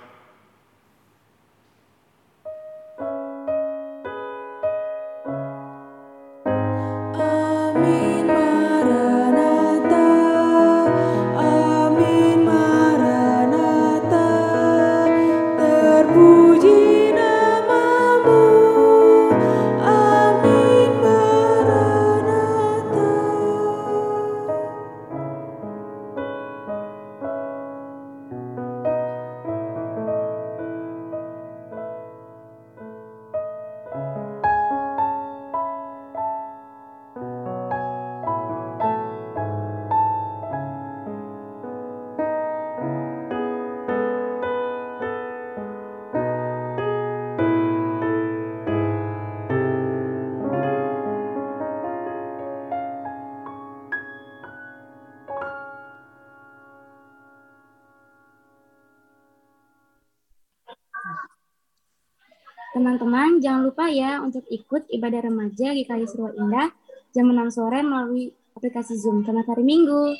Teman-teman, 63.40 63.56
jangan 63.56 63.62
lupa 63.72 63.84
ya 63.88 64.20
untuk 64.20 64.44
ikut 64.52 64.82
ibadah 64.92 65.20
remaja 65.24 65.72
GKI 65.72 66.04
Surwa 66.04 66.28
Indah 66.36 66.68
jam 67.08 67.24
6 67.24 67.56
sore 67.56 67.80
melalui 67.80 68.36
aplikasi 68.52 69.00
Zoom. 69.00 69.24
Selamat 69.24 69.56
hari 69.56 69.64
Minggu. 69.64 70.12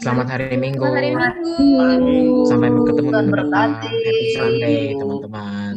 Selamat 0.00 0.26
hari 0.32 0.56
Minggu. 0.56 0.80
Selamat 0.80 0.96
hari 0.96 1.10
Minggu. 2.00 2.48
Sampai 2.48 2.68
ketemu 2.72 3.10
teman-teman. 3.12 3.68
Happy 3.76 4.28
Sunday, 4.32 4.96
teman-teman. 4.96 5.74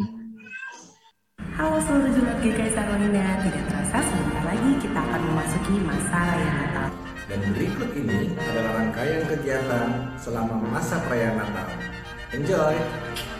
Halo 1.60 1.78
seluruh 1.84 2.12
jemaat 2.16 2.40
GKI 2.40 2.72
Sarwa 2.72 2.96
Indah. 2.96 3.32
Tidak 3.44 3.64
terasa 3.68 3.98
sebentar 4.00 4.44
lagi 4.48 4.72
kita 4.80 5.00
akan 5.04 5.22
memasuki 5.36 5.76
masa 5.84 6.20
raya 6.32 6.48
Natal. 6.64 6.88
Dan 7.28 7.40
berikut 7.52 7.90
ini 7.92 8.20
adalah 8.40 8.72
rangkaian 8.80 9.22
kegiatan 9.28 9.88
selama 10.16 10.64
masa 10.72 11.04
perayaan 11.04 11.44
Natal. 11.44 11.68
Enjoy! 12.32 13.35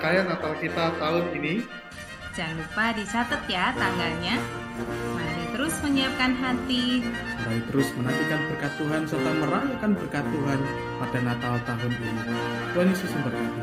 Rangkaian 0.00 0.32
Natal 0.32 0.56
kita 0.56 0.96
tahun 0.96 1.24
ini? 1.36 1.54
Jangan 2.32 2.56
lupa 2.56 2.84
dicatat 2.96 3.42
ya 3.52 3.68
tanggalnya. 3.76 4.40
Mari 5.12 5.44
terus 5.52 5.76
menyiapkan 5.84 6.32
hati. 6.40 7.04
Mari 7.44 7.60
terus 7.68 7.92
menantikan 8.00 8.40
berkat 8.48 8.72
Tuhan 8.80 9.02
serta 9.04 9.30
merayakan 9.36 9.90
berkat 9.92 10.24
Tuhan 10.24 10.60
pada 11.04 11.18
Natal 11.20 11.54
tahun 11.68 11.92
ini. 12.00 12.32
Tuhan 12.72 12.86
Yesus 12.96 13.12
memberkati. 13.12 13.59